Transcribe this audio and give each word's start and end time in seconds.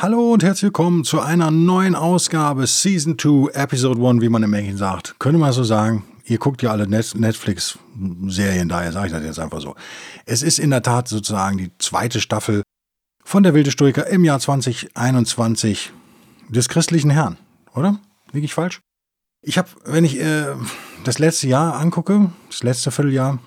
Hallo 0.00 0.32
und 0.32 0.44
herzlich 0.44 0.62
willkommen 0.62 1.02
zu 1.02 1.20
einer 1.20 1.50
neuen 1.50 1.96
Ausgabe 1.96 2.68
Season 2.68 3.18
2, 3.18 3.50
Episode 3.52 4.00
1, 4.00 4.22
wie 4.22 4.28
man 4.28 4.44
im 4.44 4.50
Märchen 4.50 4.76
sagt. 4.76 5.18
Könnte 5.18 5.40
man 5.40 5.52
so 5.52 5.64
sagen. 5.64 6.04
Ihr 6.24 6.38
guckt 6.38 6.62
ja 6.62 6.70
alle 6.70 6.86
Netflix-Serien, 6.86 8.68
daher 8.68 8.92
sage 8.92 9.08
ich 9.08 9.12
das 9.12 9.24
jetzt 9.24 9.40
einfach 9.40 9.60
so. 9.60 9.74
Es 10.24 10.44
ist 10.44 10.60
in 10.60 10.70
der 10.70 10.84
Tat 10.84 11.08
sozusagen 11.08 11.58
die 11.58 11.72
zweite 11.78 12.20
Staffel 12.20 12.62
von 13.24 13.42
der 13.42 13.54
Wilde 13.54 13.72
Stoiker 13.72 14.06
im 14.06 14.24
Jahr 14.24 14.38
2021 14.38 15.92
des 16.48 16.68
christlichen 16.68 17.10
Herrn, 17.10 17.36
oder? 17.74 17.98
Liege 18.30 18.44
ich 18.44 18.54
falsch? 18.54 18.78
Ich 19.42 19.58
habe, 19.58 19.68
wenn 19.84 20.04
ich 20.04 20.20
äh, 20.20 20.54
das 21.02 21.18
letzte 21.18 21.48
Jahr 21.48 21.74
angucke, 21.74 22.30
das 22.48 22.62
letzte 22.62 22.92
Vierteljahr, 22.92 23.40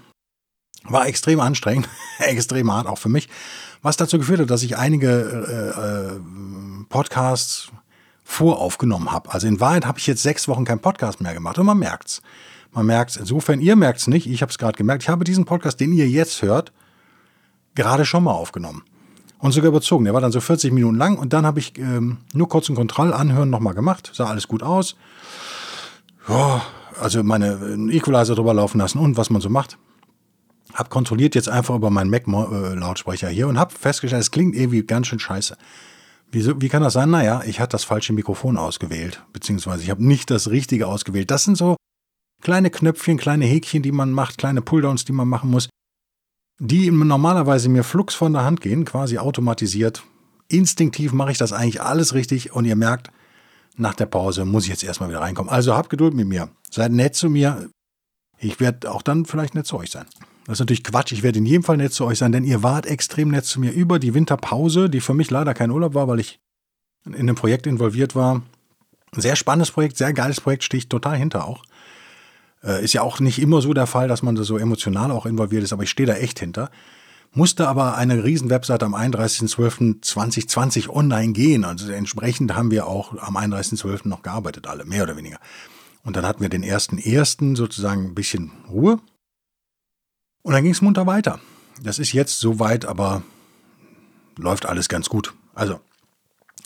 war 0.84 1.07
extrem 1.07 1.40
anstrengend, 1.40 1.88
extrem 2.20 2.73
hart 2.73 2.88
auch 2.88 2.98
für 2.98 3.07
mich, 3.07 3.29
was 3.81 3.98
dazu 3.98 4.17
geführt 4.17 4.40
hat, 4.41 4.49
dass 4.49 4.63
ich 4.63 4.77
einige 4.77 5.09
äh, 5.09 6.16
äh, 6.16 6.20
Podcasts 6.90 7.71
voraufgenommen 8.23 9.12
habe. 9.12 9.34
Also 9.34 9.48
in 9.48 9.59
Wahrheit 9.59 9.85
habe 9.85 9.99
ich 9.99 10.07
jetzt 10.07 10.23
sechs 10.23 10.48
Wochen 10.48 10.66
keinen 10.66 10.80
Podcast 10.80 11.21
mehr 11.21 11.34
gemacht 11.34 11.57
und 11.57 11.66
man 11.66 11.77
merkt's. 11.77 12.21
Man 12.71 12.85
merkt's. 12.85 13.18
Insofern, 13.18 13.59
ihr 13.59 13.76
merkt's 13.76 14.07
nicht, 14.07 14.27
ich 14.27 14.41
habe 14.41 14.52
es 14.52 14.57
gerade 14.57 14.77
gemerkt. 14.77 15.04
Ich 15.04 15.09
habe 15.09 15.24
diesen 15.24 15.46
Podcast, 15.46 15.79
den 15.79 15.91
ihr 15.91 16.07
jetzt 16.07 16.41
hört, 16.41 16.71
gerade 17.76 18.05
schon 18.05 18.24
mal 18.24 18.32
aufgenommen. 18.32 18.84
Und 19.40 19.54
sogar 19.54 19.70
überzogen. 19.70 20.05
Der 20.05 20.13
war 20.13 20.21
dann 20.21 20.32
so 20.32 20.40
40 20.40 20.71
Minuten 20.71 20.96
lang 20.98 21.18
und 21.18 21.34
dann 21.34 21.46
habe 21.48 21.59
ich 21.59 21.77
ähm, 21.79 22.20
nur 22.34 22.48
kurz 22.48 22.70
ein 22.70 22.76
Kontrollanhören 22.76 23.49
nochmal 23.49 23.74
gemacht. 23.74 24.12
Sah 24.13 24.27
alles 24.27 24.48
gut 24.48 24.62
aus. 24.62 24.96
Ja, 26.29 26.62
also 27.02 27.24
meine 27.24 27.54
äh, 27.54 27.98
Equalizer 27.98 28.35
drüber 28.35 28.54
laufen 28.54 28.77
lassen 28.77 28.99
und 28.99 29.18
was 29.18 29.32
man 29.32 29.41
so 29.41 29.49
macht. 29.49 29.79
Hab 30.74 30.90
kontrolliert 30.90 31.36
jetzt 31.36 31.50
einfach 31.50 31.76
über 31.76 31.90
meinen 31.90 32.10
Mac-Lautsprecher 32.10 33.30
hier 33.30 33.48
und 33.48 33.60
hab 33.60 33.74
festgestellt, 33.74 34.22
es 34.22 34.32
klingt 34.32 34.55
irgendwie 34.55 34.84
ganz 34.84 35.08
schön 35.08 35.20
scheiße. 35.20 35.58
Wieso, 36.32 36.62
wie 36.62 36.70
kann 36.70 36.82
das 36.82 36.94
sein? 36.94 37.10
Naja, 37.10 37.41
ich 37.46 37.60
hatte 37.60 37.74
das 37.74 37.84
falsche 37.84 38.14
Mikrofon 38.14 38.58
ausgewählt, 38.58 39.22
beziehungsweise 39.34 39.84
ich 39.84 39.90
habe 39.90 40.05
nicht 40.05 40.32
das 40.32 40.49
richtige 40.49 40.88
ausgewählt. 40.88 41.30
Das 41.30 41.44
sind 41.44 41.58
so 41.58 41.76
kleine 42.42 42.70
Knöpfchen, 42.70 43.18
kleine 43.18 43.46
Häkchen, 43.46 43.84
die 43.84 43.92
man 43.92 44.12
macht, 44.12 44.38
kleine 44.38 44.62
Pulldowns, 44.62 45.04
die 45.04 45.12
man 45.12 45.27
machen 45.27 45.49
muss, 45.49 45.70
die 46.60 46.90
normalerweise 46.90 47.70
mir 47.70 47.84
flugs 47.84 48.16
von 48.16 48.34
der 48.34 48.46
Hand 48.46 48.62
gehen, 48.62 48.86
quasi 48.86 49.18
automatisiert. 49.18 50.04
Instinktiv 50.48 51.12
mache 51.12 51.32
ich 51.32 51.38
das 51.38 51.54
eigentlich 51.54 51.82
alles 51.82 52.14
richtig 52.14 52.54
und 52.54 52.66
ihr 52.66 52.76
merkt, 52.76 53.12
nach 53.77 53.96
der 53.96 54.05
Pause 54.05 54.46
muss 54.46 54.66
ich 54.66 54.70
jetzt 54.70 54.84
erstmal 54.84 55.10
wieder 55.10 55.22
reinkommen. 55.22 55.52
Also 55.52 55.76
habt 55.76 55.90
Geduld 55.90 56.14
mit 56.14 56.27
mir. 56.27 56.49
Seid 56.70 56.92
nett 56.92 57.16
zu 57.16 57.30
mir. 57.30 57.70
Ich 58.38 58.60
werde 58.60 58.92
auch 58.92 59.02
dann 59.02 59.26
vielleicht 59.26 59.55
nett 59.55 59.66
zu 59.66 59.77
euch 59.77 59.92
sein. 59.92 60.05
Das 60.45 60.53
ist 60.53 60.59
natürlich 60.59 60.84
Quatsch. 60.84 61.11
Ich 61.11 61.23
werde 61.23 61.39
in 61.39 61.45
jedem 61.45 61.63
Fall 61.63 61.77
nett 61.77 61.93
zu 61.93 62.05
euch 62.05 62.17
sein, 62.17 62.31
denn 62.31 62.43
ihr 62.43 62.63
wart 62.63 62.85
extrem 62.85 63.29
nett 63.29 63.45
zu 63.45 63.59
mir 63.59 63.71
über 63.71 63.99
die 63.99 64.13
Winterpause, 64.13 64.89
die 64.89 65.01
für 65.01 65.13
mich 65.13 65.29
leider 65.29 65.53
kein 65.53 65.72
Urlaub 65.72 65.94
war, 65.94 66.07
weil 66.07 66.19
ich 66.19 66.39
in 67.06 67.16
einem 67.16 67.35
Projekt 67.35 67.67
involviert 67.67 68.16
war. 68.16 68.41
Sehr 69.16 69.35
spannendes 69.35 69.72
Projekt, 69.72 69.97
sehr 69.97 70.13
geiles 70.13 70.41
Projekt, 70.41 70.63
stehe 70.63 70.79
ich 70.79 70.89
total 70.89 71.17
hinter 71.17 71.45
auch. 71.45 71.63
Äh, 72.63 72.84
ist 72.84 72.94
ja 72.94 73.01
auch 73.01 73.19
nicht 73.19 73.39
immer 73.39 73.62
so 73.62 73.73
der 73.73 73.88
Fall, 73.88 74.07
dass 74.07 74.23
man 74.23 74.38
so 74.38 74.57
emotional 74.57 75.12
auch 75.12 75.25
involviert 75.25 75.63
ist, 75.63 75.73
aber 75.73 75.84
ich 75.84 75.89
stehe 75.89 76.07
da 76.07 76.13
echt 76.13 76.40
hinter. 76.40 76.72
Musste 77.34 77.68
aber 77.68 77.96
eine 77.96 78.24
riesen 78.24 78.50
Webseite 78.50 78.85
am 78.85 78.94
31.12.2020 78.94 80.90
online 80.90 81.34
gehen. 81.34 81.63
Also 81.63 81.91
entsprechend 81.91 82.56
haben 82.56 82.72
wir 82.72 82.88
auch 82.88 83.18
am 83.22 83.38
31.12. 83.38 84.07
noch 84.07 84.22
gearbeitet, 84.22 84.68
alle, 84.68 84.85
mehr 84.85 85.03
oder 85.03 85.16
weniger. 85.16 85.40
Und 86.03 86.18
dann 86.18 86.25
hatten 86.25 86.41
wir 86.41 86.50
den 86.50 86.63
ersten 86.63 86.97
ersten 86.97 87.56
sozusagen 87.56 88.07
ein 88.07 88.16
bisschen 88.16 88.51
Ruhe. 88.69 89.00
Und 90.44 90.53
dann 90.53 90.63
ging 90.63 90.72
es 90.72 90.81
munter 90.81 91.06
weiter. 91.07 91.40
Das 91.81 92.00
ist 92.00 92.13
jetzt 92.13 92.40
soweit, 92.40 92.85
aber 92.85 93.24
läuft 94.38 94.66
alles 94.66 94.90
ganz 94.90 95.09
gut. 95.09 95.34
Also, 95.53 95.79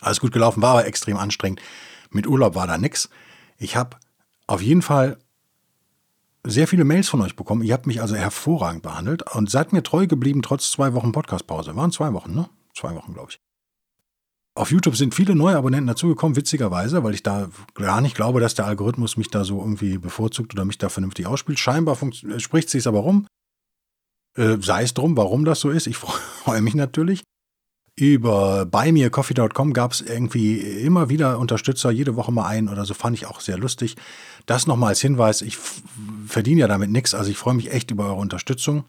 alles 0.01 0.19
gut 0.19 0.31
gelaufen, 0.31 0.61
war 0.61 0.71
aber 0.71 0.85
extrem 0.85 1.17
anstrengend. 1.17 1.61
Mit 2.09 2.27
Urlaub 2.27 2.55
war 2.55 2.67
da 2.67 2.77
nix. 2.77 3.09
Ich 3.57 3.75
habe 3.75 3.97
auf 4.47 4.61
jeden 4.61 4.81
Fall 4.81 5.17
sehr 6.43 6.67
viele 6.67 6.83
Mails 6.83 7.09
von 7.09 7.21
euch 7.21 7.35
bekommen. 7.35 7.63
Ihr 7.63 7.73
habt 7.73 7.87
mich 7.87 8.01
also 8.01 8.15
hervorragend 8.15 8.83
behandelt 8.83 9.23
und 9.33 9.49
seid 9.49 9.73
mir 9.73 9.83
treu 9.83 10.07
geblieben, 10.07 10.41
trotz 10.41 10.71
zwei 10.71 10.93
Wochen 10.93 11.11
Podcastpause. 11.11 11.75
Waren 11.75 11.91
zwei 11.91 12.13
Wochen, 12.13 12.33
ne? 12.33 12.49
Zwei 12.75 12.93
Wochen, 12.93 13.13
glaube 13.13 13.31
ich. 13.31 13.39
Auf 14.53 14.71
YouTube 14.71 14.95
sind 14.95 15.13
viele 15.13 15.35
neue 15.35 15.57
Abonnenten 15.57 15.87
dazugekommen, 15.87 16.37
witzigerweise, 16.37 17.03
weil 17.03 17.13
ich 17.13 17.23
da 17.23 17.49
gar 17.73 17.99
nicht 17.99 18.15
glaube, 18.15 18.39
dass 18.39 18.53
der 18.53 18.65
Algorithmus 18.65 19.17
mich 19.17 19.29
da 19.29 19.43
so 19.43 19.59
irgendwie 19.59 19.97
bevorzugt 19.97 20.53
oder 20.53 20.63
mich 20.63 20.77
da 20.77 20.87
vernünftig 20.87 21.25
ausspielt. 21.25 21.59
Scheinbar 21.59 21.97
spricht 22.37 22.69
sich 22.69 22.87
aber 22.87 22.99
rum. 22.99 23.27
Äh, 24.35 24.57
sei 24.61 24.83
es 24.83 24.93
drum, 24.93 25.15
warum 25.17 25.45
das 25.45 25.59
so 25.59 25.69
ist. 25.69 25.87
Ich 25.87 25.97
freue 25.97 26.61
mich 26.61 26.75
natürlich. 26.75 27.23
Über 27.97 28.65
buymeacoffee.com 28.65 29.71
gab 29.71 29.93
es 29.93 30.01
irgendwie 30.01 30.57
immer 30.57 31.07
wieder 31.07 31.39
Unterstützer, 31.39 31.91
jede 31.91 32.17
Woche 32.17 32.33
mal 32.33 32.45
einen 32.45 32.67
oder 32.67 32.83
so, 32.83 32.93
fand 32.93 33.15
ich 33.15 33.25
auch 33.25 33.39
sehr 33.39 33.57
lustig. 33.57 33.95
Das 34.45 34.67
nochmal 34.67 34.89
als 34.89 34.99
Hinweis, 34.99 35.41
ich 35.41 35.57
verdiene 36.27 36.61
ja 36.61 36.67
damit 36.67 36.89
nichts, 36.89 37.15
also 37.15 37.31
ich 37.31 37.37
freue 37.37 37.53
mich 37.53 37.71
echt 37.71 37.91
über 37.91 38.07
eure 38.07 38.15
Unterstützung. 38.15 38.83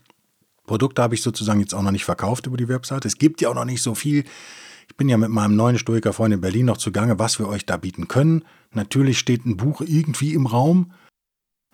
Produkte 0.66 1.02
habe 1.02 1.14
ich 1.14 1.22
sozusagen 1.22 1.60
jetzt 1.60 1.72
auch 1.72 1.82
noch 1.82 1.92
nicht 1.92 2.04
verkauft 2.04 2.46
über 2.46 2.56
die 2.56 2.66
Webseite. 2.66 3.06
Es 3.06 3.16
gibt 3.16 3.40
ja 3.40 3.48
auch 3.48 3.54
noch 3.54 3.64
nicht 3.64 3.80
so 3.80 3.94
viel. 3.94 4.24
Ich 4.88 4.96
bin 4.96 5.08
ja 5.08 5.16
mit 5.16 5.30
meinem 5.30 5.54
neuen 5.54 5.78
Stoikerfreund 5.78 6.34
in 6.34 6.40
Berlin 6.40 6.66
noch 6.66 6.76
zugange, 6.76 7.20
was 7.20 7.38
wir 7.38 7.48
euch 7.48 7.64
da 7.64 7.76
bieten 7.76 8.08
können. 8.08 8.44
Natürlich 8.72 9.20
steht 9.20 9.46
ein 9.46 9.56
Buch 9.56 9.82
irgendwie 9.82 10.34
im 10.34 10.46
Raum 10.46 10.92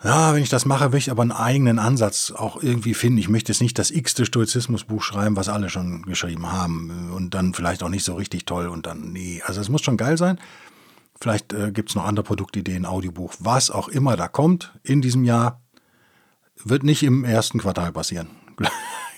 ja, 0.05 0.35
wenn 0.35 0.43
ich 0.43 0.49
das 0.49 0.65
mache, 0.65 0.93
will 0.93 0.99
ich 0.99 1.11
aber 1.11 1.23
einen 1.23 1.33
eigenen 1.33 1.79
Ansatz 1.79 2.33
auch 2.33 2.63
irgendwie 2.63 2.95
finden. 2.95 3.19
Ich 3.19 3.29
möchte 3.29 3.53
jetzt 3.53 3.61
nicht 3.61 3.79
das 3.79 3.91
x-te 3.91 4.27
Stoizismusbuch 4.27 5.03
schreiben, 5.03 5.37
was 5.37 5.49
alle 5.49 5.71
schon 5.71 6.03
geschrieben 6.03 6.51
haben 6.51 7.11
und 7.13 7.35
dann 7.35 7.55
vielleicht 7.55 7.83
auch 7.83 7.89
nicht 7.89 8.05
so 8.05 8.15
richtig 8.15 8.45
toll 8.45 8.67
und 8.67 8.87
dann, 8.87 9.13
nee, 9.13 9.43
also 9.45 9.61
es 9.61 9.69
muss 9.69 9.83
schon 9.83 9.97
geil 9.97 10.19
sein. 10.19 10.39
Vielleicht 11.21 11.53
äh, 11.53 11.71
gibt 11.71 11.91
es 11.91 11.95
noch 11.95 12.05
andere 12.05 12.25
Produktideen, 12.25 12.85
Audiobuch, 12.85 13.35
was 13.39 13.71
auch 13.71 13.87
immer 13.89 14.17
da 14.17 14.27
kommt 14.27 14.73
in 14.83 15.03
diesem 15.03 15.23
Jahr, 15.23 15.61
wird 16.65 16.83
nicht 16.83 17.05
im 17.05 17.25
ersten 17.25 17.59
Quartal 17.59 17.93
passieren. 17.93 18.29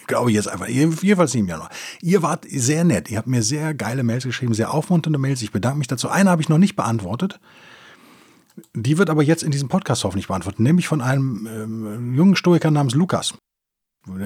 Glaube 0.06 0.30
ich 0.30 0.36
jetzt 0.36 0.48
einfach. 0.48 0.68
Jedenfalls 0.68 1.32
nicht 1.32 1.40
im 1.40 1.48
Januar. 1.48 1.70
Ihr 2.02 2.22
wart 2.22 2.44
sehr 2.50 2.84
nett. 2.84 3.10
Ihr 3.10 3.16
habt 3.16 3.26
mir 3.26 3.42
sehr 3.42 3.72
geile 3.72 4.02
Mails 4.02 4.24
geschrieben, 4.24 4.52
sehr 4.52 4.74
aufmunternde 4.74 5.18
Mails. 5.18 5.40
Ich 5.40 5.50
bedanke 5.50 5.78
mich 5.78 5.88
dazu. 5.88 6.10
Eine 6.10 6.28
habe 6.28 6.42
ich 6.42 6.50
noch 6.50 6.58
nicht 6.58 6.76
beantwortet. 6.76 7.40
Die 8.74 8.98
wird 8.98 9.10
aber 9.10 9.22
jetzt 9.22 9.42
in 9.42 9.50
diesem 9.50 9.68
Podcast 9.68 10.04
hoffentlich 10.04 10.28
beantwortet, 10.28 10.60
nämlich 10.60 10.86
von 10.86 11.00
einem 11.00 11.48
ähm, 11.50 12.14
jungen 12.14 12.36
Stoiker 12.36 12.70
namens 12.70 12.94
Lukas. 12.94 13.34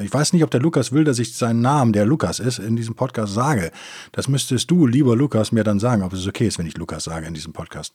Ich 0.02 0.12
weiß 0.12 0.32
nicht, 0.32 0.42
ob 0.42 0.50
der 0.50 0.60
Lukas 0.60 0.90
will, 0.90 1.04
dass 1.04 1.20
ich 1.20 1.36
seinen 1.36 1.60
Namen, 1.60 1.92
der 1.92 2.04
Lukas 2.04 2.40
ist, 2.40 2.58
in 2.58 2.74
diesem 2.74 2.96
Podcast 2.96 3.32
sage. 3.32 3.70
Das 4.10 4.26
müsstest 4.26 4.70
du, 4.70 4.86
lieber 4.86 5.14
Lukas, 5.14 5.52
mir 5.52 5.62
dann 5.62 5.78
sagen, 5.78 6.02
ob 6.02 6.12
es 6.12 6.26
okay 6.26 6.48
ist, 6.48 6.58
wenn 6.58 6.66
ich 6.66 6.76
Lukas 6.76 7.04
sage 7.04 7.26
in 7.26 7.34
diesem 7.34 7.52
Podcast. 7.52 7.94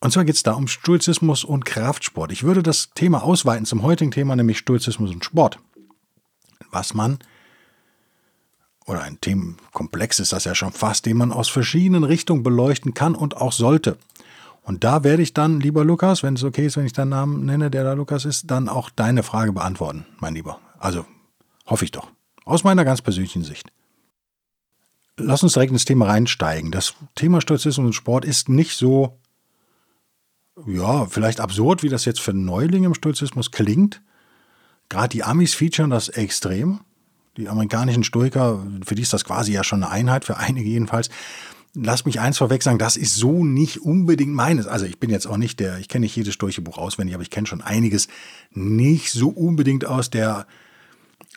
Und 0.00 0.12
zwar 0.12 0.24
geht 0.24 0.34
es 0.34 0.42
da 0.42 0.52
um 0.52 0.68
Stoizismus 0.68 1.42
und 1.42 1.64
Kraftsport. 1.64 2.32
Ich 2.32 2.42
würde 2.42 2.62
das 2.62 2.90
Thema 2.94 3.22
ausweiten 3.22 3.66
zum 3.66 3.82
heutigen 3.82 4.10
Thema, 4.10 4.36
nämlich 4.36 4.58
Stoizismus 4.58 5.10
und 5.10 5.24
Sport. 5.24 5.58
Was 6.70 6.94
man, 6.94 7.18
oder 8.86 9.02
ein 9.02 9.20
Themenkomplex 9.20 10.20
ist 10.20 10.32
das 10.32 10.44
ja 10.44 10.54
schon 10.54 10.72
fast, 10.72 11.06
den 11.06 11.16
man 11.16 11.32
aus 11.32 11.48
verschiedenen 11.48 12.04
Richtungen 12.04 12.42
beleuchten 12.42 12.94
kann 12.94 13.14
und 13.14 13.36
auch 13.36 13.52
sollte. 13.52 13.96
Und 14.62 14.84
da 14.84 15.04
werde 15.04 15.22
ich 15.22 15.34
dann, 15.34 15.60
lieber 15.60 15.84
Lukas, 15.84 16.22
wenn 16.22 16.34
es 16.34 16.44
okay 16.44 16.66
ist, 16.66 16.76
wenn 16.76 16.86
ich 16.86 16.92
deinen 16.92 17.08
Namen 17.08 17.44
nenne, 17.44 17.70
der 17.70 17.84
da 17.84 17.94
Lukas 17.94 18.24
ist, 18.24 18.50
dann 18.50 18.68
auch 18.68 18.90
deine 18.90 19.22
Frage 19.22 19.52
beantworten, 19.52 20.06
mein 20.18 20.34
Lieber. 20.34 20.60
Also 20.78 21.06
hoffe 21.66 21.84
ich 21.84 21.90
doch. 21.90 22.10
Aus 22.44 22.64
meiner 22.64 22.84
ganz 22.84 23.02
persönlichen 23.02 23.44
Sicht. 23.44 23.70
Lass 25.16 25.42
uns 25.42 25.52
direkt 25.52 25.72
ins 25.72 25.84
Thema 25.84 26.06
reinsteigen. 26.06 26.70
Das 26.70 26.94
Thema 27.14 27.40
Stoizismus 27.40 27.86
und 27.86 27.92
Sport 27.92 28.24
ist 28.24 28.48
nicht 28.48 28.76
so, 28.76 29.18
ja, 30.66 31.06
vielleicht 31.06 31.40
absurd, 31.40 31.82
wie 31.82 31.88
das 31.88 32.04
jetzt 32.04 32.20
für 32.20 32.32
Neulinge 32.32 32.86
im 32.86 32.94
Stoizismus 32.94 33.50
klingt. 33.50 34.02
Gerade 34.88 35.08
die 35.08 35.22
Amis 35.22 35.54
featuren 35.54 35.90
das 35.90 36.08
extrem. 36.08 36.80
Die 37.36 37.48
amerikanischen 37.48 38.04
Stoiker, 38.04 38.66
für 38.84 38.94
die 38.94 39.02
ist 39.02 39.12
das 39.12 39.24
quasi 39.24 39.52
ja 39.52 39.62
schon 39.62 39.82
eine 39.82 39.92
Einheit, 39.92 40.24
für 40.24 40.36
einige 40.36 40.68
jedenfalls 40.68 41.10
lass 41.74 42.04
mich 42.04 42.20
eins 42.20 42.38
vorweg 42.38 42.62
sagen, 42.62 42.78
das 42.78 42.96
ist 42.96 43.16
so 43.16 43.44
nicht 43.44 43.78
unbedingt 43.82 44.32
meines. 44.32 44.66
Also 44.66 44.86
ich 44.86 44.98
bin 44.98 45.10
jetzt 45.10 45.26
auch 45.26 45.36
nicht 45.36 45.60
der, 45.60 45.78
ich 45.78 45.88
kenne 45.88 46.04
nicht 46.04 46.16
jedes 46.16 46.34
Storche-Buch 46.34 46.78
auswendig, 46.78 47.14
aber 47.14 47.22
ich 47.22 47.30
kenne 47.30 47.46
schon 47.46 47.62
einiges 47.62 48.08
nicht 48.50 49.12
so 49.12 49.28
unbedingt 49.28 49.84
aus 49.84 50.10
der 50.10 50.46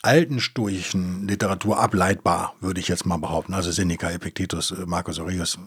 alten 0.02 0.40
stoischen 0.40 1.28
Literatur 1.28 1.80
ableitbar, 1.80 2.56
würde 2.60 2.80
ich 2.80 2.88
jetzt 2.88 3.06
mal 3.06 3.18
behaupten. 3.18 3.54
Also 3.54 3.72
Seneca, 3.72 4.10
Epictetus, 4.12 4.74
Marcus 4.86 5.20
Aurelius. 5.20 5.58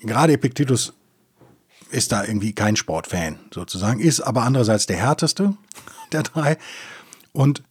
Gerade 0.00 0.32
Epictetus 0.32 0.92
ist 1.90 2.12
da 2.12 2.24
irgendwie 2.24 2.52
kein 2.52 2.76
Sportfan 2.76 3.38
sozusagen, 3.52 4.00
ist 4.00 4.20
aber 4.20 4.42
andererseits 4.42 4.86
der 4.86 4.96
härteste 4.96 5.56
der 6.12 6.22
drei. 6.22 6.58
Und 7.32 7.62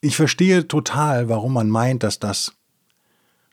ich 0.00 0.16
verstehe 0.16 0.68
total, 0.68 1.28
warum 1.28 1.52
man 1.52 1.68
meint, 1.68 2.02
dass 2.02 2.18
das 2.18 2.54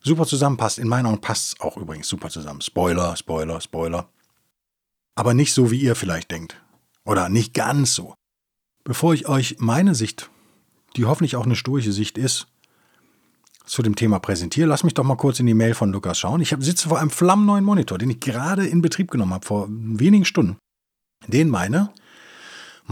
super 0.04 0.26
zusammenpasst. 0.26 0.80
In 0.80 0.88
meinen 0.88 1.06
Augen 1.06 1.22
passt 1.22 1.54
es 1.54 1.62
auch 1.62 1.78
übrigens 1.78 2.08
super 2.08 2.30
zusammen. 2.30 2.62
Spoiler, 2.62 3.16
Spoiler, 3.16 3.62
Spoiler. 3.62 4.10
Aber 5.16 5.34
nicht 5.34 5.54
so, 5.54 5.72
wie 5.72 5.80
ihr 5.80 5.96
vielleicht 5.96 6.32
denkt. 6.32 6.62
Oder 7.06 7.30
nicht 7.30 7.54
ganz 7.54 7.94
so. 7.94 8.14
Bevor 8.84 9.14
ich 9.14 9.28
euch 9.28 9.58
meine 9.60 9.96
Sicht, 9.96 10.30
die 10.96 11.06
hoffentlich 11.06 11.36
auch 11.36 11.46
eine 11.46 11.56
stoische 11.56 11.92
Sicht 11.92 12.18
ist, 12.18 12.48
zu 13.66 13.84
dem 13.84 13.96
Thema 13.96 14.20
präsentiere, 14.20 14.68
lass 14.68 14.84
mich 14.84 14.96
doch 14.96 15.04
mal 15.04 15.16
kurz 15.16 15.40
in 15.40 15.46
die 15.46 15.54
Mail 15.54 15.76
von 15.76 15.92
Lukas 15.92 16.20
schauen. 16.20 16.42
Ich 16.42 16.56
sitze 16.60 16.90
vor 16.90 17.00
einem 17.00 17.12
flammneuen 17.12 17.64
Monitor, 17.64 17.98
den 17.98 18.10
ich 18.10 18.20
gerade 18.20 18.66
in 18.66 18.82
Betrieb 18.82 19.12
genommen 19.12 19.34
habe, 19.34 19.46
vor 19.46 19.68
wenigen 19.70 20.26
Stunden. 20.26 20.58
Den 21.28 21.50
meine 21.50 21.94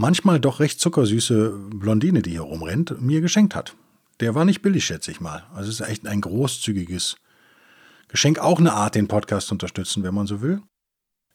manchmal 0.00 0.40
doch 0.40 0.60
recht 0.60 0.80
zuckersüße 0.80 1.50
Blondine, 1.74 2.22
die 2.22 2.30
hier 2.30 2.42
rumrennt, 2.42 3.00
mir 3.00 3.20
geschenkt 3.20 3.54
hat. 3.54 3.74
Der 4.20 4.34
war 4.34 4.44
nicht 4.44 4.62
billig, 4.62 4.84
schätze 4.84 5.10
ich 5.10 5.20
mal. 5.20 5.44
Also 5.54 5.70
es 5.70 5.80
ist 5.80 5.88
echt 5.88 6.06
ein 6.06 6.20
großzügiges 6.20 7.16
Geschenk. 8.08 8.38
Auch 8.38 8.58
eine 8.58 8.74
Art, 8.74 8.94
den 8.94 9.08
Podcast 9.08 9.48
zu 9.48 9.54
unterstützen, 9.54 10.02
wenn 10.02 10.14
man 10.14 10.26
so 10.26 10.42
will. 10.42 10.60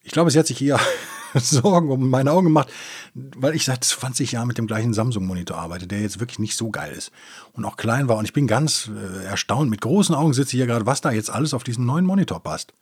Ich 0.03 0.11
glaube, 0.11 0.29
sie 0.29 0.37
hat 0.37 0.45
sich 0.45 0.61
eher 0.61 0.79
Sorgen 1.33 1.89
um 1.89 2.09
meine 2.09 2.31
Augen 2.31 2.45
gemacht, 2.45 2.69
weil 3.13 3.55
ich 3.55 3.65
seit 3.65 3.83
20 3.83 4.33
Jahren 4.33 4.47
mit 4.47 4.59
dem 4.59 4.67
gleichen 4.67 4.93
Samsung-Monitor 4.93 5.57
arbeite, 5.57 5.87
der 5.87 6.01
jetzt 6.01 6.19
wirklich 6.19 6.39
nicht 6.39 6.55
so 6.55 6.69
geil 6.69 6.93
ist 6.93 7.11
und 7.53 7.65
auch 7.65 7.75
klein 7.75 8.07
war. 8.07 8.17
Und 8.17 8.25
ich 8.25 8.33
bin 8.33 8.45
ganz 8.45 8.89
äh, 8.95 9.25
erstaunt. 9.25 9.69
Mit 9.69 9.81
großen 9.81 10.13
Augen 10.13 10.33
sitze 10.33 10.55
ich 10.55 10.59
hier 10.59 10.67
gerade, 10.67 10.85
was 10.85 11.01
da 11.01 11.11
jetzt 11.11 11.31
alles 11.31 11.53
auf 11.55 11.63
diesen 11.63 11.85
neuen 11.85 12.05
Monitor 12.05 12.41
passt. 12.41 12.73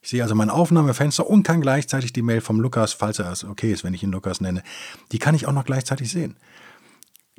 Ich 0.00 0.10
sehe 0.10 0.22
also 0.22 0.34
mein 0.34 0.50
Aufnahmefenster 0.50 1.26
und 1.26 1.42
kann 1.42 1.60
gleichzeitig 1.60 2.12
die 2.12 2.22
Mail 2.22 2.40
vom 2.40 2.60
Lukas, 2.60 2.92
falls 2.92 3.18
er 3.18 3.30
es 3.30 3.44
okay 3.44 3.72
ist, 3.72 3.84
wenn 3.84 3.94
ich 3.94 4.02
ihn 4.02 4.12
Lukas 4.12 4.40
nenne, 4.40 4.62
die 5.12 5.18
kann 5.18 5.34
ich 5.34 5.46
auch 5.46 5.52
noch 5.52 5.64
gleichzeitig 5.64 6.10
sehen. 6.10 6.36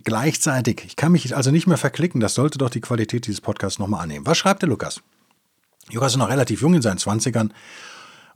Gleichzeitig. 0.08 0.86
Ich 0.86 0.96
kann 0.96 1.12
mich 1.12 1.36
also 1.36 1.52
nicht 1.52 1.68
mehr 1.68 1.76
verklicken. 1.76 2.22
Das 2.22 2.34
sollte 2.34 2.58
doch 2.58 2.70
die 2.70 2.80
Qualität 2.80 3.28
dieses 3.28 3.42
Podcasts 3.42 3.78
nochmal 3.78 4.04
annehmen. 4.04 4.26
Was 4.26 4.38
schreibt 4.38 4.62
der 4.62 4.70
Lukas? 4.70 5.02
Lukas 5.92 6.14
ist 6.14 6.18
noch 6.18 6.30
relativ 6.30 6.62
jung 6.62 6.76
in 6.76 6.82
seinen 6.82 6.98
20ern 6.98 7.50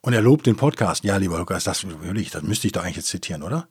und 0.01 0.11
er 0.11 0.21
lobt 0.21 0.47
den 0.47 0.57
Podcast. 0.57 1.05
Ja, 1.05 1.15
lieber 1.15 1.37
Lukas, 1.37 1.63
das, 1.63 1.85
das 2.33 2.43
müsste 2.43 2.67
ich 2.67 2.73
doch 2.73 2.83
eigentlich 2.83 2.97
jetzt 2.97 3.07
zitieren, 3.07 3.41
oder? 3.41 3.69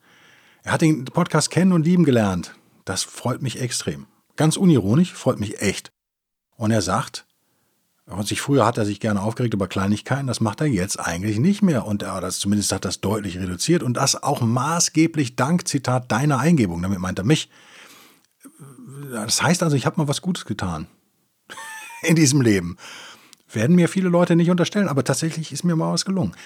Er 0.62 0.72
hat 0.72 0.80
den 0.80 1.04
Podcast 1.04 1.50
kennen 1.50 1.74
und 1.74 1.84
lieben 1.84 2.04
gelernt. 2.04 2.54
Das 2.86 3.02
freut 3.02 3.42
mich 3.42 3.60
extrem. 3.60 4.06
Ganz 4.34 4.56
unironisch, 4.56 5.12
freut 5.12 5.38
mich 5.38 5.60
echt. 5.60 5.92
Und 6.56 6.70
er 6.70 6.80
sagt, 6.80 7.26
und 8.06 8.26
sich 8.26 8.40
früher 8.40 8.64
hat 8.64 8.78
er 8.78 8.86
sich 8.86 9.00
gerne 9.00 9.20
aufgeregt 9.20 9.52
über 9.52 9.68
Kleinigkeiten, 9.68 10.26
das 10.26 10.40
macht 10.40 10.62
er 10.62 10.68
jetzt 10.68 10.98
eigentlich 10.98 11.38
nicht 11.38 11.60
mehr. 11.60 11.84
Und 11.84 12.02
er 12.02 12.22
das 12.22 12.38
zumindest 12.38 12.72
hat 12.72 12.86
das 12.86 13.02
deutlich 13.02 13.38
reduziert 13.38 13.82
und 13.82 13.98
das 13.98 14.22
auch 14.22 14.40
maßgeblich 14.40 15.36
dank, 15.36 15.68
Zitat, 15.68 16.10
deiner 16.10 16.38
Eingebung. 16.38 16.80
Damit 16.80 16.98
meint 16.98 17.18
er 17.18 17.26
mich. 17.26 17.50
Das 19.12 19.42
heißt 19.42 19.62
also, 19.62 19.76
ich 19.76 19.86
habe 19.86 20.00
mal 20.00 20.08
was 20.08 20.22
Gutes 20.22 20.44
getan 20.44 20.86
in 22.02 22.16
diesem 22.16 22.40
Leben. 22.40 22.76
Werden 23.52 23.76
mir 23.76 23.88
viele 23.88 24.08
Leute 24.08 24.36
nicht 24.36 24.50
unterstellen, 24.50 24.88
aber 24.88 25.04
tatsächlich 25.04 25.52
ist 25.52 25.64
mir 25.64 25.76
mal 25.76 25.92
was 25.92 26.04
gelungen. 26.04 26.36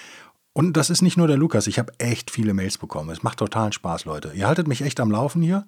Und 0.53 0.77
das 0.77 0.89
ist 0.89 1.01
nicht 1.01 1.17
nur 1.17 1.27
der 1.27 1.37
Lukas, 1.37 1.67
ich 1.67 1.77
habe 1.79 1.93
echt 1.99 2.31
viele 2.31 2.53
Mails 2.53 2.77
bekommen. 2.77 3.09
Es 3.09 3.23
macht 3.23 3.39
totalen 3.39 3.73
Spaß, 3.73 4.05
Leute. 4.05 4.31
Ihr 4.33 4.47
haltet 4.47 4.67
mich 4.67 4.81
echt 4.81 4.99
am 4.99 5.11
Laufen 5.11 5.41
hier. 5.41 5.67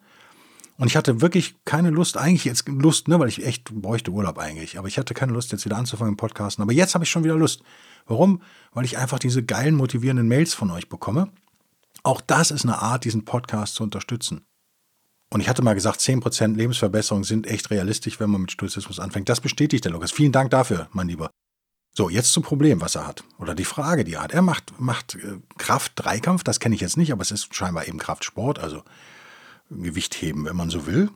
Und 0.77 0.87
ich 0.87 0.95
hatte 0.95 1.21
wirklich 1.21 1.55
keine 1.65 1.89
Lust, 1.89 2.17
eigentlich 2.17 2.45
jetzt 2.45 2.67
Lust, 2.69 3.07
ne, 3.07 3.19
weil 3.19 3.27
ich 3.27 3.45
echt 3.45 3.73
bräuchte 3.73 4.11
Urlaub 4.11 4.37
eigentlich. 4.37 4.77
Aber 4.77 4.87
ich 4.87 4.97
hatte 4.97 5.13
keine 5.13 5.33
Lust, 5.33 5.51
jetzt 5.51 5.65
wieder 5.65 5.75
anzufangen 5.75 6.13
im 6.13 6.17
Podcasten. 6.17 6.61
Aber 6.61 6.71
jetzt 6.71 6.93
habe 6.93 7.03
ich 7.03 7.09
schon 7.09 7.23
wieder 7.23 7.35
Lust. 7.35 7.63
Warum? 8.05 8.41
Weil 8.71 8.85
ich 8.85 8.97
einfach 8.97 9.19
diese 9.19 9.43
geilen, 9.43 9.75
motivierenden 9.75 10.27
Mails 10.27 10.53
von 10.53 10.71
euch 10.71 10.87
bekomme. 10.87 11.29
Auch 12.03 12.21
das 12.21 12.51
ist 12.51 12.63
eine 12.63 12.81
Art, 12.81 13.03
diesen 13.05 13.25
Podcast 13.25 13.75
zu 13.75 13.83
unterstützen. 13.83 14.45
Und 15.29 15.41
ich 15.41 15.49
hatte 15.49 15.61
mal 15.61 15.73
gesagt, 15.73 15.99
10% 15.99 16.55
Lebensverbesserung 16.55 17.23
sind 17.23 17.47
echt 17.47 17.69
realistisch, 17.69 18.19
wenn 18.19 18.29
man 18.29 18.41
mit 18.41 18.51
Stoizismus 18.51 18.99
anfängt. 18.99 19.27
Das 19.27 19.41
bestätigt 19.41 19.83
der 19.83 19.91
Lukas. 19.91 20.11
Vielen 20.11 20.31
Dank 20.31 20.51
dafür, 20.51 20.87
mein 20.93 21.07
Lieber. 21.07 21.29
So, 21.93 22.09
jetzt 22.09 22.31
zum 22.31 22.43
Problem, 22.43 22.79
was 22.79 22.95
er 22.95 23.07
hat. 23.07 23.23
Oder 23.39 23.55
die 23.55 23.65
Frage, 23.65 24.03
die 24.03 24.13
er 24.13 24.21
hat. 24.21 24.31
Er 24.31 24.43
macht, 24.43 24.79
macht 24.79 25.15
äh, 25.15 25.39
Kraft-Dreikampf, 25.57 26.43
das 26.43 26.59
kenne 26.59 26.75
ich 26.75 26.81
jetzt 26.81 26.95
nicht, 26.95 27.11
aber 27.11 27.23
es 27.23 27.31
ist 27.31 27.55
scheinbar 27.55 27.87
eben 27.87 27.97
Kraftsport, 27.97 28.59
also 28.59 28.83
Gewicht 29.69 30.13
heben, 30.21 30.45
wenn 30.45 30.55
man 30.55 30.69
so 30.69 30.85
will. 30.85 31.09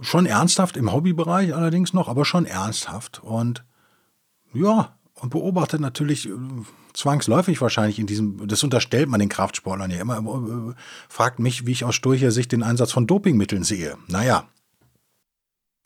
Schon 0.00 0.26
ernsthaft 0.26 0.76
im 0.76 0.92
Hobbybereich 0.92 1.54
allerdings 1.54 1.92
noch, 1.92 2.08
aber 2.08 2.24
schon 2.24 2.44
ernsthaft. 2.44 3.22
Und 3.22 3.64
ja, 4.52 4.97
und 5.20 5.30
beobachtet 5.30 5.80
natürlich 5.80 6.28
äh, 6.28 6.32
zwangsläufig 6.92 7.60
wahrscheinlich 7.60 7.98
in 7.98 8.06
diesem, 8.06 8.46
das 8.48 8.62
unterstellt 8.62 9.08
man 9.08 9.20
den 9.20 9.28
Kraftsportlern 9.28 9.90
ja 9.90 10.00
immer, 10.00 10.18
äh, 10.18 10.74
fragt 11.08 11.38
mich, 11.38 11.66
wie 11.66 11.72
ich 11.72 11.84
aus 11.84 11.94
sturcher 11.94 12.30
Sicht 12.30 12.52
den 12.52 12.62
Einsatz 12.62 12.92
von 12.92 13.06
Dopingmitteln 13.06 13.64
sehe. 13.64 13.96
Naja, 14.06 14.48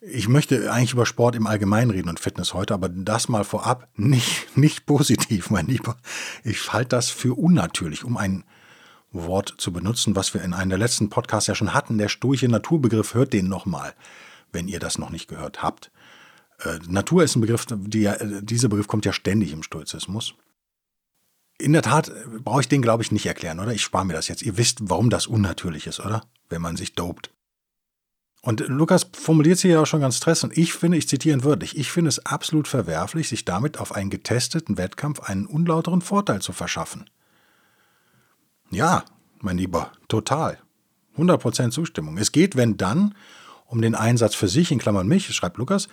ich 0.05 0.29
möchte 0.29 0.73
eigentlich 0.73 0.93
über 0.93 1.07
Sport 1.07 1.37
im 1.37 1.47
Allgemeinen 1.47 1.93
reden 1.93 2.09
und 2.09 2.19
Fitness 2.19 2.55
heute, 2.55 2.75
aber 2.75 2.89
das 2.89 3.29
mal 3.29 3.45
vorab 3.45 3.89
nicht, 3.95 4.49
nicht 4.57 4.85
positiv, 4.85 5.51
mein 5.51 5.67
Lieber. 5.67 5.97
Ich 6.43 6.73
halte 6.73 6.89
das 6.89 7.11
für 7.11 7.39
unnatürlich, 7.39 8.05
um 8.05 8.17
ein 8.17 8.45
Wort 9.13 9.55
zu 9.59 9.73
benutzen, 9.73 10.17
was 10.17 10.35
wir 10.35 10.43
in 10.43 10.55
einem 10.55 10.71
der 10.71 10.79
letzten 10.79 11.09
Podcasts 11.09 11.47
ja 11.47 11.55
schon 11.55 11.75
hatten. 11.75 11.99
Der 11.99 12.09
stoische 12.09 12.49
Naturbegriff, 12.49 13.15
hört 13.15 13.33
den 13.33 13.49
nochmal, 13.49 13.95
wenn 14.51 14.69
ihr 14.69 14.81
das 14.81 14.99
noch 14.99 15.11
nicht 15.11 15.29
gehört 15.29 15.63
habt. 15.63 15.93
Äh, 16.65 16.79
Natur 16.89 17.25
ist 17.25 17.37
ein 17.37 17.41
Begriff, 17.41 17.67
die, 17.71 18.05
äh, 18.05 18.43
dieser 18.43 18.69
Begriff 18.69 18.89
kommt 18.89 19.05
ja 19.05 19.13
ständig 19.13 19.53
im 19.53 19.63
Stoizismus. 19.63 20.35
In 21.59 21.73
der 21.73 21.83
Tat 21.83 22.09
äh, 22.09 22.25
brauche 22.43 22.61
ich 22.61 22.69
den, 22.69 22.83
glaube 22.83 23.03
ich, 23.03 23.13
nicht 23.13 23.27
erklären, 23.27 23.61
oder? 23.61 23.73
Ich 23.73 23.83
spare 23.83 24.05
mir 24.05 24.15
das 24.15 24.29
jetzt. 24.29 24.43
Ihr 24.43 24.57
wisst, 24.57 24.79
warum 24.83 25.11
das 25.11 25.27
unnatürlich 25.27 25.87
ist, 25.87 26.01
oder? 26.01 26.25
Wenn 26.49 26.63
man 26.63 26.77
sich 26.77 26.95
dopt. 26.95 27.31
Und 28.45 28.61
Lukas 28.67 29.07
formuliert 29.13 29.59
sie 29.59 29.69
ja 29.69 29.81
auch 29.81 29.87
schon 29.87 30.01
ganz 30.01 30.17
stressend. 30.17 30.59
Ich 30.59 30.75
finde, 30.75 30.99
ich 30.99 31.09
zitiere 31.09 31.39
ihn 31.39 31.45
wörtlich, 31.45 31.79
ich 31.79 31.93
finde 31.93 32.09
es 32.09 32.27
absolut 32.27 32.67
verwerflich, 32.67 33.29
sich 33.29 33.45
damit 33.45 33.79
auf 33.79 33.93
einen 33.93 34.11
getesteten 34.11 34.77
Wettkampf 34.79 35.21
einen 35.21 35.47
unlauteren 35.47 36.01
Vorteil 36.01 36.43
zu 36.43 36.53
verschaffen. 36.53 37.09
Ja, 38.71 39.05
mein 39.41 39.59
Lieber, 39.59 39.93
total. 40.09 40.59
100% 41.17 41.71
Zustimmung. 41.71 42.19
Es 42.19 42.33
geht, 42.33 42.57
wenn 42.57 42.77
dann, 42.77 43.15
um 43.67 43.81
den 43.81 43.95
Einsatz 43.95 44.35
für 44.35 44.49
sich, 44.49 44.73
in 44.73 44.79
Klammern 44.79 45.07
mich, 45.07 45.33
schreibt 45.33 45.59
Lukas, 45.59 45.89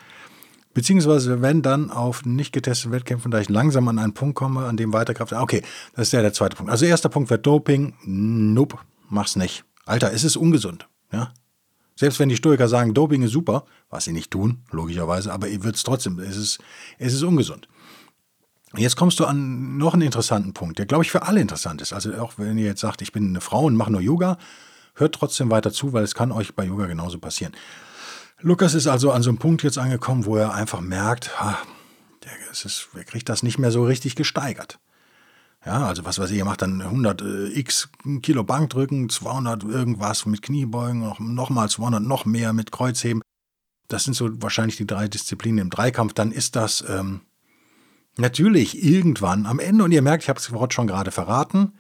Beziehungsweise 0.80 1.42
wenn 1.42 1.62
dann 1.62 1.92
auf 1.92 2.24
nicht 2.24 2.54
getesteten 2.54 2.94
Wettkämpfen, 2.94 3.32
da 3.32 3.42
ich 3.42 3.50
langsam 3.50 3.90
an 3.90 4.00
einen 4.00 4.14
Punkt 4.14 4.36
komme, 4.36 4.66
an 4.66 4.78
dem 4.78 4.94
Weiterkraft. 4.94 5.34
Okay, 5.34 5.62
das 5.94 6.08
ist 6.08 6.14
ja 6.14 6.22
der 6.22 6.32
zweite 6.32 6.56
Punkt. 6.56 6.72
Also 6.72 6.86
erster 6.86 7.10
Punkt 7.10 7.30
wird 7.30 7.46
Doping. 7.46 7.96
Nope, 8.06 8.78
mach's 9.10 9.36
nicht. 9.36 9.66
Alter, 9.86 10.14
es 10.14 10.24
ist 10.24 10.38
ungesund. 10.38 10.88
Ja? 11.12 11.34
Selbst 11.98 12.18
wenn 12.22 12.30
die 12.30 12.38
Stoiker 12.38 12.70
sagen, 12.70 12.94
Doping 12.94 13.24
ist 13.24 13.32
super, 13.32 13.66
was 13.90 14.06
sie 14.06 14.14
nicht 14.14 14.32
tun, 14.32 14.60
logischerweise, 14.72 15.34
aber 15.34 15.50
ihr 15.50 15.62
es 15.66 15.84
trotzdem, 15.84 16.18
es 16.20 16.38
ist, 16.38 16.60
es 16.98 17.12
ist 17.12 17.24
ungesund. 17.24 17.68
Jetzt 18.78 18.96
kommst 18.96 19.20
du 19.20 19.26
an 19.26 19.78
noch 19.78 19.96
einen 19.96 20.04
interessanten 20.04 20.54
Punkt, 20.54 20.80
der, 20.80 20.86
glaube 20.86 21.04
ich, 21.04 21.12
für 21.12 21.24
alle 21.24 21.42
interessant 21.42 21.82
ist. 21.82 21.92
Also 21.92 22.14
auch 22.14 22.36
wenn 22.38 22.58
ihr 22.58 22.68
jetzt 22.68 22.80
sagt, 22.80 23.02
ich 23.02 23.12
bin 23.12 23.28
eine 23.28 23.42
Frau 23.42 23.66
und 23.66 23.76
mache 23.76 23.92
nur 23.92 24.00
Yoga, 24.00 24.38
hört 24.96 25.14
trotzdem 25.14 25.52
weiter 25.52 25.74
zu, 25.74 25.92
weil 25.92 26.06
es 26.06 26.16
kann 26.16 26.32
euch 26.32 26.56
bei 26.56 26.64
Yoga 26.64 26.86
genauso 26.86 27.20
passieren. 27.20 27.52
Lukas 28.42 28.74
ist 28.74 28.88
also 28.88 29.12
an 29.12 29.22
so 29.22 29.30
einem 29.30 29.38
Punkt 29.38 29.64
jetzt 29.64 29.78
angekommen, 29.78 30.26
wo 30.26 30.38
er 30.38 30.54
einfach 30.54 30.80
merkt, 30.80 31.40
ha, 31.42 31.58
der, 32.24 32.32
ist, 32.52 32.90
er 32.96 33.04
kriegt 33.04 33.28
das 33.28 33.44
nicht 33.44 33.60
mehr 33.60 33.72
so 33.72 33.84
richtig 33.84 34.16
gesteigert. 34.16 34.80
Ja, 35.66 35.88
also 35.88 36.06
was 36.06 36.20
weiß 36.20 36.32
ich, 36.32 36.38
ihr 36.38 36.46
macht 36.46 36.62
dann 36.62 36.82
100 36.82 37.22
äh, 37.22 37.60
x 37.60 37.90
Kilo 38.22 38.46
Bankdrücken, 38.46 39.10
200 39.10 39.66
irgendwas 39.66 40.26
mit 40.26 40.42
Kniebeugen, 40.42 41.02
noch, 41.02 41.20
noch 41.20 41.50
mal 41.50 41.70
200 41.70 42.02
noch 42.02 42.26
mehr 42.26 42.54
mit 42.54 42.72
Kreuzheben. 42.72 43.22
Das 43.90 44.06
sind 44.06 44.14
so 44.14 44.30
wahrscheinlich 44.42 44.78
die 44.78 44.88
drei 44.88 45.10
Disziplinen 45.10 45.60
im 45.60 45.70
Dreikampf. 45.70 46.14
Dann 46.14 46.32
ist 46.32 46.56
das 46.56 46.86
ähm, 46.88 47.22
natürlich 48.16 48.82
irgendwann 48.82 49.46
am 49.48 49.60
Ende, 49.60 49.84
und 49.84 49.92
ihr 49.92 50.02
merkt, 50.02 50.24
ich 50.24 50.30
habe 50.30 50.40
das 50.40 50.54
Wort 50.54 50.74
schon 50.74 50.88
gerade 50.88 51.12
verraten, 51.12 51.74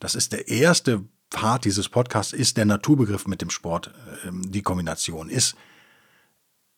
das 0.00 0.14
ist 0.14 0.32
der 0.32 0.48
erste 0.48 1.04
Part 1.28 1.66
dieses 1.66 1.90
Podcasts, 1.90 2.32
ist 2.32 2.56
der 2.56 2.64
Naturbegriff 2.64 3.26
mit 3.26 3.42
dem 3.42 3.50
Sport, 3.50 3.92
äh, 4.24 4.30
die 4.32 4.62
Kombination 4.62 5.28
ist 5.28 5.54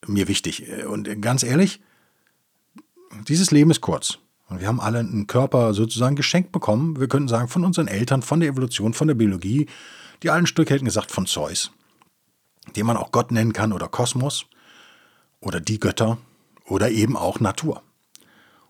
mir 0.07 0.29
wichtig. 0.29 0.67
Und 0.87 1.21
ganz 1.21 1.43
ehrlich, 1.43 1.81
dieses 3.29 3.51
Leben 3.51 3.71
ist 3.71 3.81
kurz. 3.81 4.19
Und 4.49 4.61
wir 4.61 4.67
haben 4.67 4.81
alle 4.81 4.99
einen 4.99 5.27
Körper 5.27 5.75
sozusagen 5.75 6.17
geschenkt 6.17 6.51
bekommen. 6.51 6.99
Wir 6.99 7.09
könnten 7.09 7.29
sagen, 7.29 7.49
von 7.49 7.65
unseren 7.65 7.87
Eltern, 7.87 8.23
von 8.23 8.41
der 8.41 8.49
Evolution, 8.49 8.95
von 8.95 9.07
der 9.07 9.15
Biologie. 9.15 9.69
Die 10.23 10.31
alten 10.31 10.47
Stück 10.47 10.71
hätten 10.71 10.85
gesagt 10.85 11.11
von 11.13 11.27
Zeus, 11.27 11.71
den 12.75 12.85
man 12.85 12.97
auch 12.97 13.13
Gott 13.13 13.31
nennen 13.31 13.53
kann 13.53 13.73
oder 13.73 13.89
Kosmos 13.89 14.47
oder 15.41 15.61
die 15.61 15.79
Götter 15.79 16.19
oder 16.67 16.91
eben 16.91 17.17
auch 17.17 17.39
Natur. 17.39 17.83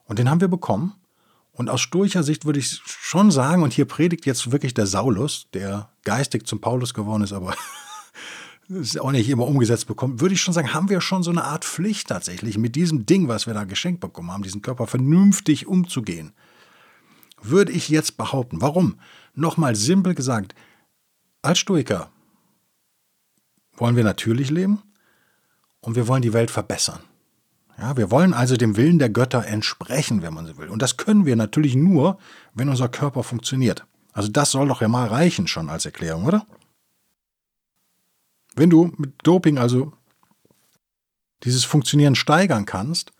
Und 0.04 0.18
den 0.18 0.28
haben 0.28 0.40
wir 0.40 0.48
bekommen. 0.48 0.94
Und 1.52 1.68
aus 1.68 1.80
stoischer 1.80 2.22
Sicht 2.22 2.44
würde 2.44 2.58
ich 2.58 2.80
schon 2.84 3.30
sagen, 3.30 3.62
und 3.62 3.72
hier 3.72 3.84
predigt 3.84 4.24
jetzt 4.26 4.52
wirklich 4.52 4.74
der 4.74 4.86
Saulus, 4.86 5.48
der 5.52 5.90
geistig 6.04 6.46
zum 6.46 6.60
Paulus 6.60 6.94
geworden 6.94 7.22
ist, 7.22 7.32
aber 7.32 7.54
ist 8.70 9.00
auch 9.00 9.10
nicht 9.10 9.28
immer 9.28 9.46
umgesetzt 9.46 9.86
bekommt, 9.86 10.20
würde 10.20 10.34
ich 10.34 10.40
schon 10.40 10.54
sagen, 10.54 10.72
haben 10.72 10.88
wir 10.88 11.00
schon 11.00 11.22
so 11.22 11.30
eine 11.30 11.44
Art 11.44 11.64
Pflicht 11.64 12.08
tatsächlich, 12.08 12.56
mit 12.56 12.76
diesem 12.76 13.04
Ding, 13.04 13.28
was 13.28 13.46
wir 13.46 13.54
da 13.54 13.64
geschenkt 13.64 14.00
bekommen 14.00 14.30
haben, 14.30 14.42
diesen 14.42 14.62
Körper 14.62 14.86
vernünftig 14.86 15.66
umzugehen. 15.66 16.32
würde 17.42 17.72
ich 17.72 17.88
jetzt 17.88 18.16
behaupten. 18.16 18.60
Warum? 18.60 18.98
Nochmal 19.34 19.74
simpel 19.76 20.14
gesagt, 20.14 20.54
als 21.42 21.58
Stoiker 21.58 22.10
wollen 23.76 23.96
wir 23.96 24.04
natürlich 24.04 24.50
leben 24.50 24.82
und 25.80 25.96
wir 25.96 26.06
wollen 26.06 26.22
die 26.22 26.32
Welt 26.34 26.50
verbessern. 26.50 27.00
Ja, 27.78 27.96
wir 27.96 28.10
wollen 28.10 28.34
also 28.34 28.58
dem 28.58 28.76
Willen 28.76 28.98
der 28.98 29.08
Götter 29.08 29.46
entsprechen, 29.46 30.20
wenn 30.20 30.34
man 30.34 30.46
so 30.46 30.58
will. 30.58 30.68
Und 30.68 30.82
das 30.82 30.98
können 30.98 31.24
wir 31.24 31.34
natürlich 31.34 31.74
nur, 31.74 32.18
wenn 32.52 32.68
unser 32.68 32.90
Körper 32.90 33.22
funktioniert. 33.22 33.86
Also 34.12 34.28
das 34.28 34.50
soll 34.50 34.68
doch 34.68 34.82
ja 34.82 34.88
mal 34.88 35.06
reichen 35.06 35.46
schon 35.46 35.70
als 35.70 35.86
Erklärung, 35.86 36.26
oder? 36.26 36.46
Wenn 38.56 38.70
du 38.70 38.92
mit 38.96 39.14
Doping 39.22 39.58
also 39.58 39.92
dieses 41.44 41.64
Funktionieren 41.64 42.14
steigern 42.14 42.66
kannst 42.66 43.12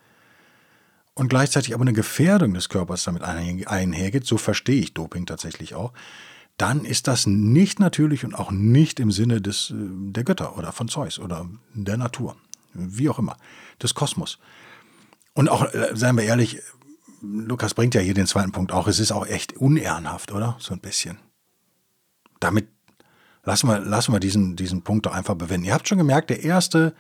und 1.15 1.29
gleichzeitig 1.29 1.75
aber 1.75 1.83
eine 1.83 1.93
Gefährdung 1.93 2.55
des 2.55 2.69
Körpers 2.69 3.05
damit 3.05 3.23
einhergeht, 3.23 4.27
so 4.27 4.37
verstehe 4.37 4.81
ich 4.81 4.95
Doping 4.95 5.27
tatsächlich 5.27 5.75
auch, 5.75 5.93
dann 6.57 6.85
ist 6.85 7.09
das 7.09 7.27
nicht 7.27 7.81
natürlich 7.81 8.25
und 8.25 8.35
auch 8.35 8.51
nicht 8.51 9.01
im 9.01 9.11
Sinne 9.11 9.41
des, 9.41 9.71
äh, 9.71 9.75
der 9.77 10.25
Götter 10.25 10.59
oder 10.59 10.73
von 10.73 10.89
Zeus 10.89 11.19
oder 11.19 11.49
der 11.73 11.97
Natur, 11.97 12.37
wie 12.75 13.09
auch 13.09 13.19
immer, 13.19 13.39
des 13.83 13.95
Kosmos. 13.95 14.39
Und 15.33 15.49
auch, 15.49 15.73
äh, 15.73 15.93
seien 15.95 16.17
wir 16.17 16.25
ehrlich, 16.25 16.61
Lukas 17.23 17.73
bringt 17.73 17.95
ja 17.95 18.03
hier 18.03 18.13
den 18.13 18.27
zweiten 18.27 18.53
Punkt 18.53 18.73
auch, 18.73 18.89
es 18.89 18.99
ist 18.99 19.13
auch 19.13 19.27
echt 19.27 19.57
unehrenhaft, 19.57 20.33
oder? 20.33 20.57
So 20.59 20.75
ein 20.75 20.81
bisschen. 20.81 21.19
Damit 22.41 22.69
lassen 23.45 23.69
wir, 23.69 23.81
lassen 23.81 24.13
wir 24.13 24.21
diesen, 24.21 24.57
diesen 24.57 24.83
Punkt 24.83 25.07
doch 25.07 25.13
einfach 25.13 25.35
bewenden. 25.35 25.67
Ihr 25.67 25.75
habt 25.75 25.89
schon 25.89 25.99
gemerkt, 25.99 26.31
der 26.31 26.43
erste 26.43 26.95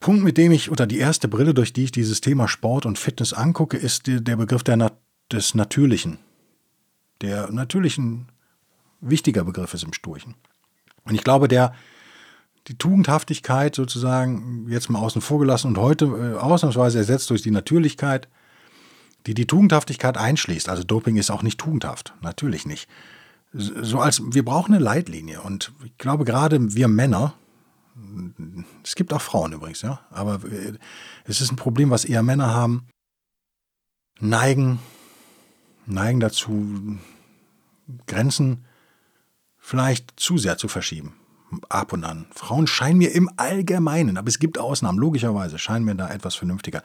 Punkt, 0.00 0.22
mit 0.22 0.38
dem 0.38 0.52
ich, 0.52 0.70
oder 0.70 0.86
die 0.86 0.98
erste 0.98 1.28
Brille, 1.28 1.54
durch 1.54 1.72
die 1.72 1.84
ich 1.84 1.92
dieses 1.92 2.20
Thema 2.20 2.48
Sport 2.48 2.86
und 2.86 2.98
Fitness 2.98 3.32
angucke, 3.32 3.76
ist 3.76 4.06
der, 4.06 4.36
Begriff 4.36 4.62
der, 4.62 4.92
des 5.32 5.54
Natürlichen. 5.54 6.18
Der 7.20 7.50
natürlichen 7.50 8.28
wichtiger 9.00 9.44
Begriff 9.44 9.74
ist 9.74 9.82
im 9.82 9.92
Sturchen. 9.92 10.34
Und 11.04 11.14
ich 11.14 11.24
glaube, 11.24 11.48
der 11.48 11.74
die 12.68 12.76
Tugendhaftigkeit 12.76 13.74
sozusagen 13.74 14.66
jetzt 14.68 14.90
mal 14.90 15.00
außen 15.00 15.22
vor 15.22 15.38
gelassen 15.38 15.68
und 15.68 15.78
heute 15.78 16.04
äh, 16.04 16.38
ausnahmsweise 16.38 16.98
ersetzt 16.98 17.30
durch 17.30 17.42
die 17.42 17.50
Natürlichkeit, 17.50 18.28
die 19.26 19.34
die 19.34 19.46
Tugendhaftigkeit 19.46 20.16
einschließt. 20.16 20.68
Also 20.68 20.84
Doping 20.84 21.16
ist 21.16 21.30
auch 21.30 21.42
nicht 21.42 21.58
tugendhaft, 21.58 22.14
natürlich 22.20 22.66
nicht. 22.66 22.88
So 23.52 24.00
als 24.00 24.22
wir 24.24 24.44
brauchen 24.44 24.74
eine 24.74 24.82
Leitlinie 24.82 25.40
und 25.40 25.72
ich 25.84 25.96
glaube 25.96 26.24
gerade 26.24 26.74
wir 26.74 26.88
Männer, 26.88 27.34
es 28.84 28.94
gibt 28.94 29.12
auch 29.12 29.22
Frauen 29.22 29.52
übrigens, 29.52 29.82
ja, 29.82 30.00
aber 30.10 30.40
äh, 30.44 30.74
es 31.24 31.40
ist 31.40 31.50
ein 31.50 31.56
Problem, 31.56 31.90
was 31.90 32.04
eher 32.04 32.22
Männer 32.22 32.54
haben, 32.54 32.86
neigen, 34.20 34.78
neigen 35.86 36.20
dazu, 36.20 36.98
Grenzen 38.06 38.64
vielleicht 39.58 40.18
zu 40.18 40.38
sehr 40.38 40.58
zu 40.58 40.68
verschieben. 40.68 41.14
Ab 41.70 41.94
und 41.94 42.04
an. 42.04 42.26
Frauen 42.34 42.66
scheinen 42.66 42.98
mir 42.98 43.12
im 43.14 43.30
Allgemeinen, 43.36 44.18
aber 44.18 44.28
es 44.28 44.38
gibt 44.38 44.58
Ausnahmen, 44.58 44.98
logischerweise, 44.98 45.58
scheinen 45.58 45.86
mir 45.86 45.94
da 45.94 46.10
etwas 46.10 46.34
vernünftiger. 46.34 46.82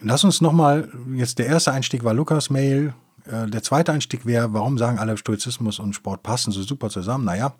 Lass 0.00 0.22
uns 0.22 0.40
nochmal, 0.40 0.88
jetzt 1.14 1.40
der 1.40 1.46
erste 1.46 1.72
Einstieg 1.72 2.04
war 2.04 2.14
Lukas 2.14 2.48
Mail. 2.48 2.94
Äh, 3.24 3.48
der 3.48 3.62
zweite 3.62 3.92
Einstieg 3.92 4.26
wäre, 4.26 4.52
warum 4.52 4.78
sagen 4.78 4.98
alle 4.98 5.16
Stoizismus 5.16 5.78
und 5.78 5.94
Sport 5.94 6.22
passen 6.22 6.52
so 6.52 6.62
super 6.62 6.90
zusammen? 6.90 7.24
Naja, 7.24 7.54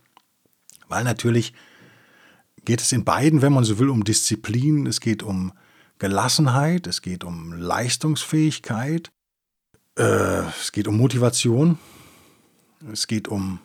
weil 0.88 1.04
natürlich 1.04 1.52
geht 2.64 2.81
es 2.81 2.92
in 2.92 3.04
beiden, 3.04 3.42
wenn 3.42 3.52
man 3.52 3.64
so 3.64 3.78
will, 3.78 3.90
um 3.90 4.04
Disziplin, 4.04 4.87
es 4.87 5.00
geht 5.00 5.23
um 5.23 5.52
Gelassenheit, 5.99 6.87
es 6.87 7.02
geht 7.02 7.25
um 7.25 7.52
Leistungsfähigkeit, 7.52 9.11
äh, 9.97 10.42
es 10.61 10.73
geht 10.73 10.88
um 10.88 10.97
Motivation, 10.97 11.78
es 12.92 13.07
geht 13.07 13.28
um 13.28 13.61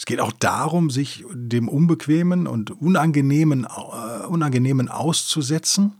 es 0.00 0.06
geht 0.06 0.20
auch 0.20 0.32
darum, 0.32 0.88
sich 0.88 1.26
dem 1.30 1.68
Unbequemen 1.68 2.46
und 2.46 2.70
Unangenehmen, 2.70 3.64
äh, 3.66 4.24
Unangenehmen 4.24 4.88
auszusetzen. 4.88 5.92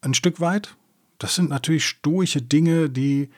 Ein 0.00 0.14
Stück 0.14 0.38
weit. 0.38 0.76
Das 1.20 1.34
sind 1.36 1.50
natürlich 1.50 1.86
stoische 1.86 2.42
Dinge, 2.42 2.90
die 2.90 3.30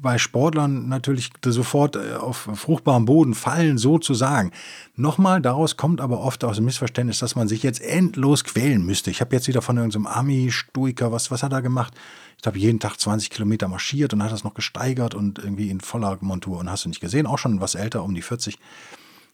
bei 0.00 0.18
Sportlern 0.18 0.88
natürlich 0.88 1.30
sofort 1.44 1.96
äh, 1.96 2.14
auf 2.14 2.48
fruchtbarem 2.54 3.06
Boden 3.06 3.34
fallen, 3.34 3.78
sozusagen. 3.78 4.50
Nochmal, 4.96 5.40
daraus 5.40 5.76
kommt 5.76 6.00
aber 6.00 6.20
oft 6.20 6.44
aus 6.44 6.56
dem 6.56 6.66
Missverständnis, 6.66 7.20
dass 7.20 7.36
man 7.36 7.48
sich 7.48 7.62
jetzt 7.62 7.80
endlos 7.80 8.44
quälen 8.44 8.84
müsste. 8.84 9.10
Ich 9.10 9.20
habe 9.20 9.34
jetzt 9.34 9.48
wieder 9.48 9.62
von 9.62 9.76
irgendeinem 9.76 10.06
Army-Stoiker, 10.06 11.12
was, 11.12 11.30
was 11.30 11.42
hat 11.42 11.52
er 11.52 11.62
gemacht? 11.62 11.94
ich 12.42 12.44
glaube, 12.44 12.58
jeden 12.58 12.80
Tag 12.80 12.98
20 12.98 13.30
Kilometer 13.30 13.68
marschiert 13.68 14.12
und 14.12 14.20
hat 14.20 14.32
das 14.32 14.42
noch 14.42 14.54
gesteigert 14.54 15.14
und 15.14 15.38
irgendwie 15.38 15.70
in 15.70 15.80
voller 15.80 16.18
Montur 16.22 16.58
und 16.58 16.68
hast 16.68 16.84
du 16.84 16.88
nicht 16.88 17.00
gesehen, 17.00 17.24
auch 17.24 17.38
schon 17.38 17.60
was 17.60 17.76
älter, 17.76 18.02
um 18.02 18.16
die 18.16 18.22
40. 18.22 18.58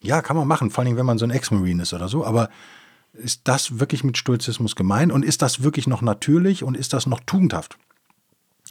Ja, 0.02 0.20
kann 0.20 0.36
man 0.36 0.46
machen, 0.46 0.70
vor 0.70 0.84
allem 0.84 0.98
wenn 0.98 1.06
man 1.06 1.16
so 1.16 1.24
ein 1.24 1.30
Ex-Marine 1.30 1.84
ist 1.84 1.94
oder 1.94 2.08
so, 2.08 2.26
aber 2.26 2.50
ist 3.12 3.42
das 3.44 3.78
wirklich 3.78 4.04
mit 4.04 4.16
Stoizismus 4.16 4.76
gemeint 4.76 5.12
und 5.12 5.24
ist 5.24 5.42
das 5.42 5.62
wirklich 5.62 5.86
noch 5.86 6.02
natürlich 6.02 6.62
und 6.62 6.76
ist 6.76 6.92
das 6.92 7.06
noch 7.06 7.20
tugendhaft? 7.20 7.78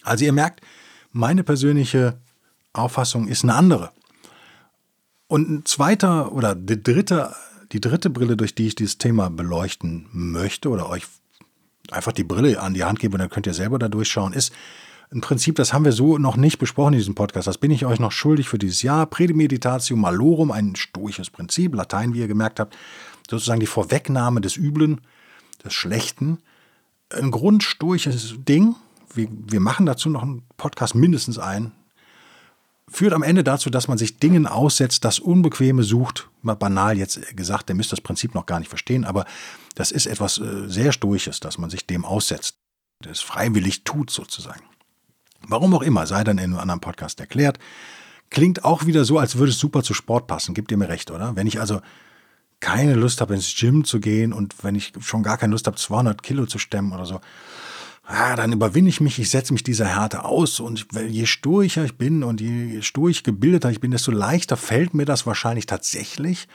Also 0.04 0.26
ihr 0.26 0.34
merkt, 0.34 0.62
meine 1.12 1.44
persönliche 1.44 2.18
Auffassung 2.74 3.28
ist 3.28 3.44
eine 3.44 3.56
andere. 3.56 3.92
Und 5.28 5.50
ein 5.50 5.66
zweiter 5.66 6.32
oder 6.32 6.56
die 6.56 6.82
dritte, 6.82 7.36
die 7.72 7.82
dritte 7.82 8.10
Brille, 8.10 8.38
durch 8.38 8.56
die 8.56 8.68
ich 8.68 8.76
dieses 8.76 8.98
Thema 8.98 9.30
beleuchten 9.30 10.08
möchte 10.12 10.70
oder 10.70 10.90
euch 10.90 11.04
einfach 11.92 12.14
die 12.14 12.24
Brille 12.24 12.62
an 12.62 12.74
die 12.74 12.84
Hand 12.84 13.00
gebe 13.00 13.16
und 13.16 13.20
dann 13.20 13.30
könnt 13.30 13.48
ihr 13.48 13.54
selber 13.54 13.80
da 13.80 13.90
durchschauen, 13.90 14.34
ist 14.34 14.54
im 15.10 15.22
Prinzip, 15.22 15.56
das 15.56 15.72
haben 15.72 15.86
wir 15.86 15.94
so 15.94 16.18
noch 16.18 16.36
nicht 16.36 16.60
besprochen 16.60 16.94
in 16.94 17.00
diesem 17.00 17.16
Podcast. 17.16 17.48
Das 17.48 17.58
bin 17.58 17.72
ich 17.72 17.86
euch 17.86 18.00
noch 18.00 18.12
schuldig 18.12 18.50
für 18.50 18.58
dieses 18.58 18.82
Jahr. 18.82 19.06
Premeditatio 19.06 19.96
malorum, 19.96 20.52
ein 20.52 20.76
stoisches 20.76 21.30
Prinzip, 21.30 21.76
Latein, 21.76 22.14
wie 22.14 22.20
ihr 22.20 22.28
gemerkt 22.28 22.60
habt, 22.60 22.76
sozusagen 23.30 23.60
die 23.60 23.66
Vorwegnahme 23.66 24.42
des 24.42 24.58
Üblen, 24.58 25.02
des 25.64 25.74
Schlechten. 25.74 26.40
Ein 27.10 27.32
grundstoisches 27.32 28.36
Ding. 28.38 28.76
Wir, 29.14 29.28
wir 29.32 29.60
machen 29.60 29.86
dazu 29.86 30.10
noch 30.10 30.24
einen 30.24 30.44
Podcast, 30.58 30.96
mindestens 30.96 31.40
einen, 31.40 31.72
führt 32.90 33.14
am 33.14 33.24
Ende 33.24 33.44
dazu, 33.44 33.70
dass 33.70 33.88
man 33.88 33.98
sich 33.98 34.18
Dingen 34.18 34.48
aussetzt, 34.48 35.04
das 35.04 35.20
Unbequeme 35.20 35.84
sucht. 35.84 36.30
Mal 36.42 36.56
banal 36.56 36.98
jetzt 36.98 37.36
gesagt, 37.36 37.70
der 37.70 37.76
müsst 37.76 37.92
das 37.92 38.02
Prinzip 38.02 38.34
noch 38.34 38.46
gar 38.46 38.60
nicht 38.60 38.70
verstehen, 38.70 39.06
aber 39.06 39.26
das 39.76 39.92
ist 39.92 40.06
etwas 40.06 40.38
äh, 40.38 40.68
sehr 40.68 40.92
Stoisches, 40.92 41.40
dass 41.40 41.58
man 41.58 41.70
sich 41.70 41.86
dem 41.86 42.06
aussetzt, 42.06 42.58
das 43.02 43.20
freiwillig 43.20 43.84
tut 43.84 44.10
sozusagen. 44.10 44.64
Warum 45.48 45.74
auch 45.74 45.82
immer, 45.82 46.08
sei 46.08 46.24
dann 46.24 46.38
in 46.38 46.46
einem 46.46 46.60
anderen 46.60 46.82
Podcast 46.82 47.20
erklärt. 47.20 47.60
Klingt 48.30 48.66
auch 48.66 48.86
wieder 48.86 49.06
so, 49.06 49.20
als 49.20 49.38
würde 49.38 49.52
es 49.52 49.60
super 49.60 49.84
zu 49.84 49.94
Sport 49.94 50.28
passen. 50.28 50.54
Gibt 50.54 50.72
ihr 50.72 50.78
mir 50.78 50.90
recht, 50.90 51.12
oder? 51.12 51.36
Wenn 51.36 51.48
ich 51.48 51.60
also 51.60 51.82
keine 52.60 52.96
Lust 52.96 53.22
habe, 53.22 53.36
ins 53.36 53.56
Gym 53.56 53.84
zu 53.84 54.00
gehen 54.00 54.34
und 54.34 54.64
wenn 54.64 54.76
ich 54.76 54.94
schon 55.00 55.24
gar 55.24 55.38
keine 55.38 55.52
Lust 55.52 55.68
habe, 55.68 55.78
200 55.78 56.24
Kilo 56.24 56.46
zu 56.46 56.58
stemmen 56.58 56.92
oder 56.92 57.06
so, 57.06 57.22
ah, 58.08 58.36
dann 58.36 58.54
überwinde 58.54 58.90
ich 58.90 59.02
mich, 59.02 59.20
ich 59.20 59.30
setze 59.30 59.54
mich 59.54 59.64
dieser 59.64 59.86
Härte 59.86 60.26
aus 60.26 60.60
und 60.60 60.88
je 61.08 61.26
sturcher 61.26 61.86
ich 61.86 61.98
bin 61.98 62.24
und 62.24 62.42
je 62.42 62.82
sturch 62.82 63.24
gebildeter 63.24 63.70
ich 63.70 63.80
bin, 63.80 63.92
desto 63.92 64.12
leichter 64.12 64.58
fällt 64.58 64.94
mir 64.94 65.06
das 65.06 65.26
wahrscheinlich 65.26 65.66
tatsächlich. 65.66 66.48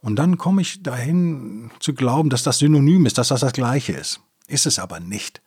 Und 0.00 0.16
dann 0.16 0.38
komme 0.38 0.62
ich 0.62 0.82
dahin 0.82 1.70
zu 1.78 1.92
glauben, 1.92 2.30
dass 2.30 2.42
das 2.42 2.58
synonym 2.58 3.04
ist, 3.04 3.18
dass 3.18 3.28
das 3.28 3.40
das 3.40 3.52
Gleiche 3.52 3.92
ist. 3.92 4.20
Ist 4.46 4.66
es 4.66 4.78
aber 4.78 4.98
nicht. 4.98 5.42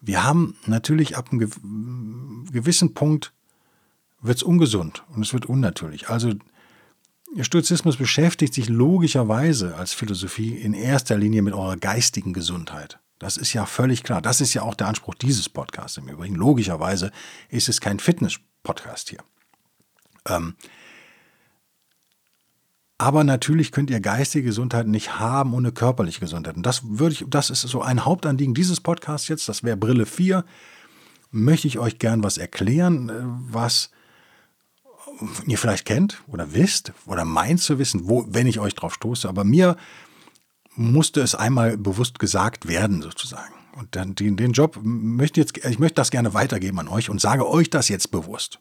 Wir 0.00 0.24
haben 0.24 0.56
natürlich 0.66 1.16
ab 1.16 1.28
einem 1.30 2.46
gewissen 2.50 2.94
Punkt 2.94 3.32
wird 4.20 4.38
es 4.38 4.42
ungesund 4.42 5.04
und 5.14 5.24
es 5.24 5.32
wird 5.32 5.46
unnatürlich. 5.46 6.08
Also 6.08 6.32
Stoizismus 7.40 7.96
beschäftigt 7.96 8.54
sich 8.54 8.68
logischerweise 8.68 9.76
als 9.76 9.92
Philosophie 9.92 10.54
in 10.54 10.74
erster 10.74 11.16
Linie 11.16 11.42
mit 11.42 11.54
eurer 11.54 11.76
geistigen 11.76 12.32
Gesundheit. 12.32 12.98
Das 13.18 13.36
ist 13.36 13.52
ja 13.52 13.66
völlig 13.66 14.02
klar. 14.02 14.22
Das 14.22 14.40
ist 14.40 14.54
ja 14.54 14.62
auch 14.62 14.74
der 14.74 14.86
Anspruch 14.86 15.14
dieses 15.14 15.48
Podcasts 15.48 15.96
im 15.98 16.08
Übrigen. 16.08 16.34
Logischerweise 16.36 17.10
ist 17.48 17.68
es 17.68 17.80
kein 17.80 17.98
Fitness-Podcast 17.98 19.10
hier. 19.10 19.20
Ähm, 20.26 20.54
aber 22.96 23.22
natürlich 23.24 23.70
könnt 23.70 23.90
ihr 23.90 24.00
geistige 24.00 24.46
Gesundheit 24.46 24.88
nicht 24.88 25.18
haben 25.18 25.54
ohne 25.54 25.70
körperliche 25.70 26.20
Gesundheit. 26.20 26.56
Und 26.56 26.64
das 26.64 26.82
würde 26.84 27.12
ich, 27.12 27.24
das 27.28 27.50
ist 27.50 27.62
so 27.62 27.82
ein 27.82 28.04
Hauptanliegen 28.04 28.54
dieses 28.54 28.80
Podcasts 28.80 29.28
jetzt. 29.28 29.48
Das 29.48 29.62
wäre 29.62 29.76
Brille 29.76 30.06
4. 30.06 30.44
Möchte 31.30 31.68
ich 31.68 31.78
euch 31.78 31.98
gern 31.98 32.22
was 32.22 32.38
erklären, 32.38 33.08
äh, 33.08 33.12
was 33.52 33.90
ihr 35.46 35.58
vielleicht 35.58 35.84
kennt 35.84 36.22
oder 36.26 36.52
wisst 36.54 36.92
oder 37.06 37.24
meint 37.24 37.60
zu 37.60 37.78
wissen, 37.78 38.08
wo, 38.08 38.24
wenn 38.28 38.46
ich 38.46 38.60
euch 38.60 38.74
drauf 38.74 38.94
stoße. 38.94 39.28
Aber 39.28 39.44
mir 39.44 39.76
musste 40.74 41.20
es 41.20 41.34
einmal 41.34 41.76
bewusst 41.76 42.18
gesagt 42.18 42.68
werden, 42.68 43.02
sozusagen. 43.02 43.54
Und 43.76 43.94
dann 43.94 44.14
den, 44.14 44.36
den 44.36 44.52
Job 44.52 44.78
möchte 44.82 45.40
jetzt, 45.40 45.56
ich 45.64 45.78
möchte 45.78 45.96
das 45.96 46.10
gerne 46.10 46.34
weitergeben 46.34 46.80
an 46.80 46.88
euch 46.88 47.10
und 47.10 47.20
sage 47.20 47.48
euch 47.48 47.70
das 47.70 47.88
jetzt 47.88 48.10
bewusst 48.10 48.60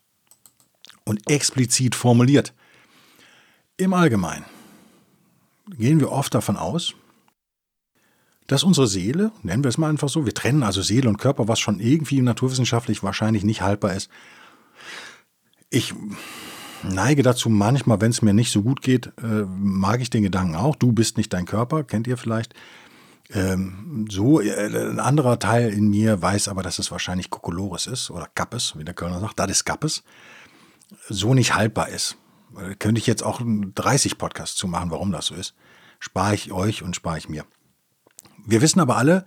und 1.05 1.29
explizit 1.29 1.95
formuliert. 1.95 2.53
Im 3.77 3.93
Allgemeinen 3.93 4.45
gehen 5.77 5.99
wir 5.99 6.11
oft 6.11 6.33
davon 6.33 6.57
aus, 6.57 6.93
dass 8.47 8.63
unsere 8.63 8.87
Seele, 8.87 9.31
nennen 9.43 9.63
wir 9.63 9.69
es 9.69 9.77
mal 9.77 9.89
einfach 9.89 10.09
so, 10.09 10.25
wir 10.25 10.33
trennen 10.33 10.63
also 10.63 10.81
Seele 10.81 11.09
und 11.09 11.17
Körper, 11.17 11.47
was 11.47 11.59
schon 11.59 11.79
irgendwie 11.79 12.21
naturwissenschaftlich 12.21 13.03
wahrscheinlich 13.03 13.43
nicht 13.43 13.61
haltbar 13.61 13.93
ist, 13.93 14.09
Ich 15.69 15.93
neige 16.83 17.23
dazu 17.23 17.49
manchmal, 17.49 18.01
wenn 18.01 18.11
es 18.11 18.21
mir 18.21 18.33
nicht 18.33 18.51
so 18.51 18.61
gut 18.61 18.81
geht, 18.81 19.07
äh, 19.21 19.43
mag 19.47 20.01
ich 20.01 20.09
den 20.09 20.23
Gedanken 20.23 20.55
auch. 20.55 20.75
Du 20.75 20.91
bist 20.91 21.17
nicht 21.17 21.33
dein 21.33 21.45
Körper, 21.45 21.83
kennt 21.83 22.07
ihr 22.07 22.17
vielleicht. 22.17 22.53
Ähm, 23.29 24.05
so, 24.09 24.39
äh, 24.39 24.67
ein 24.67 24.99
anderer 24.99 25.39
Teil 25.39 25.71
in 25.71 25.89
mir 25.89 26.21
weiß 26.21 26.47
aber, 26.47 26.63
dass 26.63 26.79
es 26.79 26.91
wahrscheinlich 26.91 27.29
Kokolores 27.29 27.87
ist 27.87 28.09
oder 28.09 28.29
Kappes, 28.33 28.77
wie 28.77 28.85
der 28.85 28.93
Kölner 28.93 29.19
sagt, 29.19 29.39
das 29.39 29.51
ist 29.51 29.65
Kappes, 29.65 30.03
so 31.09 31.33
nicht 31.33 31.53
haltbar 31.53 31.89
ist. 31.89 32.17
Äh, 32.57 32.75
könnte 32.75 32.99
ich 32.99 33.07
jetzt 33.07 33.23
auch 33.23 33.41
30 33.43 34.17
Podcasts 34.17 34.55
zu 34.55 34.67
machen, 34.67 34.91
warum 34.91 35.11
das 35.11 35.27
so 35.27 35.35
ist. 35.35 35.55
Spare 35.99 36.35
ich 36.35 36.51
euch 36.51 36.83
und 36.83 36.95
spare 36.95 37.17
ich 37.17 37.27
mir. 37.27 37.45
Wir 38.45 38.61
wissen 38.61 38.79
aber 38.79 38.97
alle, 38.97 39.25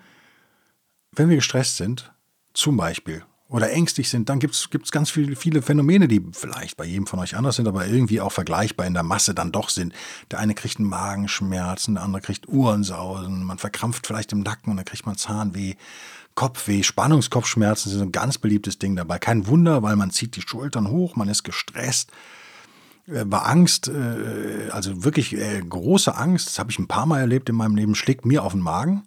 wenn 1.13 1.29
wir 1.29 1.37
gestresst 1.37 1.77
sind, 1.77 2.13
zum 2.55 2.77
Beispiel, 2.77 3.25
oder 3.51 3.73
ängstlich 3.73 4.09
sind, 4.09 4.29
dann 4.29 4.39
gibt 4.39 4.55
es 4.55 4.91
ganz 4.93 5.11
viele, 5.11 5.35
viele 5.35 5.61
Phänomene, 5.61 6.07
die 6.07 6.25
vielleicht 6.33 6.77
bei 6.77 6.85
jedem 6.85 7.09
von 7.09 7.19
euch 7.19 7.37
anders 7.37 7.57
sind, 7.57 7.67
aber 7.67 7.87
irgendwie 7.87 8.21
auch 8.21 8.31
vergleichbar 8.31 8.87
in 8.87 8.95
der 8.95 9.03
Masse 9.03 9.35
dann 9.35 9.51
doch 9.51 9.69
sind. 9.69 9.93
Der 10.31 10.39
eine 10.39 10.55
kriegt 10.55 10.79
einen 10.79 10.89
Magenschmerzen, 10.89 11.95
der 11.95 12.05
andere 12.05 12.23
kriegt 12.23 12.49
Uhrensausen, 12.49 13.43
man 13.43 13.59
verkrampft 13.59 14.07
vielleicht 14.07 14.33
im 14.33 14.41
Nacken 14.41 14.71
und 14.71 14.77
dann 14.77 14.85
kriegt 14.85 15.05
man 15.05 15.17
Zahnweh, 15.17 15.75
Kopfweh, 16.37 16.85
Spannungskopfschmerzen 16.85 17.91
sind 17.91 18.03
ein 18.03 18.13
ganz 18.13 18.39
beliebtes 18.39 18.79
Ding 18.79 18.95
dabei. 18.95 19.19
Kein 19.19 19.49
Wunder, 19.49 19.83
weil 19.83 19.97
man 19.97 20.13
zieht 20.13 20.37
die 20.37 20.43
Schultern 20.43 20.89
hoch, 20.89 21.17
man 21.17 21.29
ist 21.29 21.43
gestresst, 21.43 22.13
äh, 23.09 23.25
bei 23.25 23.39
Angst, 23.39 23.89
äh, 23.89 24.69
also 24.71 25.03
wirklich 25.03 25.37
äh, 25.37 25.61
große 25.61 26.15
Angst, 26.15 26.47
das 26.47 26.59
habe 26.61 26.71
ich 26.71 26.79
ein 26.79 26.87
paar 26.87 27.07
Mal 27.07 27.19
erlebt 27.19 27.49
in 27.49 27.57
meinem 27.57 27.75
Leben, 27.75 27.97
schlägt 27.97 28.25
mir 28.25 28.45
auf 28.45 28.53
den 28.53 28.63
Magen. 28.63 29.03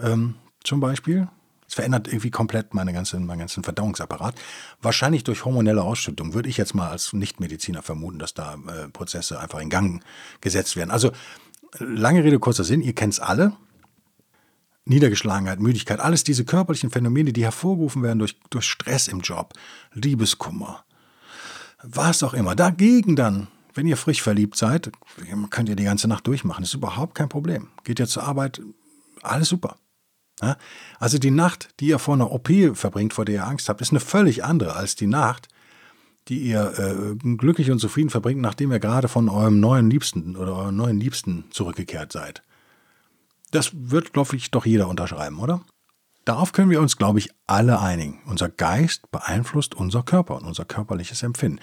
Ähm, 0.00 0.36
zum 0.62 0.78
Beispiel. 0.78 1.28
Es 1.72 1.76
verändert 1.76 2.06
irgendwie 2.06 2.30
komplett 2.30 2.74
meine 2.74 2.92
ganze, 2.92 3.18
meinen 3.18 3.38
ganzen 3.38 3.64
Verdauungsapparat. 3.64 4.34
Wahrscheinlich 4.82 5.24
durch 5.24 5.46
hormonelle 5.46 5.82
Ausschüttung, 5.82 6.34
würde 6.34 6.50
ich 6.50 6.58
jetzt 6.58 6.74
mal 6.74 6.90
als 6.90 7.14
Nichtmediziner 7.14 7.80
vermuten, 7.80 8.18
dass 8.18 8.34
da 8.34 8.56
äh, 8.56 8.88
Prozesse 8.88 9.40
einfach 9.40 9.58
in 9.58 9.70
Gang 9.70 10.04
gesetzt 10.42 10.76
werden. 10.76 10.90
Also 10.90 11.12
lange 11.78 12.24
Rede, 12.24 12.38
kurzer 12.38 12.64
Sinn, 12.64 12.82
ihr 12.82 12.94
kennt 12.94 13.14
es 13.14 13.20
alle. 13.20 13.54
Niedergeschlagenheit, 14.84 15.60
Müdigkeit, 15.60 15.98
alles 15.98 16.24
diese 16.24 16.44
körperlichen 16.44 16.90
Phänomene, 16.90 17.32
die 17.32 17.42
hervorgerufen 17.42 18.02
werden 18.02 18.18
durch, 18.18 18.38
durch 18.50 18.66
Stress 18.66 19.08
im 19.08 19.20
Job, 19.20 19.54
Liebeskummer, 19.94 20.84
was 21.82 22.22
auch 22.22 22.34
immer. 22.34 22.54
Dagegen 22.54 23.16
dann, 23.16 23.48
wenn 23.72 23.86
ihr 23.86 23.96
frisch 23.96 24.20
verliebt 24.20 24.58
seid, 24.58 24.92
könnt 25.48 25.70
ihr 25.70 25.76
die 25.76 25.84
ganze 25.84 26.06
Nacht 26.06 26.26
durchmachen. 26.26 26.64
Das 26.64 26.68
ist 26.68 26.74
überhaupt 26.74 27.14
kein 27.14 27.30
Problem. 27.30 27.68
Geht 27.82 27.98
ihr 27.98 28.06
zur 28.06 28.24
Arbeit, 28.24 28.60
alles 29.22 29.48
super. 29.48 29.76
Also 30.98 31.18
die 31.18 31.30
Nacht, 31.30 31.68
die 31.80 31.88
ihr 31.88 31.98
vor 31.98 32.14
einer 32.14 32.32
OP 32.32 32.50
verbringt, 32.74 33.14
vor 33.14 33.24
der 33.24 33.34
ihr 33.36 33.46
Angst 33.46 33.68
habt, 33.68 33.80
ist 33.80 33.90
eine 33.90 34.00
völlig 34.00 34.44
andere 34.44 34.74
als 34.74 34.96
die 34.96 35.06
Nacht, 35.06 35.48
die 36.28 36.38
ihr 36.38 36.72
äh, 36.78 37.36
glücklich 37.36 37.70
und 37.70 37.78
zufrieden 37.78 38.10
verbringt, 38.10 38.40
nachdem 38.40 38.72
ihr 38.72 38.78
gerade 38.78 39.08
von 39.08 39.28
eurem 39.28 39.60
neuen 39.60 39.90
Liebsten 39.90 40.36
oder 40.36 40.56
eurem 40.56 40.76
neuen 40.76 41.00
Liebsten 41.00 41.44
zurückgekehrt 41.50 42.12
seid. 42.12 42.42
Das 43.50 43.70
wird, 43.74 44.12
glaube 44.12 44.36
ich, 44.36 44.50
doch 44.50 44.64
jeder 44.64 44.88
unterschreiben, 44.88 45.38
oder? 45.38 45.62
Darauf 46.24 46.52
können 46.52 46.70
wir 46.70 46.80
uns, 46.80 46.96
glaube 46.96 47.18
ich, 47.18 47.30
alle 47.46 47.80
einigen. 47.80 48.22
Unser 48.26 48.48
Geist 48.48 49.10
beeinflusst 49.10 49.74
unser 49.74 50.02
Körper 50.02 50.36
und 50.36 50.44
unser 50.44 50.64
körperliches 50.64 51.22
Empfinden. 51.22 51.60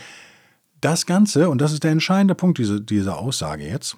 Das 0.81 1.05
Ganze, 1.05 1.50
und 1.50 1.59
das 1.59 1.71
ist 1.71 1.83
der 1.83 1.91
entscheidende 1.91 2.36
Punkt 2.36 2.57
dieser, 2.57 2.79
dieser 2.79 3.17
Aussage 3.17 3.65
jetzt, 3.65 3.98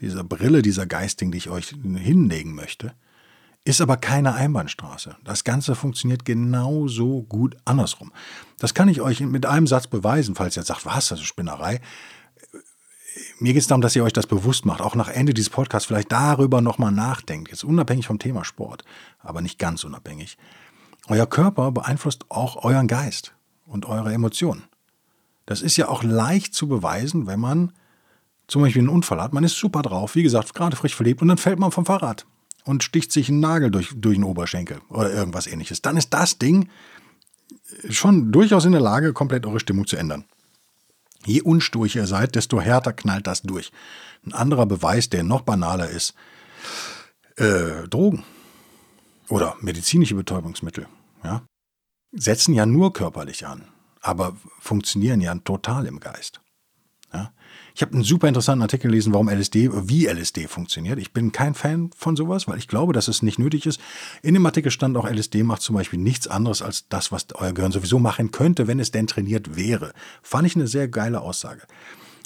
dieser 0.00 0.24
Brille, 0.24 0.62
dieser 0.62 0.86
Geisting, 0.86 1.30
die 1.30 1.38
ich 1.38 1.48
euch 1.48 1.68
hinlegen 1.68 2.54
möchte, 2.54 2.94
ist 3.66 3.80
aber 3.80 3.96
keine 3.96 4.34
Einbahnstraße. 4.34 5.16
Das 5.24 5.42
Ganze 5.42 5.74
funktioniert 5.74 6.24
genauso 6.24 7.24
gut 7.24 7.56
andersrum. 7.64 8.12
Das 8.60 8.74
kann 8.74 8.88
ich 8.88 9.00
euch 9.00 9.20
mit 9.20 9.44
einem 9.44 9.66
Satz 9.66 9.88
beweisen, 9.88 10.36
falls 10.36 10.56
ihr 10.56 10.60
jetzt 10.60 10.68
sagt, 10.68 10.86
was, 10.86 11.08
das 11.08 11.18
ist 11.18 11.26
Spinnerei. 11.26 11.80
Mir 13.40 13.52
geht 13.52 13.62
es 13.62 13.66
darum, 13.66 13.82
dass 13.82 13.96
ihr 13.96 14.04
euch 14.04 14.12
das 14.12 14.28
bewusst 14.28 14.66
macht, 14.66 14.80
auch 14.80 14.94
nach 14.94 15.08
Ende 15.08 15.34
dieses 15.34 15.50
Podcasts 15.50 15.88
vielleicht 15.88 16.12
darüber 16.12 16.60
nochmal 16.60 16.92
nachdenkt. 16.92 17.50
Jetzt 17.50 17.64
unabhängig 17.64 18.06
vom 18.06 18.20
Thema 18.20 18.44
Sport, 18.44 18.84
aber 19.18 19.40
nicht 19.40 19.58
ganz 19.58 19.82
unabhängig. 19.82 20.38
Euer 21.08 21.26
Körper 21.26 21.72
beeinflusst 21.72 22.26
auch 22.28 22.62
euren 22.62 22.86
Geist 22.86 23.34
und 23.64 23.84
eure 23.86 24.12
Emotionen. 24.12 24.62
Das 25.44 25.60
ist 25.60 25.76
ja 25.76 25.88
auch 25.88 26.04
leicht 26.04 26.54
zu 26.54 26.68
beweisen, 26.68 27.26
wenn 27.26 27.40
man 27.40 27.72
zum 28.46 28.62
Beispiel 28.62 28.82
einen 28.82 28.90
Unfall 28.90 29.20
hat. 29.20 29.32
Man 29.32 29.42
ist 29.42 29.58
super 29.58 29.82
drauf, 29.82 30.14
wie 30.14 30.22
gesagt, 30.22 30.54
gerade 30.54 30.76
frisch 30.76 30.94
verliebt 30.94 31.20
und 31.20 31.26
dann 31.26 31.38
fällt 31.38 31.58
man 31.58 31.72
vom 31.72 31.84
Fahrrad 31.84 32.26
und 32.66 32.82
sticht 32.82 33.12
sich 33.12 33.28
einen 33.28 33.40
Nagel 33.40 33.70
durch, 33.70 33.92
durch 33.94 34.16
den 34.16 34.24
Oberschenkel 34.24 34.80
oder 34.88 35.10
irgendwas 35.12 35.46
ähnliches, 35.46 35.80
dann 35.80 35.96
ist 35.96 36.12
das 36.12 36.38
Ding 36.38 36.68
schon 37.88 38.32
durchaus 38.32 38.64
in 38.64 38.72
der 38.72 38.80
Lage, 38.80 39.12
komplett 39.12 39.46
eure 39.46 39.60
Stimmung 39.60 39.86
zu 39.86 39.96
ändern. 39.96 40.24
Je 41.24 41.42
unsturcher 41.42 42.00
ihr 42.00 42.06
seid, 42.06 42.34
desto 42.34 42.60
härter 42.60 42.92
knallt 42.92 43.26
das 43.26 43.42
durch. 43.42 43.72
Ein 44.24 44.32
anderer 44.32 44.66
Beweis, 44.66 45.08
der 45.08 45.22
noch 45.22 45.42
banaler 45.42 45.88
ist, 45.88 46.14
äh, 47.36 47.88
Drogen 47.88 48.24
oder 49.28 49.56
medizinische 49.60 50.14
Betäubungsmittel, 50.14 50.86
ja, 51.24 51.42
setzen 52.12 52.54
ja 52.54 52.66
nur 52.66 52.92
körperlich 52.92 53.46
an, 53.46 53.68
aber 54.00 54.36
funktionieren 54.60 55.20
ja 55.20 55.34
total 55.36 55.86
im 55.86 56.00
Geist. 56.00 56.40
Ich 57.76 57.82
habe 57.82 57.92
einen 57.92 58.04
super 58.04 58.26
interessanten 58.26 58.62
Artikel 58.62 58.90
gelesen, 58.90 59.12
warum 59.12 59.28
LSD, 59.28 59.68
wie 59.86 60.06
LSD 60.06 60.48
funktioniert. 60.48 60.98
Ich 60.98 61.12
bin 61.12 61.30
kein 61.30 61.52
Fan 61.52 61.90
von 61.94 62.16
sowas, 62.16 62.48
weil 62.48 62.56
ich 62.56 62.68
glaube, 62.68 62.94
dass 62.94 63.06
es 63.06 63.20
nicht 63.20 63.38
nötig 63.38 63.66
ist. 63.66 63.82
In 64.22 64.32
dem 64.32 64.46
Artikel 64.46 64.70
stand 64.70 64.96
auch, 64.96 65.06
LSD 65.06 65.42
macht 65.42 65.60
zum 65.60 65.74
Beispiel 65.76 65.98
nichts 65.98 66.26
anderes 66.26 66.62
als 66.62 66.88
das, 66.88 67.12
was 67.12 67.26
euer 67.34 67.52
Gehirn 67.52 67.72
sowieso 67.72 67.98
machen 67.98 68.30
könnte, 68.30 68.66
wenn 68.66 68.80
es 68.80 68.92
denn 68.92 69.06
trainiert 69.06 69.56
wäre. 69.56 69.92
Fand 70.22 70.46
ich 70.46 70.56
eine 70.56 70.68
sehr 70.68 70.88
geile 70.88 71.20
Aussage. 71.20 71.60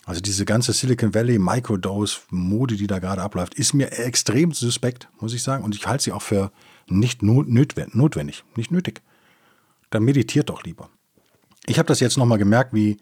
Also 0.06 0.20
diese 0.20 0.44
ganze 0.44 0.72
Silicon 0.72 1.14
Valley 1.14 1.40
Microdose-Mode, 1.40 2.76
die 2.76 2.86
da 2.86 3.00
gerade 3.00 3.22
abläuft, 3.22 3.54
ist 3.54 3.74
mir 3.74 3.90
extrem 3.98 4.52
suspekt, 4.52 5.08
muss 5.18 5.34
ich 5.34 5.42
sagen. 5.42 5.64
Und 5.64 5.74
ich 5.74 5.84
halte 5.84 6.04
sie 6.04 6.12
auch 6.12 6.22
für 6.22 6.52
nicht 6.86 7.24
notwendig, 7.24 8.44
nicht 8.54 8.70
nötig. 8.70 9.02
Dann 9.90 10.04
meditiert 10.04 10.48
doch 10.48 10.62
lieber. 10.62 10.90
Ich 11.66 11.80
habe 11.80 11.88
das 11.88 11.98
jetzt 11.98 12.18
nochmal 12.18 12.38
gemerkt, 12.38 12.72
wie 12.72 12.98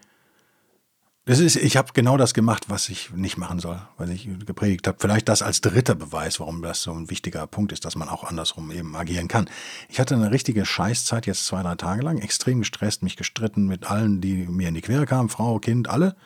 das 1.29 1.41
ist, 1.41 1.57
ich 1.57 1.77
habe 1.77 1.93
genau 1.93 2.17
das 2.17 2.33
gemacht, 2.33 2.71
was 2.71 2.89
ich 2.89 3.11
nicht 3.13 3.37
machen 3.37 3.59
soll, 3.59 3.79
was 3.99 4.09
ich 4.09 4.27
gepredigt 4.47 4.89
habe. 4.89 4.97
Vielleicht 4.99 5.29
das 5.29 5.43
als 5.43 5.61
dritter 5.61 5.95
Beweis, 5.95 6.41
warum 6.41 6.63
das 6.63 6.81
so 6.81 6.91
ein 6.91 7.11
wichtiger 7.11 7.47
Punkt 7.47 7.71
ist, 7.71 7.85
dass 7.85 7.97
man 7.97 8.09
auch 8.09 8.25
andersrum 8.25 8.71
eben 8.71 8.97
agieren 8.97 9.29
kann. 9.29 9.51
Ich 9.91 10.01
hatte 10.01 10.15
eine 10.15 10.31
richtige 10.31 10.65
Scheißzeit 10.65 11.27
jetzt 11.27 11.45
zwei, 11.45 11.63
drei 11.63 11.75
Tage 11.75 12.01
lang, 12.01 12.17
extrem 12.17 12.61
gestresst, 12.61 13.03
mich 13.03 13.17
gestritten 13.17 13.67
mit 13.67 13.91
allen, 13.91 14.23
die 14.23 14.47
mir 14.47 14.69
in 14.69 14.75
die 14.75 14.81
Quere 14.81 15.05
kamen, 15.05 15.29
Frau, 15.29 15.59
Kind, 15.59 15.91
alle, 15.91 16.17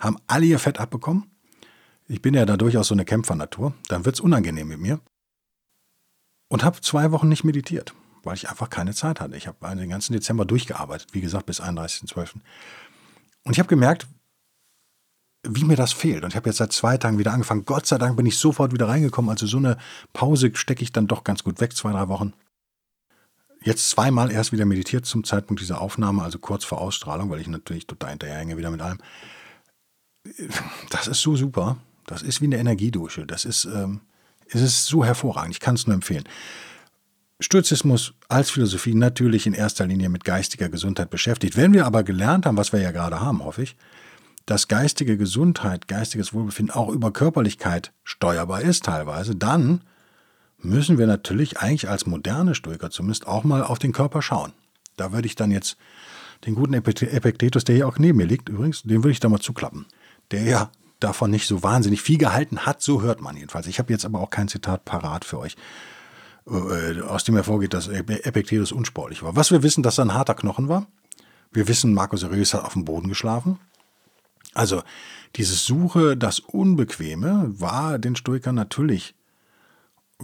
haben 0.00 0.16
alle 0.26 0.46
ihr 0.46 0.58
Fett 0.58 0.80
abbekommen. 0.80 1.30
Ich 2.08 2.20
bin 2.20 2.34
ja 2.34 2.44
da 2.44 2.56
durchaus 2.56 2.88
so 2.88 2.94
eine 2.94 3.04
Kämpfernatur. 3.04 3.74
Dann 3.86 4.04
wird's 4.04 4.18
unangenehm 4.18 4.66
mit 4.66 4.80
mir. 4.80 4.98
Und 6.48 6.64
habe 6.64 6.80
zwei 6.80 7.12
Wochen 7.12 7.28
nicht 7.28 7.44
meditiert, 7.44 7.94
weil 8.24 8.34
ich 8.34 8.50
einfach 8.50 8.70
keine 8.70 8.92
Zeit 8.92 9.20
hatte. 9.20 9.36
Ich 9.36 9.46
habe 9.46 9.76
den 9.76 9.88
ganzen 9.88 10.14
Dezember 10.14 10.44
durchgearbeitet, 10.44 11.10
wie 11.12 11.20
gesagt, 11.20 11.46
bis 11.46 11.62
31.12. 11.62 12.40
Und 13.44 13.52
ich 13.52 13.60
habe 13.60 13.68
gemerkt, 13.68 14.08
wie 15.42 15.64
mir 15.64 15.76
das 15.76 15.92
fehlt. 15.92 16.22
Und 16.22 16.30
ich 16.30 16.36
habe 16.36 16.48
jetzt 16.48 16.58
seit 16.58 16.72
zwei 16.72 16.96
Tagen 16.96 17.18
wieder 17.18 17.32
angefangen. 17.32 17.64
Gott 17.64 17.86
sei 17.86 17.98
Dank 17.98 18.16
bin 18.16 18.26
ich 18.26 18.38
sofort 18.38 18.72
wieder 18.72 18.88
reingekommen. 18.88 19.30
Also 19.30 19.46
so 19.46 19.56
eine 19.56 19.76
Pause 20.12 20.52
stecke 20.54 20.82
ich 20.82 20.92
dann 20.92 21.08
doch 21.08 21.24
ganz 21.24 21.42
gut 21.42 21.60
weg, 21.60 21.74
zwei, 21.76 21.92
drei 21.92 22.08
Wochen. 22.08 22.32
Jetzt 23.64 23.90
zweimal 23.90 24.30
erst 24.30 24.52
wieder 24.52 24.64
meditiert 24.64 25.06
zum 25.06 25.24
Zeitpunkt 25.24 25.60
dieser 25.62 25.80
Aufnahme, 25.80 26.22
also 26.22 26.38
kurz 26.38 26.64
vor 26.64 26.80
Ausstrahlung, 26.80 27.30
weil 27.30 27.40
ich 27.40 27.46
natürlich 27.46 27.86
total 27.86 28.10
hinterherhänge 28.10 28.56
wieder 28.56 28.70
mit 28.70 28.80
allem. 28.80 28.98
Das 30.90 31.06
ist 31.08 31.20
so 31.20 31.36
super. 31.36 31.76
Das 32.06 32.22
ist 32.22 32.40
wie 32.40 32.46
eine 32.46 32.58
Energiedusche. 32.58 33.26
Das 33.26 33.44
ist, 33.44 33.64
ähm, 33.64 34.00
es 34.48 34.60
ist 34.60 34.86
so 34.86 35.04
hervorragend. 35.04 35.54
Ich 35.54 35.60
kann 35.60 35.74
es 35.74 35.86
nur 35.86 35.94
empfehlen. 35.94 36.24
Stoizismus 37.40 38.14
als 38.28 38.50
Philosophie 38.50 38.94
natürlich 38.94 39.46
in 39.46 39.54
erster 39.54 39.86
Linie 39.86 40.08
mit 40.08 40.24
geistiger 40.24 40.68
Gesundheit 40.68 41.10
beschäftigt. 41.10 41.56
Wenn 41.56 41.72
wir 41.72 41.86
aber 41.86 42.04
gelernt 42.04 42.46
haben, 42.46 42.56
was 42.56 42.72
wir 42.72 42.80
ja 42.80 42.92
gerade 42.92 43.20
haben, 43.20 43.44
hoffe 43.44 43.62
ich, 43.62 43.76
dass 44.46 44.68
geistige 44.68 45.16
Gesundheit, 45.16 45.88
geistiges 45.88 46.34
Wohlbefinden 46.34 46.74
auch 46.74 46.88
über 46.88 47.12
Körperlichkeit 47.12 47.92
steuerbar 48.04 48.62
ist 48.62 48.84
teilweise, 48.84 49.36
dann 49.36 49.82
müssen 50.58 50.98
wir 50.98 51.06
natürlich 51.06 51.58
eigentlich 51.58 51.88
als 51.88 52.06
moderne 52.06 52.54
Stoiker 52.54 52.90
zumindest 52.90 53.26
auch 53.26 53.44
mal 53.44 53.62
auf 53.62 53.78
den 53.78 53.92
Körper 53.92 54.22
schauen. 54.22 54.52
Da 54.96 55.12
würde 55.12 55.26
ich 55.26 55.34
dann 55.34 55.50
jetzt 55.50 55.76
den 56.46 56.54
guten 56.54 56.74
Epiktetus, 56.74 57.64
der 57.64 57.76
hier 57.76 57.88
auch 57.88 57.98
neben 57.98 58.18
mir 58.18 58.26
liegt 58.26 58.48
übrigens, 58.48 58.82
den 58.82 59.02
würde 59.02 59.12
ich 59.12 59.20
da 59.20 59.28
mal 59.28 59.40
zuklappen. 59.40 59.86
Der 60.30 60.42
ja 60.42 60.70
davon 61.00 61.30
nicht 61.30 61.46
so 61.46 61.62
wahnsinnig 61.62 62.02
viel 62.02 62.18
gehalten 62.18 62.60
hat, 62.60 62.82
so 62.82 63.02
hört 63.02 63.20
man 63.20 63.36
jedenfalls. 63.36 63.66
Ich 63.66 63.78
habe 63.78 63.92
jetzt 63.92 64.04
aber 64.04 64.20
auch 64.20 64.30
kein 64.30 64.48
Zitat 64.48 64.84
parat 64.84 65.24
für 65.24 65.38
euch, 65.38 65.56
äh, 66.46 67.00
aus 67.02 67.24
dem 67.24 67.34
hervorgeht, 67.34 67.74
dass 67.74 67.88
Epiktetus 67.88 68.72
unsportlich 68.72 69.22
war. 69.22 69.36
Was 69.36 69.50
wir 69.50 69.62
wissen, 69.62 69.82
dass 69.82 69.98
er 69.98 70.06
ein 70.06 70.14
harter 70.14 70.34
Knochen 70.34 70.68
war. 70.68 70.86
Wir 71.52 71.68
wissen, 71.68 71.92
Marcus 71.92 72.24
Aurelius 72.24 72.54
hat 72.54 72.64
auf 72.64 72.72
dem 72.72 72.84
Boden 72.84 73.08
geschlafen. 73.08 73.58
Also 74.54 74.82
dieses 75.36 75.64
Suche, 75.64 76.16
das 76.16 76.40
Unbequeme 76.40 77.52
war 77.58 77.98
den 77.98 78.16
Stoikern 78.16 78.54
natürlich 78.54 79.14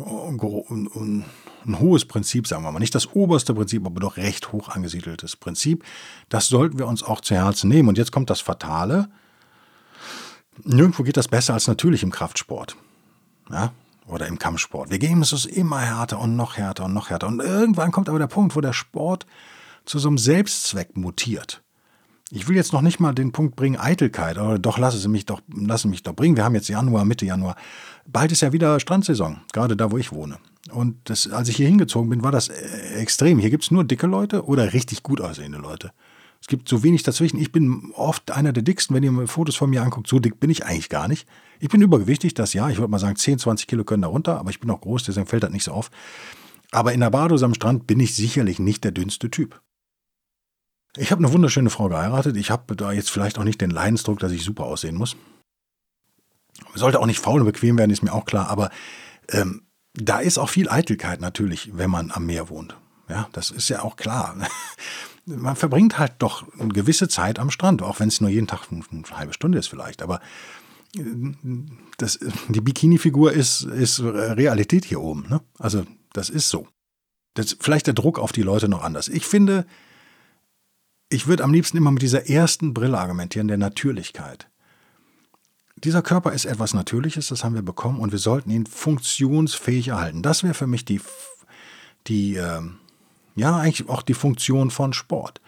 ein, 0.04 1.24
ein 1.66 1.78
hohes 1.80 2.04
Prinzip, 2.04 2.46
sagen 2.46 2.62
wir 2.62 2.72
mal. 2.72 2.78
Nicht 2.78 2.94
das 2.94 3.14
oberste 3.14 3.54
Prinzip, 3.54 3.84
aber 3.84 4.00
doch 4.00 4.16
recht 4.16 4.52
hoch 4.52 4.68
angesiedeltes 4.68 5.36
Prinzip. 5.36 5.84
Das 6.28 6.48
sollten 6.48 6.78
wir 6.78 6.86
uns 6.86 7.02
auch 7.02 7.20
zu 7.20 7.34
Herzen 7.34 7.68
nehmen. 7.68 7.88
Und 7.88 7.98
jetzt 7.98 8.12
kommt 8.12 8.30
das 8.30 8.40
Fatale. 8.40 9.08
Nirgendwo 10.64 11.02
geht 11.02 11.16
das 11.16 11.28
besser 11.28 11.54
als 11.54 11.66
natürlich 11.66 12.02
im 12.02 12.10
Kraftsport. 12.10 12.76
Ja? 13.50 13.72
Oder 14.06 14.26
im 14.26 14.38
Kampfsport. 14.38 14.90
Wir 14.90 14.98
geben 14.98 15.22
es 15.22 15.44
immer 15.44 15.80
härter 15.80 16.18
und 16.20 16.36
noch 16.36 16.56
härter 16.56 16.86
und 16.86 16.94
noch 16.94 17.10
härter. 17.10 17.26
Und 17.26 17.40
irgendwann 17.40 17.92
kommt 17.92 18.08
aber 18.08 18.18
der 18.18 18.26
Punkt, 18.26 18.56
wo 18.56 18.60
der 18.60 18.72
Sport 18.72 19.26
zu 19.84 19.98
so 19.98 20.08
einem 20.08 20.18
Selbstzweck 20.18 20.96
mutiert. 20.96 21.62
Ich 22.30 22.46
will 22.46 22.56
jetzt 22.56 22.74
noch 22.74 22.82
nicht 22.82 23.00
mal 23.00 23.14
den 23.14 23.32
Punkt 23.32 23.56
bringen, 23.56 23.78
Eitelkeit, 23.78 24.36
oder 24.36 24.58
doch 24.58 24.76
lassen 24.76 24.98
Sie 24.98 25.08
mich 25.08 25.24
doch, 25.24 25.40
lassen 25.48 25.88
mich 25.88 26.02
doch 26.02 26.14
bringen. 26.14 26.36
Wir 26.36 26.44
haben 26.44 26.54
jetzt 26.54 26.68
Januar, 26.68 27.06
Mitte 27.06 27.24
Januar. 27.24 27.56
Bald 28.06 28.32
ist 28.32 28.42
ja 28.42 28.52
wieder 28.52 28.78
Strandsaison, 28.80 29.40
gerade 29.52 29.76
da, 29.76 29.90
wo 29.90 29.96
ich 29.96 30.12
wohne. 30.12 30.38
Und 30.70 30.96
das, 31.04 31.30
als 31.30 31.48
ich 31.48 31.56
hier 31.56 31.68
hingezogen 31.68 32.10
bin, 32.10 32.22
war 32.22 32.32
das 32.32 32.48
äh, 32.48 32.96
extrem. 32.96 33.38
Hier 33.38 33.48
gibt 33.48 33.64
es 33.64 33.70
nur 33.70 33.84
dicke 33.84 34.06
Leute 34.06 34.44
oder 34.44 34.74
richtig 34.74 35.02
gut 35.02 35.22
aussehende 35.22 35.58
Leute. 35.58 35.92
Es 36.40 36.46
gibt 36.46 36.68
so 36.68 36.82
wenig 36.82 37.02
dazwischen. 37.02 37.40
Ich 37.40 37.50
bin 37.50 37.92
oft 37.94 38.30
einer 38.30 38.52
der 38.52 38.62
dicksten, 38.62 38.94
wenn 38.94 39.02
ihr 39.02 39.10
mir 39.10 39.26
Fotos 39.26 39.56
von 39.56 39.70
mir 39.70 39.82
anguckt. 39.82 40.06
So 40.06 40.18
dick 40.18 40.38
bin 40.38 40.50
ich 40.50 40.66
eigentlich 40.66 40.90
gar 40.90 41.08
nicht. 41.08 41.26
Ich 41.60 41.68
bin 41.68 41.80
übergewichtig, 41.80 42.34
das 42.34 42.52
ja. 42.52 42.68
Ich 42.68 42.76
würde 42.76 42.90
mal 42.90 42.98
sagen, 42.98 43.16
10, 43.16 43.38
20 43.38 43.66
Kilo 43.66 43.84
können 43.84 44.02
da 44.02 44.08
runter, 44.08 44.38
aber 44.38 44.50
ich 44.50 44.60
bin 44.60 44.70
auch 44.70 44.80
groß, 44.80 45.04
deswegen 45.04 45.26
fällt 45.26 45.42
das 45.42 45.50
nicht 45.50 45.64
so 45.64 45.72
auf. 45.72 45.90
Aber 46.70 46.92
in 46.92 47.00
der 47.00 47.10
Badose 47.10 47.44
am 47.44 47.54
Strand 47.54 47.86
bin 47.86 47.98
ich 47.98 48.14
sicherlich 48.14 48.58
nicht 48.58 48.84
der 48.84 48.92
dünnste 48.92 49.30
Typ. 49.30 49.60
Ich 50.98 51.12
habe 51.12 51.24
eine 51.24 51.32
wunderschöne 51.32 51.70
Frau 51.70 51.88
geheiratet. 51.88 52.36
Ich 52.36 52.50
habe 52.50 52.74
da 52.74 52.92
jetzt 52.92 53.10
vielleicht 53.10 53.38
auch 53.38 53.44
nicht 53.44 53.60
den 53.60 53.70
Leidensdruck, 53.70 54.18
dass 54.18 54.32
ich 54.32 54.42
super 54.42 54.64
aussehen 54.64 54.96
muss. 54.96 55.16
Sollte 56.74 57.00
auch 57.00 57.06
nicht 57.06 57.20
faul 57.20 57.40
und 57.40 57.46
bequem 57.46 57.78
werden, 57.78 57.90
ist 57.90 58.02
mir 58.02 58.12
auch 58.12 58.24
klar. 58.24 58.48
Aber 58.48 58.70
ähm, 59.30 59.62
da 59.94 60.18
ist 60.18 60.38
auch 60.38 60.48
viel 60.48 60.68
Eitelkeit 60.68 61.20
natürlich, 61.20 61.76
wenn 61.76 61.90
man 61.90 62.10
am 62.10 62.26
Meer 62.26 62.48
wohnt. 62.48 62.76
Ja, 63.08 63.28
das 63.32 63.50
ist 63.50 63.68
ja 63.68 63.82
auch 63.82 63.96
klar. 63.96 64.36
Man 65.24 65.56
verbringt 65.56 65.98
halt 65.98 66.14
doch 66.20 66.46
eine 66.58 66.68
gewisse 66.68 67.06
Zeit 67.06 67.38
am 67.38 67.50
Strand, 67.50 67.82
auch 67.82 68.00
wenn 68.00 68.08
es 68.08 68.22
nur 68.22 68.30
jeden 68.30 68.46
Tag 68.46 68.62
eine 68.70 69.02
halbe 69.10 69.34
Stunde 69.34 69.58
ist 69.58 69.66
vielleicht. 69.66 70.00
Aber 70.00 70.20
äh, 70.96 71.02
das, 71.98 72.18
die 72.48 72.60
Bikini-Figur 72.60 73.32
ist, 73.32 73.62
ist 73.62 74.00
Realität 74.00 74.86
hier 74.86 75.00
oben. 75.00 75.26
Ne? 75.28 75.40
Also 75.58 75.84
das 76.14 76.30
ist 76.30 76.48
so. 76.48 76.66
Das, 77.34 77.56
vielleicht 77.60 77.86
der 77.86 77.94
Druck 77.94 78.18
auf 78.18 78.32
die 78.32 78.42
Leute 78.42 78.68
noch 78.68 78.82
anders. 78.82 79.08
Ich 79.08 79.26
finde, 79.26 79.66
ich 81.08 81.26
würde 81.26 81.44
am 81.44 81.52
liebsten 81.52 81.76
immer 81.76 81.90
mit 81.90 82.02
dieser 82.02 82.28
ersten 82.28 82.74
Brille 82.74 82.98
argumentieren, 82.98 83.48
der 83.48 83.58
Natürlichkeit. 83.58 84.48
Dieser 85.76 86.02
Körper 86.02 86.32
ist 86.32 86.44
etwas 86.44 86.74
Natürliches, 86.74 87.28
das 87.28 87.44
haben 87.44 87.54
wir 87.54 87.62
bekommen 87.62 88.00
und 88.00 88.10
wir 88.10 88.18
sollten 88.18 88.50
ihn 88.50 88.66
funktionsfähig 88.66 89.88
erhalten. 89.88 90.22
Das 90.22 90.42
wäre 90.42 90.54
für 90.54 90.66
mich 90.66 90.84
die, 90.84 91.00
die 92.08 92.34
äh, 92.36 92.60
ja, 93.36 93.56
eigentlich 93.56 93.88
auch 93.88 94.02
die 94.02 94.14
Funktion 94.14 94.70
von 94.70 94.92
Sport. 94.92 95.40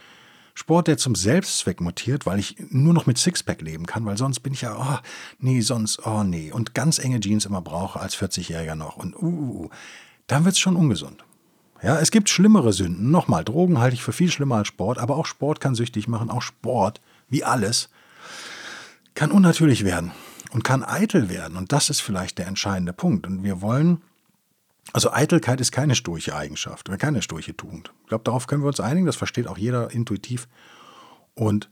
Sport, 0.55 0.89
der 0.89 0.99
zum 0.99 1.15
Selbstzweck 1.15 1.81
mutiert, 1.81 2.27
weil 2.27 2.39
ich 2.39 2.57
nur 2.69 2.93
noch 2.93 3.07
mit 3.07 3.19
Sixpack 3.19 3.61
leben 3.63 3.87
kann, 3.87 4.05
weil 4.05 4.17
sonst 4.17 4.41
bin 4.41 4.53
ich 4.53 4.63
ja, 4.63 4.77
oh, 4.77 5.07
nee, 5.39 5.61
sonst, 5.63 6.07
oh, 6.07 6.23
nee. 6.23 6.53
Und 6.53 6.75
ganz 6.75 6.99
enge 6.99 7.21
Jeans 7.21 7.47
immer 7.47 7.63
brauche 7.63 7.99
als 7.99 8.17
40-Jähriger 8.17 8.75
noch. 8.75 8.97
Und, 8.97 9.17
uh, 9.17 9.27
uh, 9.27 9.65
uh. 9.65 9.71
dann 10.27 10.45
wird 10.45 10.55
es 10.55 10.61
schon 10.61 10.77
ungesund. 10.77 11.25
Ja, 11.83 11.99
es 11.99 12.11
gibt 12.11 12.29
schlimmere 12.29 12.73
Sünden. 12.73 13.11
Nochmal, 13.11 13.43
Drogen 13.45 13.79
halte 13.79 13.95
ich 13.95 14.03
für 14.03 14.13
viel 14.13 14.31
schlimmer 14.31 14.57
als 14.57 14.69
Sport, 14.69 14.99
aber 14.99 15.17
auch 15.17 15.27
Sport 15.27 15.61
kann 15.61 15.75
süchtig 15.75 16.09
machen. 16.09 16.31
Auch 16.31 16.43
Sport, 16.43 17.01
wie 17.29 17.43
alles, 17.43 17.89
kann 19.15 19.31
unnatürlich 19.31 19.85
werden 19.85 20.13
und 20.53 20.63
kann 20.63 20.85
eitel 20.85 21.31
werden. 21.31 21.57
Und 21.57 21.73
das 21.73 21.89
ist 21.89 22.01
vielleicht 22.01 22.39
der 22.39 22.47
entscheidende 22.47 22.93
Punkt. 22.93 23.27
Und 23.27 23.45
wir 23.45 23.63
wollen, 23.63 24.03
also 24.93 25.11
Eitelkeit 25.11 25.61
ist 25.61 25.73
keine 25.73 25.95
sturche 25.95 26.35
Eigenschaft 26.35 26.91
keine 26.99 27.23
sturche 27.23 27.57
Tugend. 27.57 27.93
Ich 28.03 28.09
glaube, 28.09 28.25
darauf 28.25 28.47
können 28.47 28.63
wir 28.63 28.69
uns 28.69 28.81
einigen. 28.81 29.07
Das 29.07 29.17
versteht 29.17 29.47
auch 29.47 29.59
jeder 29.59 29.91
intuitiv. 29.91 30.49
Und 31.35 31.71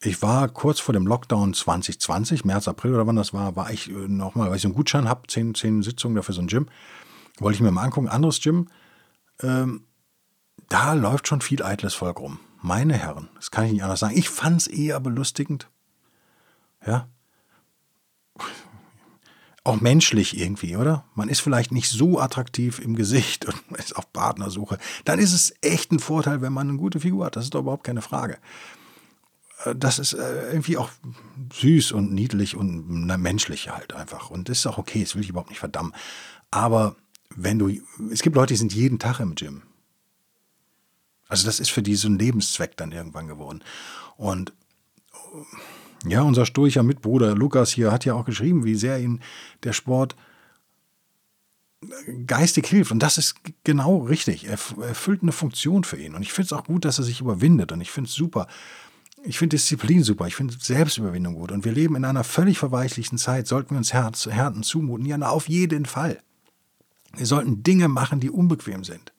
ich 0.00 0.22
war 0.22 0.48
kurz 0.48 0.78
vor 0.78 0.92
dem 0.92 1.06
Lockdown 1.06 1.52
2020, 1.52 2.44
März, 2.44 2.68
April 2.68 2.94
oder 2.94 3.06
wann 3.06 3.16
das 3.16 3.32
war, 3.32 3.56
war 3.56 3.72
ich 3.72 3.90
äh, 3.90 3.92
nochmal, 3.92 4.50
weil 4.50 4.56
ich 4.56 4.62
so 4.62 4.68
einen 4.68 4.74
Gutschein 4.74 5.08
habe, 5.08 5.26
zehn, 5.26 5.54
zehn 5.54 5.82
Sitzungen 5.82 6.14
dafür 6.14 6.34
so 6.34 6.42
ein 6.42 6.46
Gym. 6.46 6.68
Wollte 7.38 7.56
ich 7.56 7.62
mir 7.62 7.72
mal 7.72 7.82
angucken, 7.82 8.08
anderes 8.08 8.40
Gym 8.40 8.68
ähm, 9.42 9.84
da 10.68 10.94
läuft 10.94 11.28
schon 11.28 11.40
viel 11.40 11.62
eitles 11.62 11.94
Volk 11.94 12.20
rum. 12.20 12.38
Meine 12.60 12.94
Herren, 12.94 13.28
das 13.36 13.50
kann 13.50 13.64
ich 13.66 13.72
nicht 13.72 13.82
anders 13.82 14.00
sagen. 14.00 14.16
Ich 14.16 14.28
fand 14.28 14.62
es 14.62 14.66
eher 14.66 14.98
belustigend. 15.00 15.68
Ja. 16.84 17.08
Auch 19.62 19.80
menschlich 19.80 20.38
irgendwie, 20.38 20.76
oder? 20.76 21.04
Man 21.14 21.28
ist 21.28 21.40
vielleicht 21.40 21.72
nicht 21.72 21.88
so 21.90 22.20
attraktiv 22.20 22.78
im 22.78 22.94
Gesicht 22.94 23.46
und 23.46 23.56
ist 23.78 23.96
auf 23.96 24.12
Partnersuche. 24.12 24.78
Dann 25.04 25.18
ist 25.18 25.32
es 25.32 25.54
echt 25.60 25.92
ein 25.92 25.98
Vorteil, 25.98 26.40
wenn 26.40 26.52
man 26.52 26.68
eine 26.68 26.78
gute 26.78 27.00
Figur 27.00 27.26
hat. 27.26 27.36
Das 27.36 27.44
ist 27.44 27.54
doch 27.54 27.60
überhaupt 27.60 27.84
keine 27.84 28.02
Frage. 28.02 28.38
Äh, 29.64 29.74
das 29.74 29.98
ist 29.98 30.12
äh, 30.12 30.50
irgendwie 30.50 30.76
auch 30.76 30.90
süß 31.52 31.92
und 31.92 32.12
niedlich 32.12 32.56
und 32.56 33.06
menschlich 33.06 33.70
halt 33.70 33.92
einfach. 33.94 34.30
Und 34.30 34.48
das 34.48 34.58
ist 34.58 34.66
auch 34.66 34.78
okay, 34.78 35.02
das 35.02 35.14
will 35.14 35.22
ich 35.22 35.30
überhaupt 35.30 35.50
nicht 35.50 35.60
verdammen. 35.60 35.92
Aber 36.50 36.96
wenn 37.34 37.58
du, 37.58 37.70
es 38.10 38.22
gibt 38.22 38.36
Leute, 38.36 38.54
die 38.54 38.58
sind 38.58 38.74
jeden 38.74 38.98
Tag 38.98 39.20
im 39.20 39.34
Gym. 39.34 39.62
Also 41.28 41.46
das 41.46 41.60
ist 41.60 41.70
für 41.70 41.82
die 41.82 41.96
so 41.96 42.08
ein 42.08 42.18
Lebenszweck 42.18 42.76
dann 42.76 42.92
irgendwann 42.92 43.26
geworden. 43.26 43.62
Und 44.16 44.52
ja, 46.06 46.22
unser 46.22 46.46
stoischer 46.46 46.82
Mitbruder 46.82 47.34
Lukas 47.34 47.72
hier 47.72 47.90
hat 47.90 48.04
ja 48.04 48.14
auch 48.14 48.24
geschrieben, 48.24 48.64
wie 48.64 48.76
sehr 48.76 48.98
ihn 49.00 49.20
der 49.64 49.72
Sport 49.72 50.14
geistig 52.26 52.66
hilft. 52.66 52.92
Und 52.92 53.00
das 53.00 53.18
ist 53.18 53.36
genau 53.64 53.98
richtig. 53.98 54.44
Er 54.44 54.58
erfüllt 54.82 55.22
eine 55.22 55.32
Funktion 55.32 55.84
für 55.84 55.96
ihn. 55.96 56.14
Und 56.14 56.22
ich 56.22 56.32
finde 56.32 56.46
es 56.46 56.52
auch 56.52 56.64
gut, 56.64 56.84
dass 56.84 56.98
er 56.98 57.04
sich 57.04 57.20
überwindet. 57.20 57.72
Und 57.72 57.80
ich 57.80 57.90
finde 57.90 58.08
es 58.08 58.14
super. 58.14 58.46
Ich 59.24 59.38
finde 59.38 59.56
Disziplin 59.56 60.02
super. 60.02 60.26
Ich 60.26 60.36
finde 60.36 60.54
Selbstüberwindung 60.58 61.34
gut. 61.34 61.50
Und 61.50 61.64
wir 61.64 61.72
leben 61.72 61.96
in 61.96 62.04
einer 62.04 62.24
völlig 62.24 62.58
verweichlichten 62.58 63.18
Zeit. 63.18 63.46
Sollten 63.46 63.70
wir 63.70 63.78
uns 63.78 63.92
Härten 63.92 64.62
zumuten? 64.62 65.06
Ja, 65.06 65.18
na, 65.18 65.30
auf 65.30 65.48
jeden 65.48 65.86
Fall. 65.86 66.22
Wir 67.14 67.26
sollten 67.26 67.62
Dinge 67.62 67.88
machen, 67.88 68.20
die 68.20 68.30
unbequem 68.30 68.84
sind. 68.84 69.12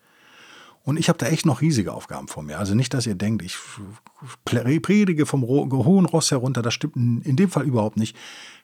Und 0.88 0.97
ich 0.97 1.10
habe 1.10 1.17
da 1.17 1.26
echt 1.26 1.45
noch 1.45 1.60
riesige 1.60 1.91
Aufgaben 1.91 2.30
vor 2.30 2.43
mir. 2.43 2.60
Also 2.60 2.73
nicht, 2.73 2.93
dass 2.93 3.06
ihr 3.06 3.15
denkt, 3.15 3.43
ich 3.43 3.58
predige 4.45 5.26
vom 5.26 5.41
hohen 5.43 6.06
Ross 6.06 6.32
herunter. 6.32 6.62
Das 6.62 6.73
stimmt 6.73 6.95
in 6.95 7.36
dem 7.36 7.50
Fall 7.50 7.65
überhaupt 7.65 7.97
nicht. 7.97 8.15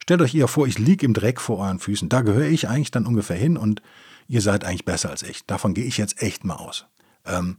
Stellt 0.01 0.21
euch 0.21 0.33
eher 0.33 0.47
vor, 0.47 0.65
ich 0.65 0.79
liege 0.79 1.05
im 1.05 1.13
Dreck 1.13 1.41
vor 1.41 1.57
euren 1.57 1.79
Füßen. 1.79 2.07
Da 2.07 2.21
gehöre 2.21 2.47
ich 2.47 2.69
eigentlich 2.69 2.91
dann 2.91 3.07
ungefähr 3.07 3.35
hin 3.35 3.57
und 3.57 3.81
ihr 4.29 4.41
seid 4.41 4.63
eigentlich 4.63 4.85
besser 4.85 5.09
als 5.09 5.21
ich. 5.21 5.45
Davon 5.47 5.73
gehe 5.73 5.83
ich 5.83 5.97
jetzt 5.97 6.21
echt 6.21 6.45
mal 6.45 6.55
aus. 6.55 6.85
Ähm, 7.25 7.57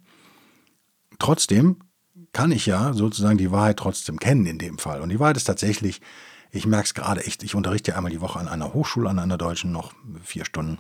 trotzdem 1.19 1.81
kann 2.33 2.51
ich 2.51 2.65
ja 2.65 2.95
sozusagen 2.95 3.37
die 3.37 3.51
Wahrheit 3.51 3.77
trotzdem 3.77 4.19
kennen 4.19 4.47
in 4.47 4.57
dem 4.57 4.79
Fall. 4.79 5.03
Und 5.03 5.11
die 5.11 5.21
Wahrheit 5.21 5.37
ist 5.37 5.45
tatsächlich, 5.45 6.01
ich 6.51 6.67
merke 6.67 6.87
es 6.87 6.95
gerade 6.95 7.23
echt, 7.27 7.43
ich 7.43 7.55
unterrichte 7.55 7.91
ja 7.91 7.99
einmal 7.99 8.13
die 8.13 8.23
Woche 8.23 8.39
an 8.39 8.49
einer 8.49 8.73
Hochschule, 8.73 9.11
an 9.11 9.19
einer 9.19 9.37
deutschen, 9.37 9.73
noch 9.73 9.93
vier 10.23 10.47
Stunden 10.47 10.79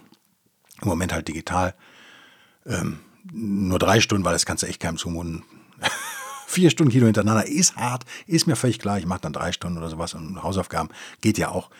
im 0.82 0.88
Moment 0.88 1.12
halt 1.12 1.28
digital. 1.28 1.74
Ähm, 2.66 3.00
nur 3.32 3.78
drei 3.78 4.00
Stunden, 4.00 4.24
weil 4.24 4.32
das 4.32 4.46
kannst 4.46 4.62
du 4.62 4.66
echt 4.66 4.80
keinem 4.80 4.98
zumuten. 4.98 5.44
Vier 6.46 6.70
Stunden 6.70 6.92
Kino 6.92 7.06
hintereinander 7.06 7.46
ist 7.46 7.76
hart, 7.76 8.04
ist 8.26 8.46
mir 8.46 8.56
völlig 8.56 8.78
klar. 8.78 8.98
Ich 8.98 9.06
mache 9.06 9.20
dann 9.20 9.32
drei 9.32 9.52
Stunden 9.52 9.78
oder 9.78 9.88
sowas 9.88 10.14
und 10.14 10.42
Hausaufgaben 10.42 10.90
geht 11.20 11.38
ja 11.38 11.48
auch. 11.48 11.70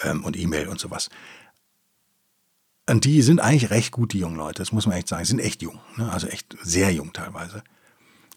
Ähm, 0.00 0.24
und 0.24 0.36
E-Mail 0.36 0.68
und 0.68 0.78
sowas. 0.78 1.10
Und 2.88 3.04
die 3.04 3.20
sind 3.20 3.40
eigentlich 3.40 3.70
recht 3.70 3.92
gut, 3.92 4.14
die 4.14 4.20
jungen 4.20 4.36
Leute, 4.36 4.62
das 4.62 4.72
muss 4.72 4.86
man 4.86 4.96
echt 4.96 5.08
sagen. 5.08 5.24
Sie 5.24 5.30
sind 5.30 5.40
echt 5.40 5.60
jung, 5.60 5.78
ne? 5.96 6.10
also 6.10 6.26
echt 6.26 6.56
sehr 6.62 6.90
jung 6.92 7.12
teilweise. 7.12 7.62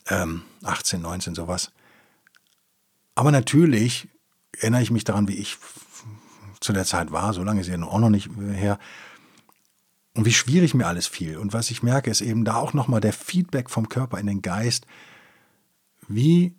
Ähm, 0.07 0.41
18, 0.63 1.01
19, 1.01 1.35
sowas. 1.35 1.71
Aber 3.15 3.31
natürlich 3.31 4.09
erinnere 4.59 4.81
ich 4.81 4.91
mich 4.91 5.03
daran, 5.03 5.27
wie 5.27 5.37
ich 5.37 5.57
zu 6.59 6.73
der 6.73 6.85
Zeit 6.85 7.11
war, 7.11 7.33
so 7.33 7.43
lange 7.43 7.61
ist 7.61 7.67
ja 7.67 7.81
auch 7.81 7.99
noch 7.99 8.09
nicht 8.09 8.29
her, 8.53 8.77
und 10.13 10.25
wie 10.25 10.33
schwierig 10.33 10.73
mir 10.73 10.87
alles 10.87 11.07
fiel. 11.07 11.37
Und 11.37 11.53
was 11.53 11.71
ich 11.71 11.83
merke, 11.83 12.11
ist 12.11 12.21
eben 12.21 12.43
da 12.43 12.55
auch 12.55 12.73
nochmal 12.73 13.01
der 13.01 13.13
Feedback 13.13 13.69
vom 13.69 13.89
Körper 13.89 14.19
in 14.19 14.27
den 14.27 14.41
Geist, 14.41 14.85
wie, 16.07 16.55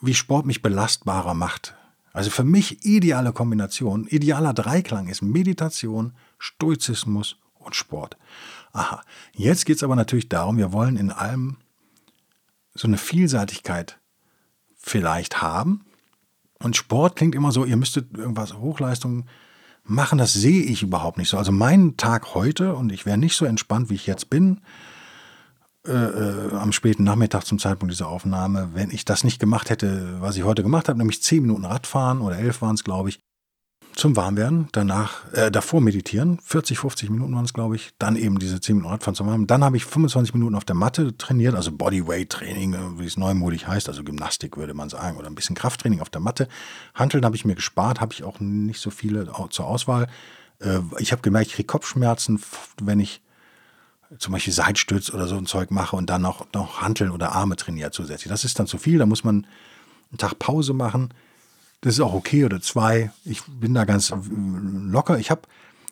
wie 0.00 0.14
Sport 0.14 0.46
mich 0.46 0.62
belastbarer 0.62 1.34
macht. 1.34 1.74
Also 2.12 2.30
für 2.30 2.44
mich 2.44 2.84
ideale 2.84 3.32
Kombination, 3.32 4.06
idealer 4.06 4.52
Dreiklang 4.52 5.08
ist 5.08 5.22
Meditation, 5.22 6.12
Stoizismus 6.38 7.38
und 7.54 7.74
Sport. 7.74 8.18
Aha, 8.72 9.02
jetzt 9.32 9.64
geht 9.64 9.76
es 9.76 9.82
aber 9.82 9.96
natürlich 9.96 10.28
darum, 10.28 10.58
wir 10.58 10.72
wollen 10.72 10.96
in 10.96 11.10
allem 11.10 11.56
so 12.74 12.86
eine 12.86 12.98
Vielseitigkeit 12.98 13.98
vielleicht 14.76 15.40
haben. 15.40 15.86
Und 16.58 16.76
Sport 16.76 17.16
klingt 17.16 17.34
immer 17.34 17.52
so, 17.52 17.64
ihr 17.64 17.76
müsstet 17.76 18.16
irgendwas 18.16 18.54
Hochleistung 18.54 19.26
machen, 19.84 20.18
das 20.18 20.32
sehe 20.32 20.62
ich 20.62 20.82
überhaupt 20.82 21.18
nicht 21.18 21.28
so. 21.28 21.36
Also 21.38 21.52
mein 21.52 21.96
Tag 21.96 22.34
heute, 22.34 22.74
und 22.74 22.92
ich 22.92 23.06
wäre 23.06 23.18
nicht 23.18 23.36
so 23.36 23.44
entspannt, 23.44 23.90
wie 23.90 23.94
ich 23.94 24.06
jetzt 24.06 24.30
bin, 24.30 24.60
äh, 25.86 25.92
äh, 25.92 26.54
am 26.54 26.70
späten 26.70 27.02
Nachmittag 27.02 27.44
zum 27.44 27.58
Zeitpunkt 27.58 27.92
dieser 27.92 28.06
Aufnahme, 28.06 28.70
wenn 28.72 28.90
ich 28.90 29.04
das 29.04 29.24
nicht 29.24 29.40
gemacht 29.40 29.68
hätte, 29.68 30.20
was 30.20 30.36
ich 30.36 30.44
heute 30.44 30.62
gemacht 30.62 30.88
habe, 30.88 30.98
nämlich 30.98 31.22
zehn 31.22 31.42
Minuten 31.42 31.64
Radfahren 31.64 32.20
oder 32.20 32.38
elf 32.38 32.62
waren 32.62 32.76
es, 32.76 32.84
glaube 32.84 33.08
ich, 33.08 33.20
zum 33.94 34.16
Warmwerden, 34.16 34.68
danach, 34.72 35.32
äh, 35.32 35.50
davor 35.50 35.80
meditieren, 35.80 36.38
40, 36.42 36.78
50 36.78 37.10
Minuten 37.10 37.34
waren 37.34 37.44
es, 37.44 37.52
glaube 37.52 37.76
ich, 37.76 37.92
dann 37.98 38.16
eben 38.16 38.38
diese 38.38 38.60
10 38.60 38.76
Minuten 38.76 38.92
Radfahren 38.92 39.14
zum 39.14 39.26
Warmen. 39.26 39.46
Dann 39.46 39.62
habe 39.62 39.76
ich 39.76 39.84
25 39.84 40.34
Minuten 40.34 40.54
auf 40.54 40.64
der 40.64 40.74
Matte 40.74 41.16
trainiert, 41.16 41.54
also 41.54 41.72
Bodyweight-Training, 41.72 42.74
äh, 42.74 42.98
wie 42.98 43.06
es 43.06 43.16
neumodig 43.16 43.66
heißt, 43.66 43.88
also 43.88 44.04
Gymnastik 44.04 44.56
würde 44.56 44.74
man 44.74 44.88
sagen, 44.88 45.16
oder 45.16 45.28
ein 45.28 45.34
bisschen 45.34 45.56
Krafttraining 45.56 46.00
auf 46.00 46.10
der 46.10 46.20
Matte. 46.20 46.48
Hanteln 46.94 47.24
habe 47.24 47.36
ich 47.36 47.44
mir 47.44 47.54
gespart, 47.54 48.00
habe 48.00 48.12
ich 48.12 48.24
auch 48.24 48.40
nicht 48.40 48.80
so 48.80 48.90
viele 48.90 49.30
zur 49.50 49.66
Auswahl. 49.66 50.08
Äh, 50.60 50.80
ich 50.98 51.12
habe 51.12 51.22
gemerkt, 51.22 51.48
ich 51.48 51.54
kriege 51.54 51.66
Kopfschmerzen, 51.66 52.40
wenn 52.80 53.00
ich 53.00 53.22
zum 54.18 54.32
Beispiel 54.32 54.52
Seitstütz 54.52 55.10
oder 55.10 55.26
so 55.26 55.36
ein 55.36 55.46
Zeug 55.46 55.70
mache 55.70 55.96
und 55.96 56.10
dann 56.10 56.22
noch, 56.22 56.46
noch 56.52 56.82
Hanteln 56.82 57.10
oder 57.10 57.32
Arme 57.32 57.56
trainiere 57.56 57.90
zusätzlich. 57.90 58.28
Das 58.28 58.44
ist 58.44 58.58
dann 58.58 58.66
zu 58.66 58.78
viel, 58.78 58.98
da 58.98 59.06
muss 59.06 59.24
man 59.24 59.46
einen 60.10 60.18
Tag 60.18 60.38
Pause 60.38 60.74
machen. 60.74 61.14
Das 61.82 61.94
ist 61.94 62.00
auch 62.00 62.14
okay 62.14 62.44
oder 62.44 62.60
zwei. 62.60 63.10
Ich 63.24 63.42
bin 63.44 63.74
da 63.74 63.84
ganz 63.84 64.14
locker. 64.30 65.18
Ich 65.18 65.30
habe 65.32 65.42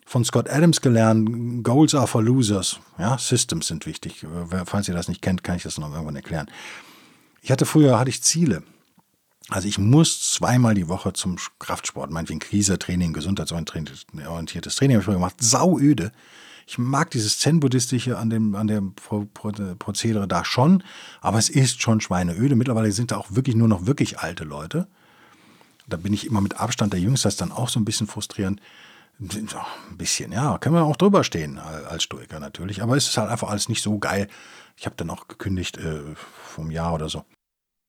von 0.06 0.24
Scott 0.24 0.48
Adams 0.48 0.80
gelernt, 0.80 1.64
Goals 1.64 1.94
are 1.94 2.06
for 2.06 2.22
losers. 2.22 2.78
Ja, 2.96 3.18
Systems 3.18 3.66
sind 3.66 3.86
wichtig. 3.86 4.24
Falls 4.66 4.88
ihr 4.88 4.94
das 4.94 5.08
nicht 5.08 5.20
kennt, 5.20 5.44
kann 5.44 5.56
ich 5.56 5.64
das 5.64 5.78
noch 5.78 5.92
irgendwann 5.92 6.16
erklären. 6.16 6.48
Ich 7.42 7.50
hatte 7.50 7.66
früher, 7.66 7.98
hatte 7.98 8.10
ich 8.10 8.22
Ziele. 8.22 8.62
Also 9.48 9.66
ich 9.66 9.78
muss 9.78 10.32
zweimal 10.32 10.74
die 10.74 10.86
Woche 10.86 11.12
zum 11.12 11.38
Kraftsport, 11.58 12.12
meinetwegen 12.12 12.38
Krisetraining, 12.38 13.12
gesundheitsorientiertes 13.12 14.76
Training 14.76 14.94
habe 14.94 15.00
ich 15.00 15.04
früher 15.04 15.14
gemacht, 15.14 15.36
sauöde. 15.40 16.12
Ich 16.68 16.78
mag 16.78 17.10
dieses 17.10 17.40
Zen-Buddhistische 17.40 18.16
an 18.16 18.30
dem, 18.30 18.54
an 18.54 18.68
dem 18.68 18.94
Pro 18.94 19.26
Pro 19.34 19.50
Prozedere 19.76 20.28
da 20.28 20.44
schon, 20.44 20.84
aber 21.20 21.38
es 21.38 21.48
ist 21.48 21.82
schon 21.82 22.00
schweineöde. 22.00 22.54
Mittlerweile 22.54 22.92
sind 22.92 23.10
da 23.10 23.16
auch 23.16 23.32
wirklich 23.32 23.56
nur 23.56 23.66
noch 23.66 23.86
wirklich 23.86 24.20
alte 24.20 24.44
Leute 24.44 24.86
da 25.90 25.96
bin 25.96 26.12
ich 26.12 26.26
immer 26.26 26.40
mit 26.40 26.58
Abstand 26.58 26.92
der 26.92 27.00
Jüngste, 27.00 27.26
das 27.26 27.34
ist 27.34 27.40
dann 27.40 27.52
auch 27.52 27.68
so 27.68 27.78
ein 27.78 27.84
bisschen 27.84 28.06
frustrierend. 28.06 28.60
Ein 29.20 29.98
bisschen, 29.98 30.32
ja, 30.32 30.56
können 30.56 30.74
wir 30.74 30.84
auch 30.84 30.96
drüber 30.96 31.24
stehen 31.24 31.58
als 31.58 32.04
Stoiker 32.04 32.40
natürlich, 32.40 32.82
aber 32.82 32.96
es 32.96 33.06
ist 33.06 33.18
halt 33.18 33.28
einfach 33.28 33.50
alles 33.50 33.68
nicht 33.68 33.82
so 33.82 33.98
geil. 33.98 34.28
Ich 34.78 34.86
habe 34.86 34.96
dann 34.96 35.10
auch 35.10 35.28
gekündigt 35.28 35.76
äh, 35.76 36.00
vom 36.16 36.70
Jahr 36.70 36.94
oder 36.94 37.10
so. 37.10 37.24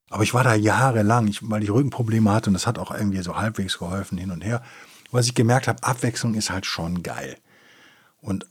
Aber 0.10 0.24
ich 0.24 0.34
war 0.34 0.44
da 0.44 0.56
jahrelang, 0.56 1.28
ich, 1.28 1.50
weil 1.50 1.64
ich 1.64 1.72
Rückenprobleme 1.72 2.30
hatte 2.30 2.50
und 2.50 2.54
das 2.54 2.68
hat 2.68 2.78
auch 2.78 2.92
irgendwie 2.92 3.22
so 3.22 3.38
halbwegs 3.38 3.80
geholfen 3.80 4.18
hin 4.18 4.32
und 4.32 4.44
her. 4.44 4.62
Was 5.12 5.26
ich 5.26 5.36
gemerkt 5.36 5.70
habe, 5.70 5.84
Abwechslung 5.84 6.34
ist 6.34 6.50
halt 6.50 6.66
schon 6.66 7.02
geil. 7.02 7.38
Und 8.20 8.46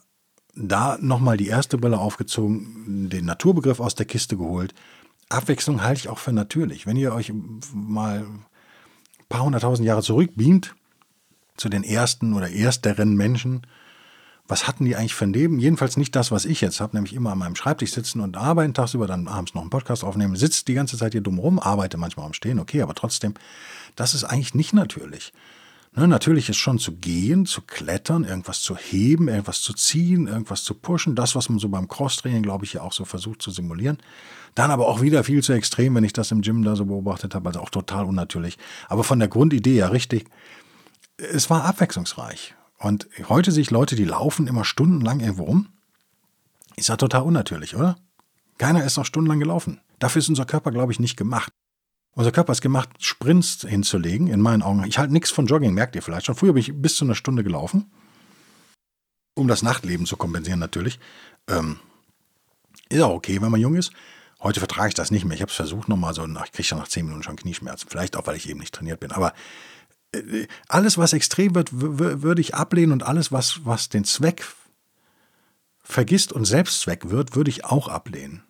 da 0.55 0.97
nochmal 1.01 1.37
die 1.37 1.49
erste 1.49 1.77
Brille 1.77 1.99
aufgezogen, 1.99 3.11
den 3.11 3.27
Naturbegriff 3.27 3.79
aus 3.79 3.95
der 3.95 4.07
Kiste 4.07 4.39
geholt. 4.39 4.75
Abwechslung 5.29 5.83
halte 5.83 6.01
ich 6.01 6.09
auch 6.09 6.19
für 6.19 6.33
natürlich. 6.33 6.87
Wenn 6.87 6.97
ihr 6.97 7.15
euch 7.15 7.33
mal 7.73 8.27
paar 9.31 9.45
hunderttausend 9.45 9.87
Jahre 9.87 10.03
zurückbeamt 10.03 10.75
zu 11.57 11.71
den 11.71 11.85
ersten 11.85 12.35
oder 12.35 12.51
ersteren 12.51 13.17
Menschen. 13.17 13.67
Was 14.47 14.67
hatten 14.67 14.85
die 14.85 14.97
eigentlich 14.97 15.15
für 15.15 15.25
ein 15.25 15.33
Leben? 15.33 15.61
Jedenfalls 15.61 15.97
nicht 15.97 16.15
das, 16.17 16.33
was 16.33 16.45
ich 16.45 16.61
jetzt 16.61 16.81
habe, 16.81 16.97
nämlich 16.97 17.15
immer 17.15 17.31
an 17.31 17.39
meinem 17.39 17.55
Schreibtisch 17.55 17.93
sitzen 17.93 18.21
und 18.21 18.37
arbeiten, 18.37 18.75
tagsüber 18.75 19.07
dann 19.07 19.29
abends 19.29 19.55
noch 19.55 19.63
einen 19.63 19.71
Podcast 19.71 20.03
aufnehmen, 20.03 20.35
sitzt 20.35 20.67
die 20.67 20.75
ganze 20.75 20.99
Zeit 20.99 21.13
hier 21.13 21.21
dumm 21.21 21.39
rum, 21.39 21.61
arbeite 21.61 21.97
manchmal 21.97 22.27
am 22.27 22.33
Stehen, 22.33 22.59
okay, 22.59 22.83
aber 22.83 22.95
trotzdem, 22.95 23.35
das 23.95 24.13
ist 24.13 24.25
eigentlich 24.25 24.55
nicht 24.55 24.73
natürlich. 24.73 25.33
Ne, 25.93 26.07
natürlich 26.07 26.49
ist 26.49 26.57
schon 26.57 26.79
zu 26.79 26.97
gehen, 26.97 27.47
zu 27.47 27.63
klettern, 27.63 28.23
irgendwas 28.23 28.63
zu 28.63 28.77
heben, 28.77 29.27
irgendwas 29.27 29.61
zu 29.61 29.73
ziehen, 29.73 30.29
irgendwas 30.29 30.63
zu 30.63 30.75
pushen. 30.75 31.17
Das, 31.17 31.35
was 31.35 31.49
man 31.49 31.59
so 31.59 31.69
beim 31.69 31.89
Crosstraining, 31.89 32.45
glaube 32.45 32.65
ich, 32.65 32.75
ja 32.75 32.83
auch 32.83 32.93
so 32.93 33.05
versucht 33.05 33.43
zu 33.43 33.51
simulieren. 33.51 33.99
Dann 34.55 34.71
aber 34.71 34.87
auch 34.87 35.01
wieder 35.01 35.25
viel 35.25 35.43
zu 35.43 35.53
extrem, 35.53 35.97
wenn 35.97 36.05
ich 36.05 36.13
das 36.13 36.31
im 36.31 36.43
Gym 36.43 36.63
da 36.63 36.77
so 36.77 36.85
beobachtet 36.85 37.35
habe, 37.35 37.49
also 37.49 37.61
auch 37.61 37.71
total 37.71 38.05
unnatürlich. 38.05 38.57
Aber 38.89 39.03
von 39.03 39.19
der 39.19 39.29
Grundidee 39.29 39.77
ja 39.77 39.89
richtig. 39.89 40.27
Es 41.17 41.51
war 41.51 41.65
abwechslungsreich. 41.65 42.55
Und 42.79 43.09
heute 43.29 43.51
sehe 43.51 43.63
ich 43.63 43.71
Leute, 43.71 43.97
die 43.97 44.05
laufen 44.05 44.47
immer 44.47 44.65
stundenlang 44.65 45.19
irgendwo 45.19 45.45
rum. 45.45 45.69
Ist 46.77 46.89
ja 46.89 46.97
total 46.97 47.23
unnatürlich, 47.23 47.75
oder? 47.75 47.97
Keiner 48.59 48.85
ist 48.85 48.97
noch 48.97 49.05
stundenlang 49.05 49.41
gelaufen. 49.41 49.81
Dafür 49.99 50.21
ist 50.21 50.29
unser 50.29 50.47
Körper, 50.47 50.71
glaube 50.71 50.93
ich, 50.93 51.01
nicht 51.01 51.17
gemacht. 51.17 51.53
Unser 52.13 52.33
Körper 52.33 52.53
ist 52.53 52.61
gemacht, 52.61 52.89
Sprints 52.99 53.65
hinzulegen, 53.69 54.27
in 54.27 54.41
meinen 54.41 54.63
Augen. 54.63 54.85
Ich 54.85 54.99
halte 54.99 55.13
nichts 55.13 55.31
von 55.31 55.47
Jogging, 55.47 55.73
merkt 55.73 55.95
ihr 55.95 56.03
vielleicht 56.03 56.27
schon. 56.27 56.35
Früher 56.35 56.53
bin 56.53 56.61
ich 56.61 56.73
bis 56.75 56.97
zu 56.97 57.05
einer 57.05 57.15
Stunde 57.15 57.45
gelaufen, 57.45 57.91
um 59.35 59.47
das 59.47 59.63
Nachtleben 59.63 60.07
zu 60.07 60.17
kompensieren 60.17 60.59
natürlich. 60.59 60.99
Ähm, 61.49 61.79
ist 62.89 63.01
auch 63.01 63.15
okay, 63.15 63.41
wenn 63.41 63.51
man 63.51 63.61
jung 63.61 63.77
ist. 63.77 63.93
Heute 64.43 64.61
vertrage 64.61 64.89
ich 64.89 64.95
das 64.95 65.11
nicht 65.11 65.25
mehr. 65.25 65.35
Ich 65.35 65.43
habe 65.43 65.51
es 65.51 65.57
versucht 65.57 65.89
nochmal 65.89 66.15
so, 66.15 66.27
ich 66.27 66.53
kriege 66.53 66.69
ja 66.69 66.77
nach 66.77 66.89
zehn 66.89 67.05
Minuten 67.05 67.23
schon 67.23 67.37
Knieschmerzen. 67.37 67.89
Vielleicht 67.89 68.17
auch, 68.17 68.27
weil 68.27 68.37
ich 68.37 68.49
eben 68.49 68.59
nicht 68.59 68.75
trainiert 68.75 68.99
bin. 68.99 69.13
Aber 69.13 69.35
äh, 70.13 70.47
alles, 70.67 70.99
was 70.99 71.13
extrem 71.13 71.55
wird, 71.55 71.69
würde 71.73 72.41
ich 72.41 72.55
ablehnen 72.55 72.93
und 72.93 73.03
alles, 73.03 73.31
was, 73.31 73.65
was 73.65 73.89
den 73.89 74.05
Zweck 74.05 74.45
vergisst 75.83 76.33
und 76.33 76.45
Selbstzweck 76.45 77.11
wird, 77.11 77.37
würde 77.37 77.51
ich 77.51 77.65
auch 77.65 77.89
ablehnen. 77.89 78.43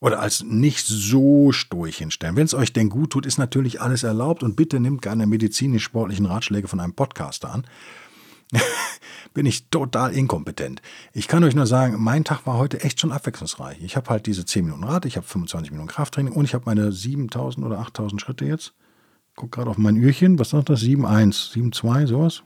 Oder 0.00 0.20
als 0.20 0.44
nicht 0.44 0.86
so 0.86 1.50
stoisch 1.50 1.98
hinstellen. 1.98 2.36
Wenn 2.36 2.44
es 2.44 2.54
euch 2.54 2.72
denn 2.72 2.88
gut 2.88 3.10
tut, 3.10 3.26
ist 3.26 3.38
natürlich 3.38 3.80
alles 3.80 4.04
erlaubt 4.04 4.42
und 4.42 4.54
bitte 4.54 4.78
nehmt 4.78 5.02
keine 5.02 5.26
medizinisch-sportlichen 5.26 6.26
Ratschläge 6.26 6.68
von 6.68 6.78
einem 6.78 6.94
Podcaster 6.94 7.52
an. 7.52 7.66
bin 9.34 9.46
ich 9.46 9.68
total 9.68 10.12
inkompetent. 10.14 10.82
Ich 11.12 11.28
kann 11.28 11.44
euch 11.44 11.54
nur 11.54 11.66
sagen, 11.66 11.96
mein 11.98 12.24
Tag 12.24 12.46
war 12.46 12.56
heute 12.56 12.82
echt 12.82 13.00
schon 13.00 13.12
abwechslungsreich. 13.12 13.82
Ich 13.82 13.96
habe 13.96 14.08
halt 14.10 14.26
diese 14.26 14.44
10 14.44 14.64
Minuten 14.64 14.84
Rad, 14.84 15.04
ich 15.04 15.16
habe 15.16 15.26
25 15.26 15.70
Minuten 15.70 15.88
Krafttraining 15.88 16.32
und 16.32 16.44
ich 16.44 16.54
habe 16.54 16.64
meine 16.66 16.92
7000 16.92 17.64
oder 17.66 17.78
8000 17.80 18.20
Schritte 18.20 18.44
jetzt. 18.44 18.74
Guck 19.36 19.52
gerade 19.52 19.70
auf 19.70 19.78
mein 19.78 19.96
Ührchen, 19.96 20.38
was 20.38 20.50
sagt 20.50 20.68
das? 20.68 20.80
7,1, 20.80 21.52
7,2, 21.52 22.06
sowas? 22.06 22.42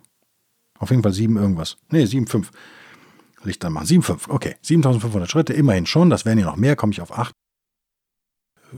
Auf 0.78 0.90
jeden 0.90 1.02
Fall 1.02 1.12
7 1.12 1.36
irgendwas. 1.36 1.76
Nee, 1.90 2.04
7,5. 2.04 2.48
Licht 3.44 3.64
dann 3.64 3.72
machen. 3.72 3.86
7,5, 3.86 4.28
okay. 4.28 4.56
7500 4.62 5.30
Schritte, 5.30 5.52
immerhin 5.52 5.86
schon. 5.86 6.10
Das 6.10 6.24
wären 6.24 6.38
ja 6.38 6.44
noch 6.44 6.56
mehr, 6.56 6.76
komme 6.76 6.92
ich 6.92 7.00
auf 7.00 7.16
8. 7.16 7.34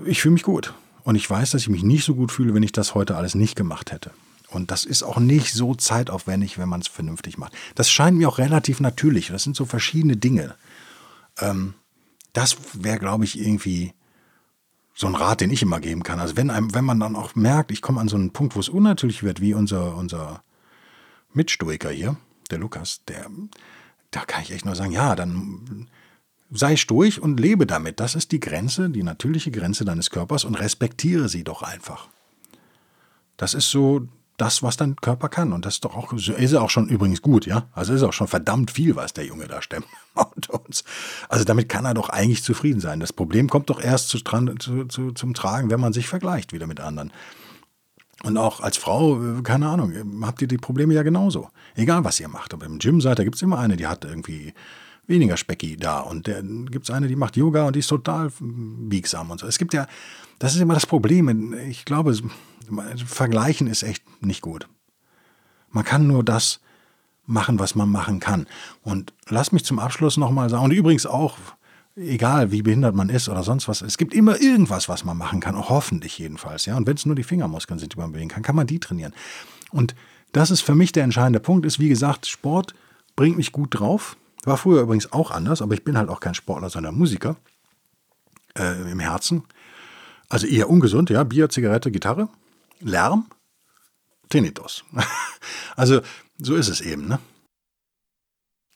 Ich 0.05 0.21
fühle 0.23 0.35
mich 0.35 0.43
gut. 0.43 0.75
Und 1.05 1.17
ich 1.17 1.29
weiß, 1.29 1.51
dass 1.51 1.63
ich 1.63 1.69
mich 1.69 1.83
nicht 1.83 2.05
so 2.05 2.15
gut 2.15 2.33
fühle, 2.33 2.55
wenn 2.55 2.63
ich 2.63 2.73
das 2.73 2.95
heute 2.95 3.17
alles 3.17 3.35
nicht 3.35 3.57
gemacht 3.57 3.93
hätte. 3.93 4.11
Und 4.49 4.71
das 4.71 4.85
ist 4.85 5.03
auch 5.03 5.19
nicht 5.19 5.53
so 5.53 5.75
zeitaufwendig, 5.75 6.59
wenn 6.59 6.69
man 6.69 6.81
es 6.81 6.89
vernünftig 6.89 7.39
macht. 7.39 7.53
Das 7.75 7.91
scheint 7.91 8.17
mir 8.17 8.29
auch 8.29 8.39
relativ 8.39 8.81
natürlich. 8.81 9.29
Das 9.29 9.43
sind 9.43 9.57
so 9.57 9.65
verschiedene 9.67 10.17
Dinge. 10.17 10.55
Ähm, 11.39 11.75
das 12.33 12.57
wäre, 12.73 12.99
glaube 12.99 13.25
ich, 13.25 13.39
irgendwie 13.39 13.93
so 14.95 15.09
ein 15.09 15.15
Rat, 15.15 15.41
den 15.41 15.51
ich 15.51 15.63
immer 15.63 15.81
geben 15.81 16.05
kann. 16.05 16.21
Also 16.21 16.37
wenn, 16.37 16.51
einem, 16.51 16.73
wenn 16.75 16.85
man 16.85 17.01
dann 17.01 17.17
auch 17.17 17.35
merkt, 17.35 17.73
ich 17.73 17.83
komme 17.83 18.01
an 18.01 18.09
so 18.09 18.17
einen 18.17 18.33
Punkt, 18.33 18.55
wo 18.55 18.61
es 18.61 18.69
unnatürlich 18.69 19.23
wird, 19.23 19.41
wie 19.41 19.55
unser, 19.55 19.97
unser 19.97 20.43
Mitstoiker 21.33 21.91
hier, 21.91 22.17
der 22.51 22.59
Lukas, 22.59 23.03
der, 23.09 23.29
da 24.13 24.25
kann 24.25 24.43
ich 24.43 24.53
echt 24.53 24.65
nur 24.65 24.77
sagen, 24.77 24.93
ja, 24.93 25.17
dann 25.17 25.89
sei 26.51 26.77
stoisch 26.77 27.19
und 27.19 27.41
lebe 27.41 27.67
damit. 27.67 28.01
Das 28.01 28.15
ist 28.15 28.33
die 28.33 28.41
Grenze, 28.41 28.91
die 28.91 29.03
natürliche 29.03 29.51
Grenze 29.51 29.85
deines 29.85 30.11
Körpers 30.11 30.45
und 30.45 30.55
respektiere 30.55 31.29
sie 31.29 31.45
doch 31.45 31.63
einfach. 31.63 32.09
Das 33.37 33.55
ist 33.55 33.71
so 33.71 34.07
das, 34.37 34.63
was 34.63 34.77
dein 34.77 34.97
Körper 34.97 35.29
kann. 35.29 35.53
Und 35.53 35.65
das 35.65 35.75
ist 35.75 35.85
doch 35.85 35.97
auch, 35.97 36.13
ist 36.13 36.55
auch 36.55 36.71
schon 36.71 36.89
übrigens 36.89 37.23
gut, 37.23 37.47
ja. 37.47 37.69
Also 37.73 37.95
ist 37.95 38.03
auch 38.03 38.13
schon 38.13 38.29
verdammt 38.29 38.71
viel, 38.71 38.97
was 38.97 39.13
der 39.13 39.27
Junge 39.27 39.47
da 39.47 39.63
stemmt. 39.63 39.87
Also 41.29 41.45
damit 41.45 41.69
kann 41.69 41.85
er 41.85 41.95
doch 41.95 42.09
eigentlich 42.09 42.45
zufrieden 42.45 42.81
sein. 42.81 43.01
Das 43.01 43.13
Problem 43.13 43.49
kommt 43.49 43.69
doch 43.71 43.81
erst 43.81 44.09
zu, 44.09 44.19
zu, 44.21 44.85
zu, 44.85 45.13
zum 45.13 45.35
Tragen, 45.35 45.71
wenn 45.71 45.81
man 45.81 45.93
sich 45.93 46.07
vergleicht 46.07 46.53
wieder 46.53 46.69
mit 46.69 46.79
anderen. 46.81 47.13
Und 48.23 48.39
auch 48.39 48.61
als 48.61 48.77
Frau, 48.77 49.21
äh, 49.23 49.43
keine 49.43 49.69
Ahnung, 49.69 49.93
habt 50.23 50.41
ihr 50.41 50.49
die 50.49 50.57
Probleme 50.57 50.95
ja 50.95 51.03
genauso. 51.03 51.49
Egal, 51.75 52.05
was 52.05 52.21
ihr 52.21 52.29
macht. 52.29 52.55
Aber 52.55 52.67
im 52.67 52.79
Gym 52.79 53.01
seid, 53.01 53.19
da 53.19 53.25
gibt 53.25 53.37
es 53.37 53.43
immer 53.43 53.59
eine, 53.59 53.77
die 53.77 53.87
hat 53.87 54.05
irgendwie 54.05 54.55
weniger 55.07 55.37
Specki 55.37 55.77
da. 55.77 56.01
Und 56.01 56.29
dann 56.29 56.67
gibt 56.71 56.89
es 56.89 56.95
eine, 56.95 57.09
die 57.09 57.17
macht 57.17 57.37
Yoga 57.37 57.67
und 57.67 57.77
die 57.77 57.81
ist 57.81 57.89
total 57.89 58.31
biegsam 58.41 59.31
und 59.31 59.41
so. 59.41 59.47
Es 59.47 59.59
gibt 59.59 59.75
ja, 59.75 59.87
das 60.39 60.55
ist 60.55 60.61
immer 60.61 60.75
das 60.75 60.87
Problem. 60.87 61.55
Ich 61.69 61.85
glaube, 61.85 62.17
vergleichen 63.07 63.67
ist 63.67 63.83
echt 63.83 64.03
nicht 64.23 64.41
gut. 64.41 64.69
Man 65.71 65.85
kann 65.85 66.07
nur 66.07 66.25
das 66.25 66.61
machen, 67.27 67.59
was 67.59 67.75
man 67.75 67.89
machen 67.89 68.21
kann. 68.21 68.47
Und 68.83 69.13
lass 69.29 69.53
mich 69.53 69.65
zum 69.65 69.79
Abschluss 69.79 70.17
nochmal 70.17 70.51
sagen, 70.51 70.65
und 70.65 70.71
übrigens 70.73 71.07
auch, 71.07 71.39
egal 71.97 72.51
wie 72.51 72.63
behindert 72.63 72.95
man 72.95 73.09
ist 73.09 73.29
oder 73.29 73.43
sonst 73.43 73.69
was, 73.69 73.83
es 73.83 73.99
gibt 73.99 74.15
immer 74.15 74.41
irgendwas, 74.41 74.89
was 74.89 75.05
man 75.05 75.17
machen 75.17 75.41
kann, 75.41 75.57
hoffentlich 75.57 76.19
jedenfalls. 76.19 76.67
Ja? 76.67 76.77
Und 76.77 76.87
wenn 76.87 76.97
es 76.97 77.07
nur 77.07 77.15
die 77.15 77.23
Fingermuskeln 77.23 77.79
sind, 77.79 77.95
die 77.95 77.99
man 77.99 78.13
bewegen 78.13 78.29
kann, 78.29 78.43
kann 78.43 78.57
man 78.57 78.67
die 78.67 78.81
trainieren. 78.81 79.15
Und 79.71 79.95
das 80.33 80.51
ist 80.51 80.61
für 80.61 80.75
mich 80.75 80.93
der 80.93 81.05
entscheidende 81.05 81.41
Punkt, 81.41 81.65
ist 81.65 81.79
wie 81.79 81.89
gesagt, 81.89 82.27
Sport 82.27 82.75
bringt 83.17 83.37
mich 83.37 83.53
gut 83.53 83.79
drauf. 83.79 84.17
War 84.47 84.57
früher 84.57 84.83
übrigens 84.83 85.13
auch 85.13 85.31
anders, 85.31 85.63
aber 85.63 85.75
ich 85.75 85.85
bin 85.85 85.97
halt 85.97 86.09
auch 86.09 86.21
kein 86.21 86.35
Sportler, 86.35 86.71
sondern 86.71 86.95
Musiker 86.95 87.37
äh, 88.59 88.91
im 88.91 89.01
Herzen. 89.01 89.45
Also 90.29 90.47
eher 90.47 90.71
ungesund, 90.71 91.11
ja, 91.11 91.25
Bier, 91.25 91.49
Zigarette, 91.49 91.91
Gitarre, 91.91 92.29
Lärm, 92.81 93.27
Tinnitus. 94.29 94.85
also 95.77 96.01
so 96.39 96.55
ist 96.55 96.69
es 96.69 96.81
eben, 96.81 97.07
ne? 97.09 97.19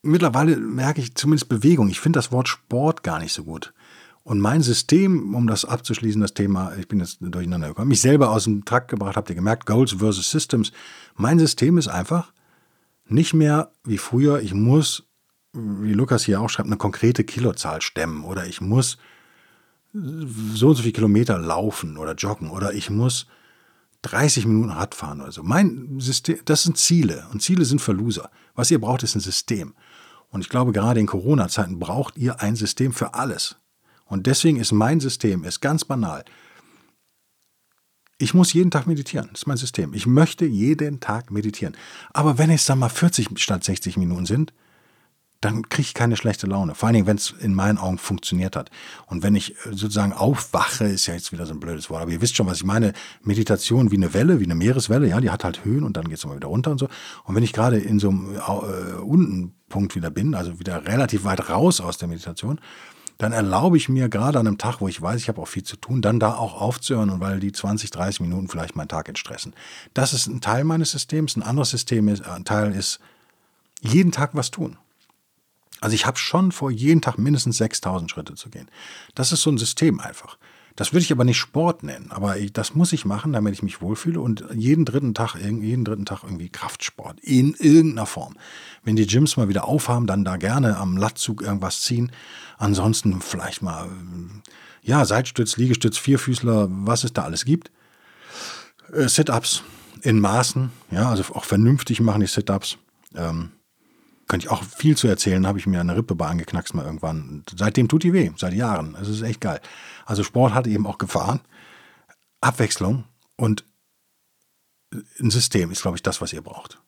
Mittlerweile 0.03 0.57
merke 0.57 1.01
ich 1.01 1.17
zumindest 1.17 1.49
Bewegung. 1.49 1.89
Ich 1.89 1.99
finde 1.99 2.19
das 2.19 2.31
Wort 2.31 2.49
Sport 2.49 3.03
gar 3.03 3.19
nicht 3.19 3.33
so 3.33 3.43
gut. 3.43 3.75
Und 4.23 4.41
mein 4.41 4.63
System, 4.63 5.35
um 5.35 5.47
das 5.47 5.65
abzuschließen, 5.65 6.21
das 6.21 6.35
Thema, 6.35 6.77
ich 6.77 6.87
bin 6.87 7.01
jetzt 7.01 7.19
durcheinander 7.21 7.69
gekommen, 7.69 7.89
mich 7.89 8.01
selber 8.01 8.31
aus 8.31 8.45
dem 8.45 8.65
Trakt 8.65 8.89
gebracht, 8.89 9.17
habt 9.17 9.31
ihr 9.31 9.35
gemerkt, 9.35 9.67
Goals 9.67 9.93
versus 9.93 10.31
Systems. 10.31 10.71
Mein 11.17 11.39
System 11.39 11.79
ist 11.79 11.89
einfach 11.89 12.33
nicht 13.07 13.35
mehr 13.35 13.73
wie 13.85 13.99
früher, 13.99 14.41
ich 14.41 14.55
muss, 14.55 15.08
wie 15.53 15.93
Lukas 15.93 16.25
hier 16.25 16.41
auch 16.41 16.49
schreibt, 16.49 16.69
eine 16.69 16.77
konkrete 16.77 17.25
Kilozahl 17.25 17.81
stemmen 17.81 18.25
oder 18.25 18.47
ich 18.47 18.61
muss 18.61 18.99
so 19.93 20.69
und 20.69 20.75
so 20.77 20.83
viele 20.83 20.93
Kilometer 20.93 21.39
laufen 21.39 21.97
oder 21.97 22.15
joggen 22.15 22.51
oder 22.51 22.75
ich 22.75 22.91
muss 22.91 23.27
30 24.03 24.47
Minuten 24.47 24.71
Rad 24.71 24.95
fahren 24.95 25.21
oder 25.21 25.33
so. 25.33 25.43
Mein 25.43 25.99
System, 25.99 26.39
das 26.45 26.63
sind 26.63 26.77
Ziele 26.77 27.27
und 27.33 27.43
Ziele 27.43 27.65
sind 27.65 27.81
für 27.81 27.93
Loser. 27.93 28.31
Was 28.55 28.71
ihr 28.71 28.81
braucht, 28.81 29.03
ist 29.03 29.17
ein 29.17 29.21
System. 29.21 29.75
Und 30.31 30.43
ich 30.43 30.49
glaube, 30.49 30.73
gerade 30.73 31.01
in 31.01 31.07
Corona-Zeiten 31.07 31.79
braucht 31.79 32.17
ihr 32.17 32.41
ein 32.41 32.55
System 32.55 32.93
für 32.93 33.15
alles. 33.15 33.57
Und 34.05 34.27
deswegen 34.27 34.59
ist 34.59 34.73
mein 34.73 35.01
System, 35.01 35.45
ist 35.45 35.61
ganz 35.61 35.85
banal. 35.85 36.25
Ich 38.19 38.35
muss 38.35 38.53
jeden 38.53 38.71
Tag 38.71 38.87
meditieren. 38.87 39.29
Das 39.31 39.43
ist 39.43 39.47
mein 39.47 39.57
System. 39.57 39.95
Ich 39.95 40.07
möchte 40.07 40.45
jeden 40.45 41.01
Tag 41.01 41.31
meditieren. 41.31 41.77
Aber 42.13 42.37
wenn 42.37 42.51
es 42.51 42.67
dann 42.67 42.79
mal 42.79 42.89
40 42.89 43.39
statt 43.39 43.65
60 43.65 43.97
Minuten 43.97 44.27
sind, 44.27 44.53
dann 45.41 45.69
kriege 45.69 45.83
ich 45.83 45.95
keine 45.95 46.17
schlechte 46.17 46.47
Laune. 46.47 46.75
Vor 46.75 46.89
allen 46.89 46.95
Dingen, 46.95 47.07
wenn 47.07 47.17
es 47.17 47.31
in 47.31 47.55
meinen 47.55 47.79
Augen 47.79 47.99
funktioniert 47.99 48.57
hat. 48.57 48.71
Und 49.07 49.23
wenn 49.23 49.37
ich 49.37 49.53
äh, 49.53 49.71
sozusagen 49.71 50.13
aufwache, 50.13 50.85
ist 50.85 51.07
ja 51.07 51.15
jetzt 51.15 51.33
wieder 51.33 51.47
so 51.47 51.55
ein 51.55 51.61
blödes 51.61 51.91
Wort, 51.91 52.03
aber 52.03 52.11
ihr 52.11 52.21
wisst 52.21 52.37
schon, 52.37 52.47
was 52.47 52.59
ich 52.59 52.65
meine. 52.65 52.93
Meditation 53.23 53.91
wie 53.91 53.97
eine 53.97 54.15
Welle, 54.15 54.41
wie 54.41 54.45
eine 54.45 54.57
Meereswelle, 54.57 55.09
ja, 55.09 55.21
die 55.21 55.31
hat 55.31 55.45
halt 55.45 55.65
Höhen 55.65 55.85
und 55.85 55.97
dann 55.97 56.09
geht 56.09 56.19
es 56.19 56.25
immer 56.25 56.37
wieder 56.37 56.49
runter 56.49 56.73
und 56.73 56.79
so. 56.79 56.89
Und 57.25 57.35
wenn 57.35 57.45
ich 57.45 57.53
gerade 57.53 57.79
in 57.79 58.01
so 58.01 58.09
einem 58.09 58.35
äh, 58.37 58.95
unten 59.01 59.55
Punkt 59.69 59.95
wieder 59.95 60.11
bin, 60.11 60.35
also 60.35 60.59
wieder 60.59 60.87
relativ 60.87 61.25
weit 61.25 61.49
raus 61.49 61.81
aus 61.81 61.99
der 61.99 62.09
Meditation, 62.09 62.61
dann 63.19 63.33
erlaube 63.33 63.77
ich 63.77 63.89
mir 63.89 64.09
gerade 64.09 64.39
an 64.39 64.47
einem 64.47 64.59
Tag, 64.59 64.81
wo 64.81 64.89
ich 64.89 65.03
weiß, 65.03 65.21
ich 65.21 65.29
habe 65.29 65.43
auch 65.43 65.49
viel 65.49 65.65
zu 65.65 65.77
tun, 65.77 66.03
dann 66.03 66.21
da 66.21 66.35
auch 66.35 66.61
aufzuhören 66.61 67.11
und 67.11 67.21
weil 67.21 67.41
die 67.41 67.53
20, 67.53 67.91
30 67.91 68.21
Minuten 68.21 68.49
vielleicht 68.49 68.77
meinen 68.77 68.89
Tag 68.89 69.09
entstressen. 69.09 69.55
Das 69.93 70.13
ist 70.13 70.29
ein 70.29 70.41
Teil 70.41 70.65
meines 70.65 70.93
Systems. 70.93 71.37
Ein 71.37 71.43
anderes 71.43 71.71
System 71.71 72.09
ist, 72.09 72.25
ein 72.25 72.45
Teil 72.45 72.73
ist 72.73 73.01
jeden 73.81 74.13
Tag 74.13 74.31
was 74.35 74.53
tun. 74.53 74.79
Also 75.81 75.95
ich 75.95 76.07
habe 76.07 76.19
schon 76.19 76.53
vor, 76.53 76.71
jeden 76.71 77.01
Tag 77.01 77.19
mindestens 77.19 77.59
6000 77.59 78.11
Schritte 78.11 78.35
zu 78.35 78.51
gehen. 78.51 78.69
Das 79.15 79.33
ist 79.33 79.43
so 79.43 79.51
ein 79.51 79.59
System 79.59 80.01
einfach. 80.01 80.37
Das 80.79 80.93
würde 80.93 81.03
ich 81.03 81.11
aber 81.11 81.25
nicht 81.25 81.39
Sport 81.39 81.83
nennen, 81.83 82.13
aber 82.13 82.37
das 82.53 82.77
muss 82.77 82.93
ich 82.93 83.05
machen, 83.05 83.33
damit 83.33 83.53
ich 83.53 83.65
mich 83.65 83.83
wohlfühle 83.83 84.21
und 84.21 84.45
jeden 84.55 84.85
dritten 84.85 85.13
Tag, 85.13 85.35
jeden 85.35 85.85
dritten 85.85 86.07
Tag 86.07 86.23
irgendwie 86.23 86.51
Kraftsport 86.51 87.19
in 87.19 87.55
irgendeiner 87.59 88.07
Form. 88.07 88.37
Wenn 88.85 88.95
die 88.95 89.09
Gyms 89.09 89.37
mal 89.37 89.49
wieder 89.49 89.67
aufhaben, 89.67 90.07
dann 90.07 90.25
da 90.25 90.37
gerne 90.37 90.77
am 90.77 90.97
Lattzug 90.97 91.43
irgendwas 91.43 91.81
ziehen. 91.81 92.13
Ansonsten 92.59 93.21
vielleicht 93.21 93.61
mal, 93.61 93.89
ja, 94.81 95.05
Seitstütz, 95.05 95.57
Liegestütz, 95.57 95.99
Vierfüßler, 95.99 96.69
was 96.71 97.03
es 97.03 97.13
da 97.13 97.25
alles 97.25 97.45
gibt. 97.45 97.73
Äh, 98.93 99.09
Sit-Ups 99.09 99.65
in 100.03 100.21
Maßen, 100.21 100.71
ja, 100.93 101.11
also 101.11 101.25
auch 101.35 101.45
vernünftig 101.45 102.01
machen 102.01 102.21
die 102.21 102.29
Sit-Ups. 102.29 102.79
Ähm, 103.17 103.51
könnte 104.29 104.47
ich 104.47 104.53
auch 104.53 104.63
viel 104.63 104.97
zu 104.97 105.09
erzählen, 105.09 105.47
habe 105.47 105.59
ich 105.59 105.67
mir 105.67 105.81
eine 105.81 105.97
Rippe 105.97 106.15
bei 106.15 106.27
angeknackst 106.27 106.75
mal 106.75 106.85
irgendwann. 106.85 107.45
Seitdem 107.55 107.89
tut 107.89 108.05
die 108.05 108.13
weh, 108.13 108.31
seit 108.37 108.53
Jahren. 108.53 108.95
Es 109.01 109.09
ist 109.09 109.23
echt 109.23 109.41
geil. 109.41 109.61
Also 110.05 110.23
Sport 110.23 110.55
hat 110.55 110.67
eben 110.67 110.87
auch 110.87 110.99
Gefahren, 110.99 111.41
Abwechslung 112.41 113.05
und 113.37 113.65
ein 115.19 115.31
System 115.31 115.71
ist, 115.71 115.83
glaube 115.83 115.97
ich, 115.97 116.03
das, 116.03 116.21
was 116.21 116.33
ihr 116.33 116.43
braucht. 116.43 116.81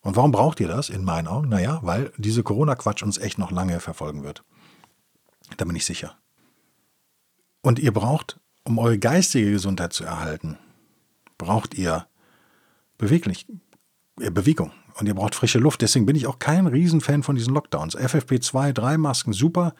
Und 0.00 0.16
warum 0.16 0.32
braucht 0.32 0.60
ihr 0.60 0.68
das 0.68 0.90
in 0.90 1.04
meinen 1.04 1.28
Augen? 1.28 1.48
Naja, 1.48 1.80
weil 1.82 2.12
diese 2.16 2.42
Corona-Quatsch 2.42 3.02
uns 3.02 3.18
echt 3.18 3.38
noch 3.38 3.50
lange 3.50 3.80
verfolgen 3.80 4.22
wird. 4.24 4.44
Da 5.56 5.64
bin 5.64 5.76
ich 5.76 5.84
sicher. 5.84 6.16
Und 7.62 7.78
ihr 7.78 7.92
braucht, 7.92 8.40
um 8.64 8.78
eure 8.78 8.98
geistige 8.98 9.50
Gesundheit 9.50 9.92
zu 9.92 10.04
erhalten, 10.04 10.58
braucht 11.38 11.74
ihr 11.74 12.06
beweglich, 12.98 13.46
äh, 14.20 14.30
Bewegung 14.30 14.72
und 14.98 15.06
ihr 15.06 15.14
braucht 15.14 15.34
frische 15.34 15.58
Luft. 15.58 15.82
Deswegen 15.82 16.06
bin 16.06 16.16
ich 16.16 16.26
auch 16.26 16.38
kein 16.38 16.66
Riesenfan 16.66 17.22
von 17.22 17.36
diesen 17.36 17.54
Lockdowns. 17.54 17.96
FFP2, 17.96 18.72
3 18.72 18.98
Masken, 18.98 19.32
super. 19.32 19.74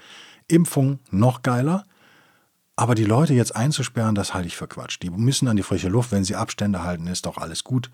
Impfung 0.48 0.98
noch 1.10 1.42
geiler. 1.42 1.84
Aber 2.76 2.94
die 2.94 3.04
Leute 3.04 3.34
jetzt 3.34 3.54
einzusperren, 3.54 4.14
das 4.14 4.34
halte 4.34 4.48
ich 4.48 4.56
für 4.56 4.66
Quatsch. 4.66 4.98
Die 5.02 5.10
müssen 5.10 5.48
an 5.48 5.56
die 5.56 5.62
frische 5.62 5.88
Luft. 5.88 6.12
Wenn 6.12 6.24
sie 6.24 6.36
Abstände 6.36 6.82
halten, 6.82 7.06
ist 7.06 7.26
doch 7.26 7.36
alles 7.38 7.64
gut. 7.64 7.90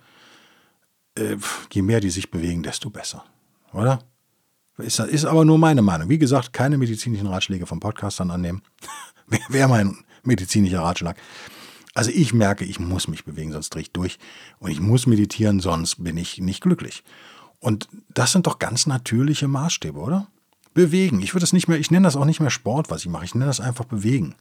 Äh, 1.17 1.37
je 1.73 1.83
mehr 1.83 2.01
die 2.01 2.11
sich 2.11 2.31
bewegen, 2.31 2.63
desto 2.63 2.91
besser. 2.91 3.25
Oder? 3.73 4.01
Ist, 4.79 5.01
ist 5.01 5.25
aber 5.25 5.45
nur 5.45 5.59
meine 5.59 5.83
Meinung. 5.83 6.09
Wie 6.09 6.19
gesagt, 6.19 6.53
keine 6.53 6.79
medizinischen 6.79 7.27
Ratschläge 7.27 7.67
vom 7.67 7.81
Podcastern 7.81 8.31
annehmen. 8.31 8.63
Wäre 9.49 9.69
mein 9.69 9.99
medizinischer 10.23 10.81
Ratschlag. 10.81 11.17
Also 11.99 12.13
ich 12.13 12.33
merke, 12.33 12.65
ich 12.65 12.79
muss 12.79 13.09
mich 13.09 13.25
bewegen, 13.25 13.51
sonst 13.51 13.71
drehe 13.71 13.83
ich 13.83 13.91
durch. 13.91 14.21
Und 14.61 14.71
ich 14.71 14.79
muss 14.79 15.09
meditieren, 15.09 15.59
sonst 15.59 16.05
bin 16.05 16.17
ich 16.17 16.39
nicht 16.39 16.63
glücklich. 16.63 17.03
Und 17.59 17.89
das 18.15 18.31
sind 18.31 18.47
doch 18.47 18.61
ganz 18.61 18.87
natürliche 18.87 19.49
Maßstäbe, 19.49 19.99
oder? 19.99 20.29
Bewegen. 20.75 21.21
Ich 21.21 21.35
würde 21.35 21.43
es 21.43 21.53
nicht 21.53 21.67
mehr, 21.67 21.77
ich 21.77 21.91
nenne 21.91 22.07
das 22.07 22.15
auch 22.15 22.25
nicht 22.25 22.39
mehr 22.39 22.51
Sport, 22.51 22.89
was 22.89 23.01
ich 23.01 23.09
mache. 23.09 23.25
Ich 23.25 23.35
nenne 23.35 23.47
das 23.47 23.59
einfach 23.59 23.85
bewegen. 23.85 24.37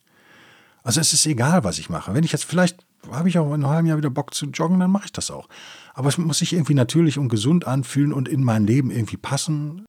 Also 0.84 1.02
es 1.02 1.14
ist 1.14 1.26
egal, 1.26 1.64
was 1.64 1.80
ich 1.80 1.90
mache. 1.90 2.14
Wenn 2.14 2.24
ich 2.24 2.32
jetzt 2.32 2.46
vielleicht 2.46 2.86
habe 3.10 3.28
ich 3.28 3.40
auch 3.40 3.48
in 3.48 3.64
einem 3.64 3.70
halben 3.70 3.88
Jahr 3.88 3.98
wieder 3.98 4.12
Bock 4.12 4.36
zu 4.36 4.46
joggen, 4.46 4.80
dann 4.80 4.92
mache 4.92 5.06
ich 5.06 5.12
das 5.12 5.32
auch. 5.32 5.50
Aber 5.96 6.10
es 6.10 6.20
muss 6.20 6.38
sich 6.38 6.54
irgendwie 6.54 6.76
natürlich 6.76 7.18
und 7.18 7.28
gesund 7.28 7.66
anfühlen 7.66 8.14
und 8.14 8.30
in 8.30 8.44
mein 8.44 8.68
Leben 8.68 8.92
irgendwie 8.92 9.18
passen. 9.18 9.84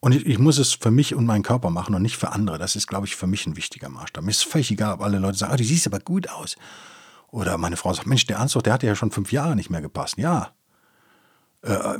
Und 0.00 0.12
ich, 0.14 0.26
ich, 0.26 0.38
muss 0.38 0.58
es 0.58 0.74
für 0.74 0.90
mich 0.90 1.14
und 1.14 1.24
meinen 1.24 1.42
Körper 1.42 1.70
machen 1.70 1.94
und 1.94 2.02
nicht 2.02 2.18
für 2.18 2.32
andere. 2.32 2.58
Das 2.58 2.76
ist, 2.76 2.86
glaube 2.86 3.06
ich, 3.06 3.16
für 3.16 3.26
mich 3.26 3.46
ein 3.46 3.56
wichtiger 3.56 3.88
Maßstab. 3.88 4.22
Mir 4.22 4.30
ist 4.30 4.44
völlig 4.44 4.70
egal, 4.70 4.92
ob 4.92 5.00
alle 5.00 5.18
Leute 5.18 5.38
sagen, 5.38 5.54
oh, 5.54 5.56
du 5.56 5.64
siehst 5.64 5.86
aber 5.86 6.00
gut 6.00 6.28
aus. 6.28 6.54
Oder 7.30 7.58
meine 7.58 7.76
Frau 7.76 7.92
sagt, 7.92 8.06
Mensch, 8.06 8.26
der 8.26 8.40
Anzug, 8.40 8.64
der 8.64 8.72
hat 8.72 8.82
ja 8.82 8.94
schon 8.94 9.10
fünf 9.10 9.32
Jahre 9.32 9.54
nicht 9.54 9.70
mehr 9.70 9.82
gepasst. 9.82 10.16
Ja. 10.16 10.52
Äh, 11.62 11.98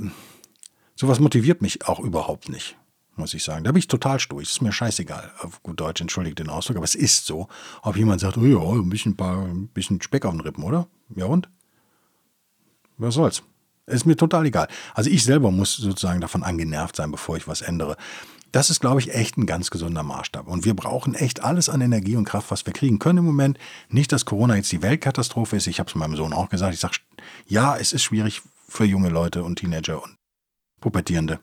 sowas 0.94 1.20
motiviert 1.20 1.60
mich 1.62 1.86
auch 1.86 2.00
überhaupt 2.00 2.48
nicht, 2.48 2.76
muss 3.16 3.34
ich 3.34 3.44
sagen. 3.44 3.64
Da 3.64 3.72
bin 3.72 3.78
ich 3.78 3.88
total 3.88 4.20
sturig. 4.20 4.48
Ist 4.48 4.62
mir 4.62 4.72
scheißegal. 4.72 5.32
Auf 5.40 5.62
gut 5.62 5.80
Deutsch, 5.80 6.00
entschuldigt 6.00 6.38
den 6.38 6.48
Ausdruck, 6.48 6.76
aber 6.76 6.84
es 6.84 6.94
ist 6.94 7.26
so. 7.26 7.48
Ob 7.82 7.96
jemand 7.96 8.20
sagt, 8.20 8.38
oh 8.38 8.44
ja, 8.44 8.58
ein 8.58 8.88
bisschen, 8.88 9.16
paar, 9.16 9.44
ein 9.44 9.68
bisschen 9.68 10.00
Speck 10.00 10.24
auf 10.24 10.32
den 10.32 10.40
Rippen, 10.40 10.64
oder? 10.64 10.88
Ja 11.14 11.26
und? 11.26 11.48
Was 12.96 13.14
soll's? 13.14 13.42
Ist 13.86 14.04
mir 14.06 14.16
total 14.16 14.44
egal. 14.46 14.68
Also 14.94 15.08
ich 15.08 15.24
selber 15.24 15.50
muss 15.50 15.76
sozusagen 15.76 16.20
davon 16.20 16.42
angenervt 16.42 16.96
sein, 16.96 17.10
bevor 17.10 17.36
ich 17.36 17.48
was 17.48 17.62
ändere. 17.62 17.96
Das 18.52 18.70
ist, 18.70 18.80
glaube 18.80 19.00
ich, 19.00 19.12
echt 19.14 19.37
ein 19.37 19.46
ganz 19.46 19.70
gesunder 19.70 20.02
Maßstab. 20.02 20.48
Und 20.48 20.64
wir 20.64 20.74
brauchen 20.74 21.14
echt 21.14 21.42
alles 21.44 21.68
an 21.68 21.80
Energie 21.80 22.16
und 22.16 22.24
Kraft, 22.24 22.50
was 22.50 22.64
wir 22.64 22.72
kriegen 22.72 22.98
können 22.98 23.18
im 23.18 23.24
Moment. 23.24 23.58
Nicht, 23.90 24.11
dass 24.11 24.24
Corona 24.24 24.56
jetzt 24.56 24.72
die 24.72 24.82
Weltkatastrophe 24.82 25.56
ist. 25.56 25.66
Ich 25.66 25.80
habe 25.80 25.88
es 25.88 25.94
meinem 25.94 26.16
Sohn 26.16 26.32
auch 26.32 26.48
gesagt. 26.48 26.72
Ich 26.72 26.80
sage, 26.80 26.96
ja, 27.46 27.76
es 27.76 27.92
ist 27.92 28.02
schwierig 28.02 28.42
für 28.66 28.84
junge 28.84 29.11
Leute 29.11 29.42
und 29.42 29.56
Teenager 29.56 30.02
und 30.02 30.16
pubertierende 30.80 31.40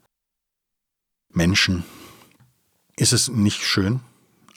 Menschen. 1.32 1.84
Ist 2.98 3.14
es 3.14 3.28
nicht 3.28 3.62
schön, 3.62 4.00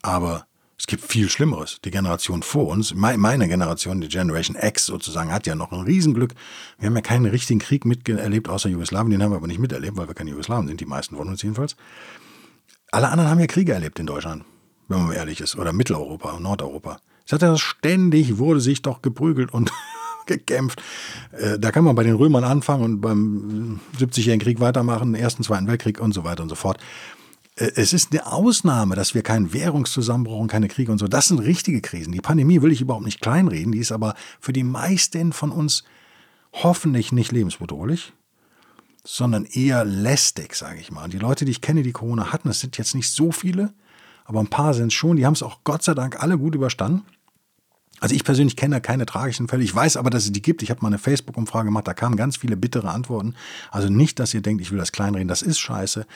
aber 0.02 0.46
es 0.78 0.86
gibt 0.86 1.04
viel 1.04 1.28
Schlimmeres. 1.28 1.80
Die 1.84 1.90
Generation 1.90 2.42
vor 2.42 2.68
uns, 2.68 2.94
meine 2.94 3.48
Generation, 3.48 4.00
die 4.00 4.08
Generation 4.08 4.56
X 4.56 4.86
sozusagen, 4.86 5.32
hat 5.32 5.46
ja 5.46 5.56
noch 5.56 5.72
ein 5.72 5.80
Riesenglück. 5.80 6.34
Wir 6.78 6.88
haben 6.88 6.94
ja 6.94 7.02
keinen 7.02 7.26
richtigen 7.26 7.58
Krieg 7.58 7.84
miterlebt, 7.84 8.48
außer 8.48 8.68
Jugoslawien. 8.68 9.10
Den 9.10 9.22
haben 9.22 9.32
wir 9.32 9.36
aber 9.36 9.48
nicht 9.48 9.58
miterlebt, 9.58 9.96
weil 9.96 10.06
wir 10.06 10.14
keine 10.14 10.30
Jugoslawen 10.30 10.68
sind, 10.68 10.80
die 10.80 10.86
meisten 10.86 11.16
von 11.16 11.28
uns 11.28 11.42
jedenfalls. 11.42 11.74
Alle 12.90 13.08
anderen 13.08 13.30
haben 13.30 13.40
ja 13.40 13.46
Kriege 13.46 13.72
erlebt 13.72 13.98
in 13.98 14.06
Deutschland, 14.06 14.44
wenn 14.88 15.06
man 15.06 15.12
ehrlich 15.12 15.40
ist, 15.40 15.56
oder 15.56 15.72
Mitteleuropa 15.72 16.32
und 16.32 16.42
Nordeuropa. 16.42 16.98
Ich 17.26 17.38
das 17.38 17.60
ständig 17.60 18.38
wurde 18.38 18.60
sich 18.60 18.80
doch 18.80 19.02
geprügelt 19.02 19.52
und 19.52 19.70
gekämpft. 20.26 20.82
Äh, 21.32 21.58
da 21.58 21.70
kann 21.70 21.84
man 21.84 21.94
bei 21.94 22.02
den 22.02 22.14
Römern 22.14 22.44
anfangen 22.44 22.84
und 22.84 23.00
beim 23.00 23.80
70-jährigen 23.98 24.40
Krieg 24.40 24.60
weitermachen, 24.60 25.14
Ersten, 25.14 25.42
Zweiten 25.42 25.66
Weltkrieg 25.66 26.00
und 26.00 26.12
so 26.12 26.24
weiter 26.24 26.42
und 26.42 26.48
so 26.48 26.54
fort. 26.54 26.78
Äh, 27.56 27.72
es 27.74 27.92
ist 27.92 28.12
eine 28.12 28.26
Ausnahme, 28.32 28.96
dass 28.96 29.14
wir 29.14 29.22
keinen 29.22 29.52
Währungszusammenbruch 29.52 30.40
und 30.40 30.48
keine 30.48 30.68
Kriege 30.68 30.90
und 30.90 30.96
so. 30.96 31.06
Das 31.06 31.28
sind 31.28 31.40
richtige 31.40 31.82
Krisen. 31.82 32.12
Die 32.12 32.22
Pandemie 32.22 32.62
will 32.62 32.72
ich 32.72 32.80
überhaupt 32.80 33.04
nicht 33.04 33.20
kleinreden. 33.20 33.72
Die 33.72 33.78
ist 33.80 33.92
aber 33.92 34.14
für 34.40 34.54
die 34.54 34.64
meisten 34.64 35.34
von 35.34 35.50
uns 35.50 35.84
hoffentlich 36.54 37.12
nicht 37.12 37.32
lebensbedrohlich 37.32 38.14
sondern 39.10 39.46
eher 39.46 39.86
lästig, 39.86 40.54
sage 40.54 40.80
ich 40.80 40.90
mal. 40.90 41.04
Und 41.04 41.14
die 41.14 41.18
Leute, 41.18 41.46
die 41.46 41.50
ich 41.50 41.62
kenne, 41.62 41.82
die 41.82 41.92
Corona 41.92 42.30
hatten, 42.30 42.48
das 42.48 42.60
sind 42.60 42.76
jetzt 42.76 42.94
nicht 42.94 43.10
so 43.10 43.32
viele, 43.32 43.72
aber 44.26 44.38
ein 44.40 44.48
paar 44.48 44.74
sind 44.74 44.88
es 44.88 44.92
schon. 44.92 45.16
Die 45.16 45.24
haben 45.24 45.32
es 45.32 45.42
auch 45.42 45.60
Gott 45.64 45.82
sei 45.82 45.94
Dank 45.94 46.22
alle 46.22 46.36
gut 46.36 46.54
überstanden. 46.54 47.06
Also 48.00 48.14
ich 48.14 48.22
persönlich 48.22 48.54
kenne 48.54 48.82
keine 48.82 49.06
tragischen 49.06 49.48
Fälle. 49.48 49.64
Ich 49.64 49.74
weiß 49.74 49.96
aber, 49.96 50.10
dass 50.10 50.24
es 50.24 50.32
die 50.32 50.42
gibt. 50.42 50.62
Ich 50.62 50.68
habe 50.68 50.82
mal 50.82 50.88
eine 50.88 50.98
Facebook-Umfrage 50.98 51.64
gemacht, 51.64 51.88
da 51.88 51.94
kamen 51.94 52.16
ganz 52.16 52.36
viele 52.36 52.58
bittere 52.58 52.90
Antworten. 52.90 53.34
Also 53.70 53.88
nicht, 53.88 54.18
dass 54.18 54.34
ihr 54.34 54.42
denkt, 54.42 54.60
ich 54.60 54.72
will 54.72 54.78
das 54.78 54.92
kleinreden, 54.92 55.26
das 55.26 55.40
ist 55.40 55.58
scheiße. 55.58 56.06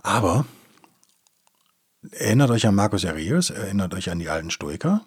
Aber 0.00 0.46
erinnert 2.12 2.50
euch 2.50 2.68
an 2.68 2.76
Markus 2.76 3.04
Aurelius, 3.04 3.50
erinnert 3.50 3.94
euch 3.94 4.10
an 4.10 4.20
die 4.20 4.28
alten 4.28 4.52
Stoiker. 4.52 5.04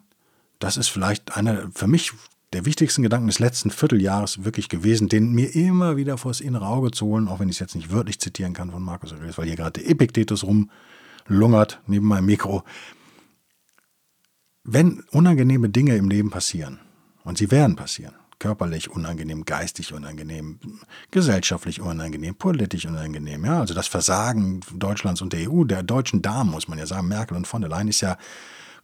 Das 0.60 0.76
ist 0.76 0.90
vielleicht 0.90 1.38
einer 1.38 1.72
für 1.74 1.88
mich 1.88 2.12
der 2.54 2.66
wichtigsten 2.66 3.04
Gedanken 3.04 3.28
des 3.28 3.40
letzten 3.40 3.72
Vierteljahres 3.72 4.44
wirklich 4.44 4.70
gewesen, 4.70 5.10
den 5.10 5.32
mir 5.32 5.54
immer 5.56 5.98
wieder 5.98 6.18
vors 6.18 6.40
innere 6.40 6.68
Auge 6.68 6.92
zu 6.92 7.08
holen, 7.08 7.28
auch 7.28 7.40
wenn 7.40 7.50
ich 7.50 7.56
es 7.56 7.60
jetzt 7.60 7.76
nicht 7.76 7.92
wörtlich 7.92 8.20
zitieren 8.20 8.54
kann 8.54 8.72
von 8.72 8.84
Markus 8.84 9.12
Aurelius, 9.12 9.38
weil 9.38 9.48
hier 9.48 9.56
gerade 9.56 9.82
der 9.82 9.90
Epiktetus 9.90 10.44
rumlungert 10.44 11.82
neben 11.88 12.08
meinem 12.08 12.26
Mikro. 12.26 12.64
wenn 14.64 15.04
unangenehme 15.12 15.70
Dinge 15.70 15.98
im 15.98 16.10
Leben 16.10 16.30
passieren, 16.30 16.80
und 17.26 17.38
sie 17.38 17.52
werden 17.52 17.76
passieren, 17.76 18.16
körperlich 18.40 18.90
unangenehm, 18.90 19.46
geistig 19.46 19.94
unangenehm, 19.94 20.60
gesellschaftlich 21.12 21.82
unangenehm, 21.82 22.36
politisch 22.36 22.86
unangenehm. 22.86 23.46
Ja, 23.46 23.62
also 23.62 23.74
das 23.74 23.88
Versagen 23.88 24.60
Deutschlands 24.74 25.22
und 25.22 25.34
der 25.34 25.50
EU, 25.50 25.64
der 25.64 25.84
deutschen 25.84 26.22
Damen, 26.22 26.52
muss 26.52 26.68
man 26.68 26.78
ja 26.78 26.86
sagen, 26.86 27.08
Merkel 27.08 27.38
und 27.38 27.48
von 27.48 27.62
der 27.62 27.70
Leyen 27.70 27.88
ist 27.88 28.02
ja 28.02 28.18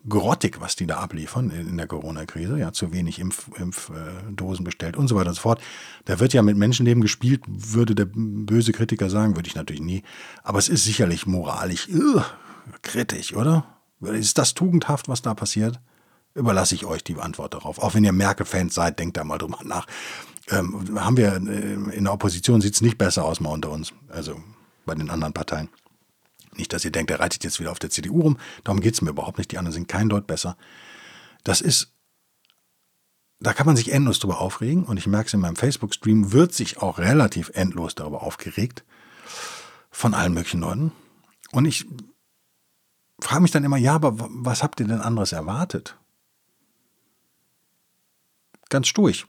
grottig, 0.08 0.62
was 0.62 0.76
die 0.76 0.88
da 0.88 0.98
abliefern 0.98 1.50
in 1.50 1.78
der 1.78 1.88
Corona-Krise. 1.88 2.58
Ja, 2.58 2.72
zu 2.72 2.94
wenig 2.94 3.20
Impfdosen 3.20 3.56
Impf, 3.62 3.90
äh, 3.90 4.64
bestellt 4.64 4.98
und 4.98 5.08
so 5.08 5.16
weiter 5.16 5.30
und 5.30 5.36
so 5.36 5.42
fort. 5.42 5.62
Da 6.06 6.20
wird 6.20 6.34
ja 6.34 6.42
mit 6.42 6.58
Menschenleben 6.58 7.02
gespielt, 7.02 7.42
würde 7.48 7.96
der 7.96 8.08
böse 8.12 8.72
Kritiker 8.72 9.10
sagen, 9.10 9.36
würde 9.36 9.48
ich 9.48 9.56
natürlich 9.56 9.82
nie. 9.82 10.04
Aber 10.44 10.60
es 10.60 10.70
ist 10.70 10.84
sicherlich 10.84 11.26
moralisch 11.26 11.90
uh, 11.90 12.22
kritisch, 12.82 13.36
oder? 13.36 13.66
Ist 14.02 14.38
das 14.38 14.54
tugendhaft, 14.54 15.10
was 15.10 15.22
da 15.22 15.34
passiert? 15.34 15.80
überlasse 16.36 16.76
ich 16.76 16.86
euch 16.86 17.04
die 17.04 17.18
Antwort 17.18 17.54
darauf. 17.54 17.80
Auch 17.80 17.94
wenn 17.94 18.04
ihr 18.04 18.12
Merkel-Fans 18.12 18.74
seid, 18.74 19.00
denkt 19.00 19.18
da 19.18 19.24
mal 19.24 19.38
drüber 19.38 19.60
nach. 19.64 19.86
Ähm, 20.50 21.00
haben 21.00 21.18
wir 21.18 21.34
äh, 21.34 21.96
in 21.96 22.06
der 22.06 22.14
Opposition 22.14 22.62
sieht 22.62 22.74
es 22.74 22.82
nicht 22.82 22.98
besser 22.98 23.26
aus 23.26 23.40
mal 23.40 23.52
unter 23.52 23.70
uns, 23.70 23.94
also 24.10 24.40
bei 24.86 24.96
den 24.96 25.10
anderen 25.10 25.34
Parteien. 25.34 25.70
Nicht, 26.60 26.74
dass 26.74 26.86
ihr 26.86 26.92
denkt, 26.92 27.10
der 27.10 27.20
reitet 27.20 27.44
jetzt 27.44 27.60
wieder 27.60 27.72
auf 27.72 27.80
der 27.80 27.90
CDU 27.90 28.22
rum. 28.22 28.38
Darum 28.64 28.82
geht 28.82 28.94
es 28.94 29.02
mir 29.02 29.10
überhaupt 29.10 29.38
nicht. 29.38 29.52
Die 29.52 29.58
anderen 29.58 29.74
sind 29.74 29.88
kein 29.88 30.10
Deut 30.10 30.28
besser. 30.28 30.58
Das 31.44 31.62
ist, 31.62 31.92
da 33.40 33.54
kann 33.54 33.66
man 33.66 33.76
sich 33.76 33.92
endlos 33.92 34.20
drüber 34.20 34.40
aufregen. 34.40 34.84
Und 34.84 34.98
ich 34.98 35.08
merke 35.08 35.28
es 35.28 35.34
in 35.34 35.40
meinem 35.40 35.56
Facebook-Stream, 35.56 36.32
wird 36.32 36.54
sich 36.54 36.78
auch 36.82 37.00
relativ 37.00 37.52
endlos 37.56 37.96
darüber 37.96 38.22
aufgeregt. 38.22 38.84
Von 39.90 40.14
allen 40.14 40.34
möglichen 40.34 40.60
Leuten. 40.60 40.92
Und 41.52 41.66
ich 41.66 41.88
frage 43.20 43.42
mich 43.42 43.52
dann 43.52 43.64
immer, 43.64 43.78
ja, 43.78 43.96
aber 43.96 44.14
was 44.18 44.62
habt 44.62 44.80
ihr 44.80 44.88
denn 44.88 45.02
anderes 45.02 45.32
erwartet? 45.32 45.96
ganz 48.70 48.88
sturig. 48.88 49.26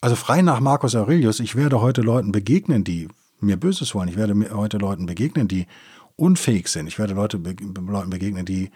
Also 0.00 0.16
frei 0.16 0.42
nach 0.42 0.60
Marcus 0.60 0.94
Aurelius, 0.94 1.40
ich 1.40 1.54
werde 1.54 1.80
heute 1.80 2.02
Leuten 2.02 2.32
begegnen, 2.32 2.84
die 2.84 3.08
mir 3.40 3.56
Böses 3.56 3.94
wollen. 3.94 4.08
Ich 4.08 4.16
werde 4.16 4.34
heute 4.54 4.78
Leuten 4.78 5.06
begegnen, 5.06 5.48
die 5.48 5.66
unfähig 6.16 6.68
sind. 6.68 6.86
Ich 6.86 6.98
werde 6.98 7.14
Leute 7.14 7.38
be 7.38 7.54
Leuten 7.80 8.10
begegnen, 8.10 8.44
die 8.44 8.70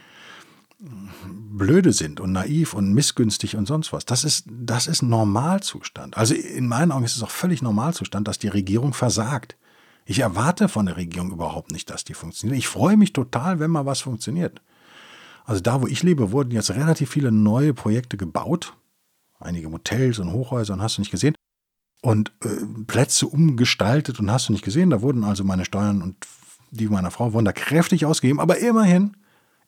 blöde 1.26 1.92
sind 1.92 2.20
und 2.20 2.32
naiv 2.32 2.74
und 2.74 2.92
missgünstig 2.92 3.56
und 3.56 3.66
sonst 3.66 3.92
was. 3.92 4.04
Das 4.04 4.22
ist, 4.22 4.46
das 4.48 4.86
ist 4.86 5.02
Normalzustand. 5.02 6.16
Also 6.16 6.34
in 6.34 6.68
meinen 6.68 6.92
Augen 6.92 7.04
ist 7.04 7.16
es 7.16 7.22
auch 7.22 7.30
völlig 7.30 7.62
Normalzustand, 7.62 8.28
dass 8.28 8.38
die 8.38 8.48
Regierung 8.48 8.94
versagt. 8.94 9.56
Ich 10.04 10.20
erwarte 10.20 10.68
von 10.68 10.86
der 10.86 10.96
Regierung 10.96 11.32
überhaupt 11.32 11.72
nicht, 11.72 11.90
dass 11.90 12.04
die 12.04 12.14
funktioniert. 12.14 12.58
Ich 12.58 12.68
freue 12.68 12.96
mich 12.96 13.12
total, 13.12 13.58
wenn 13.58 13.72
mal 13.72 13.86
was 13.86 14.00
funktioniert. 14.00 14.62
Also 15.44 15.60
da, 15.60 15.82
wo 15.82 15.86
ich 15.86 16.02
lebe, 16.02 16.30
wurden 16.30 16.52
jetzt 16.52 16.70
relativ 16.70 17.10
viele 17.10 17.32
neue 17.32 17.74
Projekte 17.74 18.16
gebaut 18.16 18.74
einige 19.40 19.68
Motels 19.68 20.18
und 20.18 20.32
Hochhäuser 20.32 20.74
und 20.74 20.82
hast 20.82 20.98
du 20.98 21.02
nicht 21.02 21.10
gesehen. 21.10 21.34
Und 22.00 22.32
äh, 22.44 22.48
Plätze 22.86 23.26
umgestaltet 23.26 24.20
und 24.20 24.30
hast 24.30 24.48
du 24.48 24.52
nicht 24.52 24.64
gesehen. 24.64 24.90
Da 24.90 25.02
wurden 25.02 25.24
also 25.24 25.44
meine 25.44 25.64
Steuern 25.64 26.02
und 26.02 26.16
die 26.70 26.88
meiner 26.88 27.10
Frau 27.10 27.32
wurden 27.32 27.44
da 27.44 27.52
kräftig 27.52 28.06
ausgegeben. 28.06 28.40
Aber 28.40 28.58
immerhin, 28.58 29.16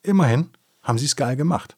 immerhin 0.02 0.50
haben 0.82 0.98
sie 0.98 1.06
es 1.06 1.16
geil 1.16 1.36
gemacht. 1.36 1.76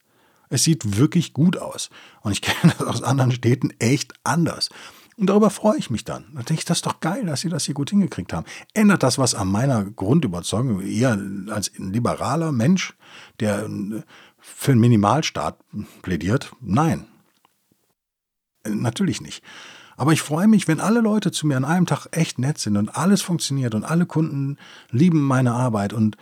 Es 0.48 0.64
sieht 0.64 0.98
wirklich 0.98 1.32
gut 1.32 1.56
aus. 1.56 1.90
Und 2.22 2.32
ich 2.32 2.42
kenne 2.42 2.74
das 2.78 2.86
aus 2.86 3.02
anderen 3.02 3.32
Städten 3.32 3.70
echt 3.78 4.12
anders. 4.24 4.68
Und 5.16 5.26
darüber 5.28 5.50
freue 5.50 5.78
ich 5.78 5.90
mich 5.90 6.04
dann. 6.04 6.24
Da 6.34 6.42
denke 6.42 6.60
ich, 6.60 6.64
das 6.64 6.78
ist 6.78 6.86
doch 6.86 7.00
geil, 7.00 7.26
dass 7.26 7.42
sie 7.42 7.48
das 7.48 7.64
hier 7.64 7.74
gut 7.74 7.90
hingekriegt 7.90 8.32
haben. 8.32 8.46
Ändert 8.74 9.02
das 9.02 9.18
was 9.18 9.34
an 9.34 9.48
meiner 9.48 9.84
Grundüberzeugung? 9.84 10.80
Eher 10.80 11.18
als 11.50 11.70
liberaler 11.76 12.50
Mensch, 12.50 12.94
der 13.40 13.64
äh, 13.64 14.02
für 14.38 14.72
einen 14.72 14.80
Minimalstaat 14.80 15.58
plädiert? 16.02 16.52
Nein, 16.60 17.06
Natürlich 18.64 19.20
nicht. 19.20 19.42
Aber 19.96 20.12
ich 20.12 20.22
freue 20.22 20.48
mich, 20.48 20.68
wenn 20.68 20.80
alle 20.80 21.00
Leute 21.00 21.30
zu 21.30 21.46
mir 21.46 21.56
an 21.56 21.64
einem 21.64 21.86
Tag 21.86 22.06
echt 22.10 22.38
nett 22.38 22.58
sind 22.58 22.76
und 22.76 22.96
alles 22.96 23.22
funktioniert 23.22 23.74
und 23.74 23.84
alle 23.84 24.06
Kunden 24.06 24.56
lieben 24.90 25.20
meine 25.22 25.52
Arbeit 25.52 25.92
und 25.92 26.16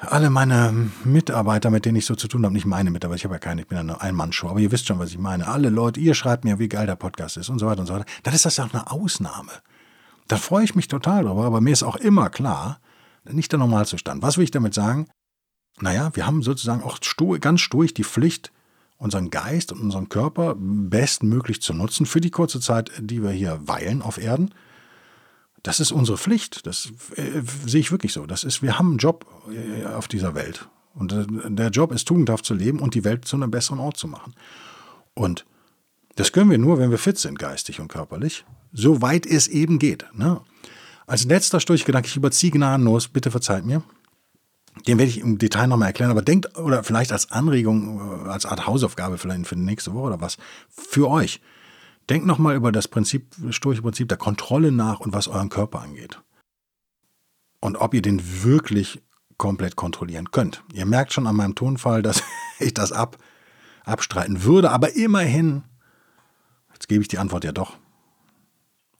alle 0.00 0.30
meine 0.30 0.90
Mitarbeiter, 1.04 1.70
mit 1.70 1.84
denen 1.84 1.96
ich 1.96 2.06
so 2.06 2.14
zu 2.14 2.28
tun 2.28 2.44
habe, 2.44 2.54
nicht 2.54 2.66
meine 2.66 2.90
Mitarbeiter, 2.90 3.16
ich 3.16 3.24
habe 3.24 3.34
ja 3.34 3.40
keine, 3.40 3.62
ich 3.62 3.66
bin 3.66 3.76
ja 3.76 3.80
eine 3.80 4.00
Ein-Mann-Show, 4.00 4.48
aber 4.48 4.60
ihr 4.60 4.70
wisst 4.70 4.86
schon, 4.86 5.00
was 5.00 5.10
ich 5.10 5.18
meine. 5.18 5.48
Alle 5.48 5.70
Leute, 5.70 5.98
ihr 5.98 6.14
schreibt 6.14 6.44
mir, 6.44 6.58
wie 6.60 6.68
geil 6.68 6.86
der 6.86 6.94
Podcast 6.94 7.36
ist 7.36 7.48
und 7.48 7.58
so 7.58 7.66
weiter 7.66 7.80
und 7.80 7.86
so 7.86 7.94
weiter. 7.94 8.06
Dann 8.22 8.34
ist 8.34 8.44
das 8.44 8.58
ja 8.58 8.64
auch 8.64 8.72
eine 8.72 8.90
Ausnahme. 8.90 9.50
Da 10.28 10.36
freue 10.36 10.62
ich 10.64 10.76
mich 10.76 10.88
total 10.88 11.24
drüber, 11.24 11.44
aber 11.44 11.60
mir 11.60 11.72
ist 11.72 11.82
auch 11.82 11.96
immer 11.96 12.30
klar, 12.30 12.78
nicht 13.24 13.50
der 13.50 13.58
Normalzustand. 13.58 14.22
Was 14.22 14.36
will 14.36 14.44
ich 14.44 14.50
damit 14.50 14.72
sagen? 14.72 15.08
Naja, 15.80 16.10
wir 16.14 16.26
haben 16.26 16.42
sozusagen 16.42 16.82
auch 16.82 16.98
ganz 17.40 17.60
sturig 17.60 17.94
die 17.94 18.04
Pflicht, 18.04 18.52
unseren 18.98 19.30
Geist 19.30 19.72
und 19.72 19.80
unseren 19.80 20.08
Körper 20.08 20.54
bestmöglich 20.58 21.62
zu 21.62 21.72
nutzen 21.72 22.04
für 22.04 22.20
die 22.20 22.30
kurze 22.30 22.60
Zeit, 22.60 22.90
die 22.98 23.22
wir 23.22 23.30
hier 23.30 23.60
weilen 23.66 24.02
auf 24.02 24.18
Erden. 24.18 24.52
Das 25.62 25.80
ist 25.80 25.92
unsere 25.92 26.18
Pflicht. 26.18 26.66
Das 26.66 26.92
äh, 27.16 27.42
sehe 27.66 27.80
ich 27.80 27.92
wirklich 27.92 28.12
so. 28.12 28.26
Das 28.26 28.44
ist, 28.44 28.62
wir 28.62 28.78
haben 28.78 28.90
einen 28.90 28.98
Job 28.98 29.26
äh, 29.52 29.86
auf 29.86 30.08
dieser 30.08 30.34
Welt. 30.34 30.68
Und 30.94 31.12
äh, 31.12 31.26
der 31.28 31.70
Job 31.70 31.92
ist 31.92 32.06
tugendhaft 32.06 32.44
zu 32.44 32.54
leben 32.54 32.80
und 32.80 32.94
die 32.94 33.04
Welt 33.04 33.24
zu 33.24 33.36
einem 33.36 33.50
besseren 33.50 33.78
Ort 33.78 33.96
zu 33.96 34.08
machen. 34.08 34.34
Und 35.14 35.44
das 36.16 36.32
können 36.32 36.50
wir 36.50 36.58
nur, 36.58 36.78
wenn 36.78 36.90
wir 36.90 36.98
fit 36.98 37.18
sind, 37.18 37.38
geistig 37.38 37.80
und 37.80 37.88
körperlich. 37.88 38.44
Soweit 38.72 39.24
es 39.26 39.46
eben 39.46 39.78
geht. 39.78 40.06
Ne? 40.12 40.40
Als 41.06 41.24
letzter 41.24 41.60
Sturchgedanke, 41.60 42.08
ich 42.08 42.16
überziehe 42.16 42.50
gnadenlos, 42.50 43.08
bitte 43.08 43.30
verzeiht 43.30 43.64
mir. 43.64 43.82
Den 44.86 44.98
werde 44.98 45.10
ich 45.10 45.20
im 45.20 45.38
Detail 45.38 45.66
nochmal 45.66 45.88
erklären, 45.88 46.10
aber 46.10 46.22
denkt, 46.22 46.56
oder 46.58 46.82
vielleicht 46.82 47.12
als 47.12 47.30
Anregung, 47.30 48.26
äh, 48.26 48.28
als 48.28 48.46
Art 48.46 48.66
Hausaufgabe 48.66 49.18
vielleicht 49.18 49.46
für 49.46 49.56
nächste 49.56 49.94
Woche 49.94 50.06
oder 50.06 50.20
was, 50.20 50.36
für 50.68 51.08
euch. 51.08 51.40
Denkt 52.08 52.26
nochmal 52.26 52.56
über 52.56 52.72
das 52.72 52.88
Prinzip, 52.88 53.34
stoische 53.50 53.82
Prinzip 53.82 54.08
der 54.08 54.18
Kontrolle 54.18 54.72
nach 54.72 55.00
und 55.00 55.12
was 55.12 55.28
euren 55.28 55.50
Körper 55.50 55.80
angeht. 55.80 56.20
Und 57.60 57.76
ob 57.76 57.92
ihr 57.92 58.02
den 58.02 58.42
wirklich 58.42 59.02
komplett 59.36 59.76
kontrollieren 59.76 60.30
könnt. 60.30 60.62
Ihr 60.72 60.86
merkt 60.86 61.12
schon 61.12 61.26
an 61.26 61.36
meinem 61.36 61.54
Tonfall, 61.54 62.02
dass 62.02 62.22
ich 62.58 62.74
das 62.74 62.92
ab, 62.92 63.18
abstreiten 63.84 64.42
würde, 64.42 64.70
aber 64.70 64.96
immerhin, 64.96 65.64
jetzt 66.72 66.88
gebe 66.88 67.02
ich 67.02 67.08
die 67.08 67.18
Antwort 67.18 67.44
ja 67.44 67.52
doch. 67.52 67.76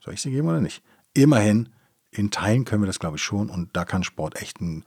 Soll 0.01 0.15
ich 0.15 0.23
sie 0.23 0.31
geben 0.31 0.49
oder 0.49 0.61
nicht? 0.61 0.83
Immerhin, 1.15 1.71
in 2.11 2.31
Teilen 2.31 2.65
können 2.65 2.83
wir 2.83 2.87
das, 2.87 3.01
glaube 3.01 3.17
ich, 3.17 3.23
schon 3.23 3.51
und 3.51 3.77
da 3.77 3.85
kann 3.85 4.05
Sport 4.05 4.41
echt 4.41 4.61
ein 4.61 4.85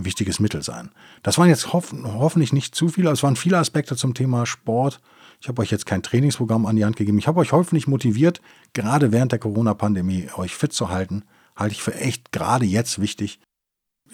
ein 0.00 0.04
wichtiges 0.04 0.40
Mittel 0.40 0.62
sein. 0.62 0.90
Das 1.22 1.38
waren 1.38 1.48
jetzt 1.48 1.72
hoff 1.72 1.92
hoffentlich 1.92 2.52
nicht 2.52 2.74
zu 2.74 2.88
viele, 2.88 3.10
es 3.10 3.22
waren 3.22 3.36
viele 3.36 3.58
Aspekte 3.58 3.96
zum 3.96 4.14
Thema 4.14 4.46
Sport. 4.46 5.00
Ich 5.40 5.48
habe 5.48 5.62
euch 5.62 5.70
jetzt 5.70 5.86
kein 5.86 6.02
Trainingsprogramm 6.02 6.66
an 6.66 6.76
die 6.76 6.84
Hand 6.84 6.96
gegeben. 6.96 7.18
Ich 7.18 7.26
habe 7.26 7.40
euch 7.40 7.52
hoffentlich 7.52 7.86
motiviert, 7.86 8.40
gerade 8.72 9.12
während 9.12 9.32
der 9.32 9.38
Corona-Pandemie 9.38 10.28
euch 10.36 10.54
fit 10.54 10.72
zu 10.72 10.90
halten. 10.90 11.24
Halte 11.56 11.74
ich 11.74 11.82
für 11.82 11.94
echt 11.94 12.32
gerade 12.32 12.66
jetzt 12.66 13.00
wichtig. 13.00 13.40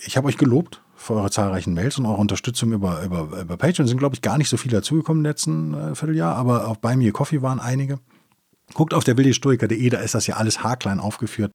Ich 0.05 0.16
habe 0.16 0.28
euch 0.28 0.37
gelobt 0.37 0.82
für 0.95 1.14
eure 1.14 1.30
zahlreichen 1.30 1.74
Mails 1.74 1.99
und 1.99 2.07
eure 2.07 2.20
Unterstützung 2.20 2.72
über, 2.72 3.03
über, 3.03 3.41
über 3.41 3.57
Patreon. 3.57 3.89
Sind, 3.89 3.99
glaube 3.99 4.14
ich, 4.14 4.22
gar 4.22 4.39
nicht 4.39 4.49
so 4.49 4.57
viele 4.57 4.76
dazugekommen 4.76 5.24
im 5.24 5.28
letzten 5.28 5.74
äh, 5.74 5.95
Vierteljahr, 5.95 6.37
aber 6.37 6.68
auch 6.68 6.76
bei 6.76 6.97
mir 6.97 7.12
Coffee 7.12 7.43
waren 7.43 7.61
einige. 7.61 7.99
Guckt 8.74 8.95
auf 8.95 9.05
der 9.05 9.16
wildehistoriker.de, 9.16 9.89
da 9.91 9.99
ist 9.99 10.14
das 10.14 10.26
ja 10.26 10.37
alles 10.37 10.62
haarklein 10.62 11.01
aufgeführt. 11.01 11.53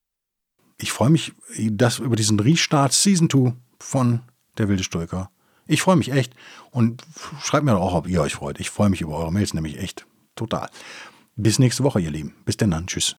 Ich 0.77 0.91
freue 0.91 1.09
mich, 1.09 1.33
dass 1.71 1.99
über 1.99 2.15
diesen 2.15 2.39
Restart 2.39 2.93
Season 2.93 3.29
2 3.29 3.53
von 3.81 4.21
Der 4.57 4.67
wilde 4.67 4.83
Stoiker. 4.83 5.29
Ich 5.65 5.81
freue 5.81 5.95
mich 5.95 6.11
echt 6.11 6.33
und 6.71 7.03
schreibt 7.41 7.65
mir 7.65 7.77
auch, 7.77 7.93
ob 7.93 8.07
ihr 8.07 8.21
euch 8.21 8.35
freut. 8.35 8.59
Ich 8.59 8.69
freue 8.69 8.89
mich 8.89 9.01
über 9.01 9.17
eure 9.17 9.31
Mails, 9.31 9.53
nämlich 9.53 9.79
echt 9.79 10.05
total. 10.35 10.69
Bis 11.35 11.59
nächste 11.59 11.83
Woche, 11.83 12.01
ihr 12.01 12.11
Lieben. 12.11 12.35
Bis 12.45 12.57
denn 12.57 12.71
dann. 12.71 12.87
Tschüss. 12.87 13.15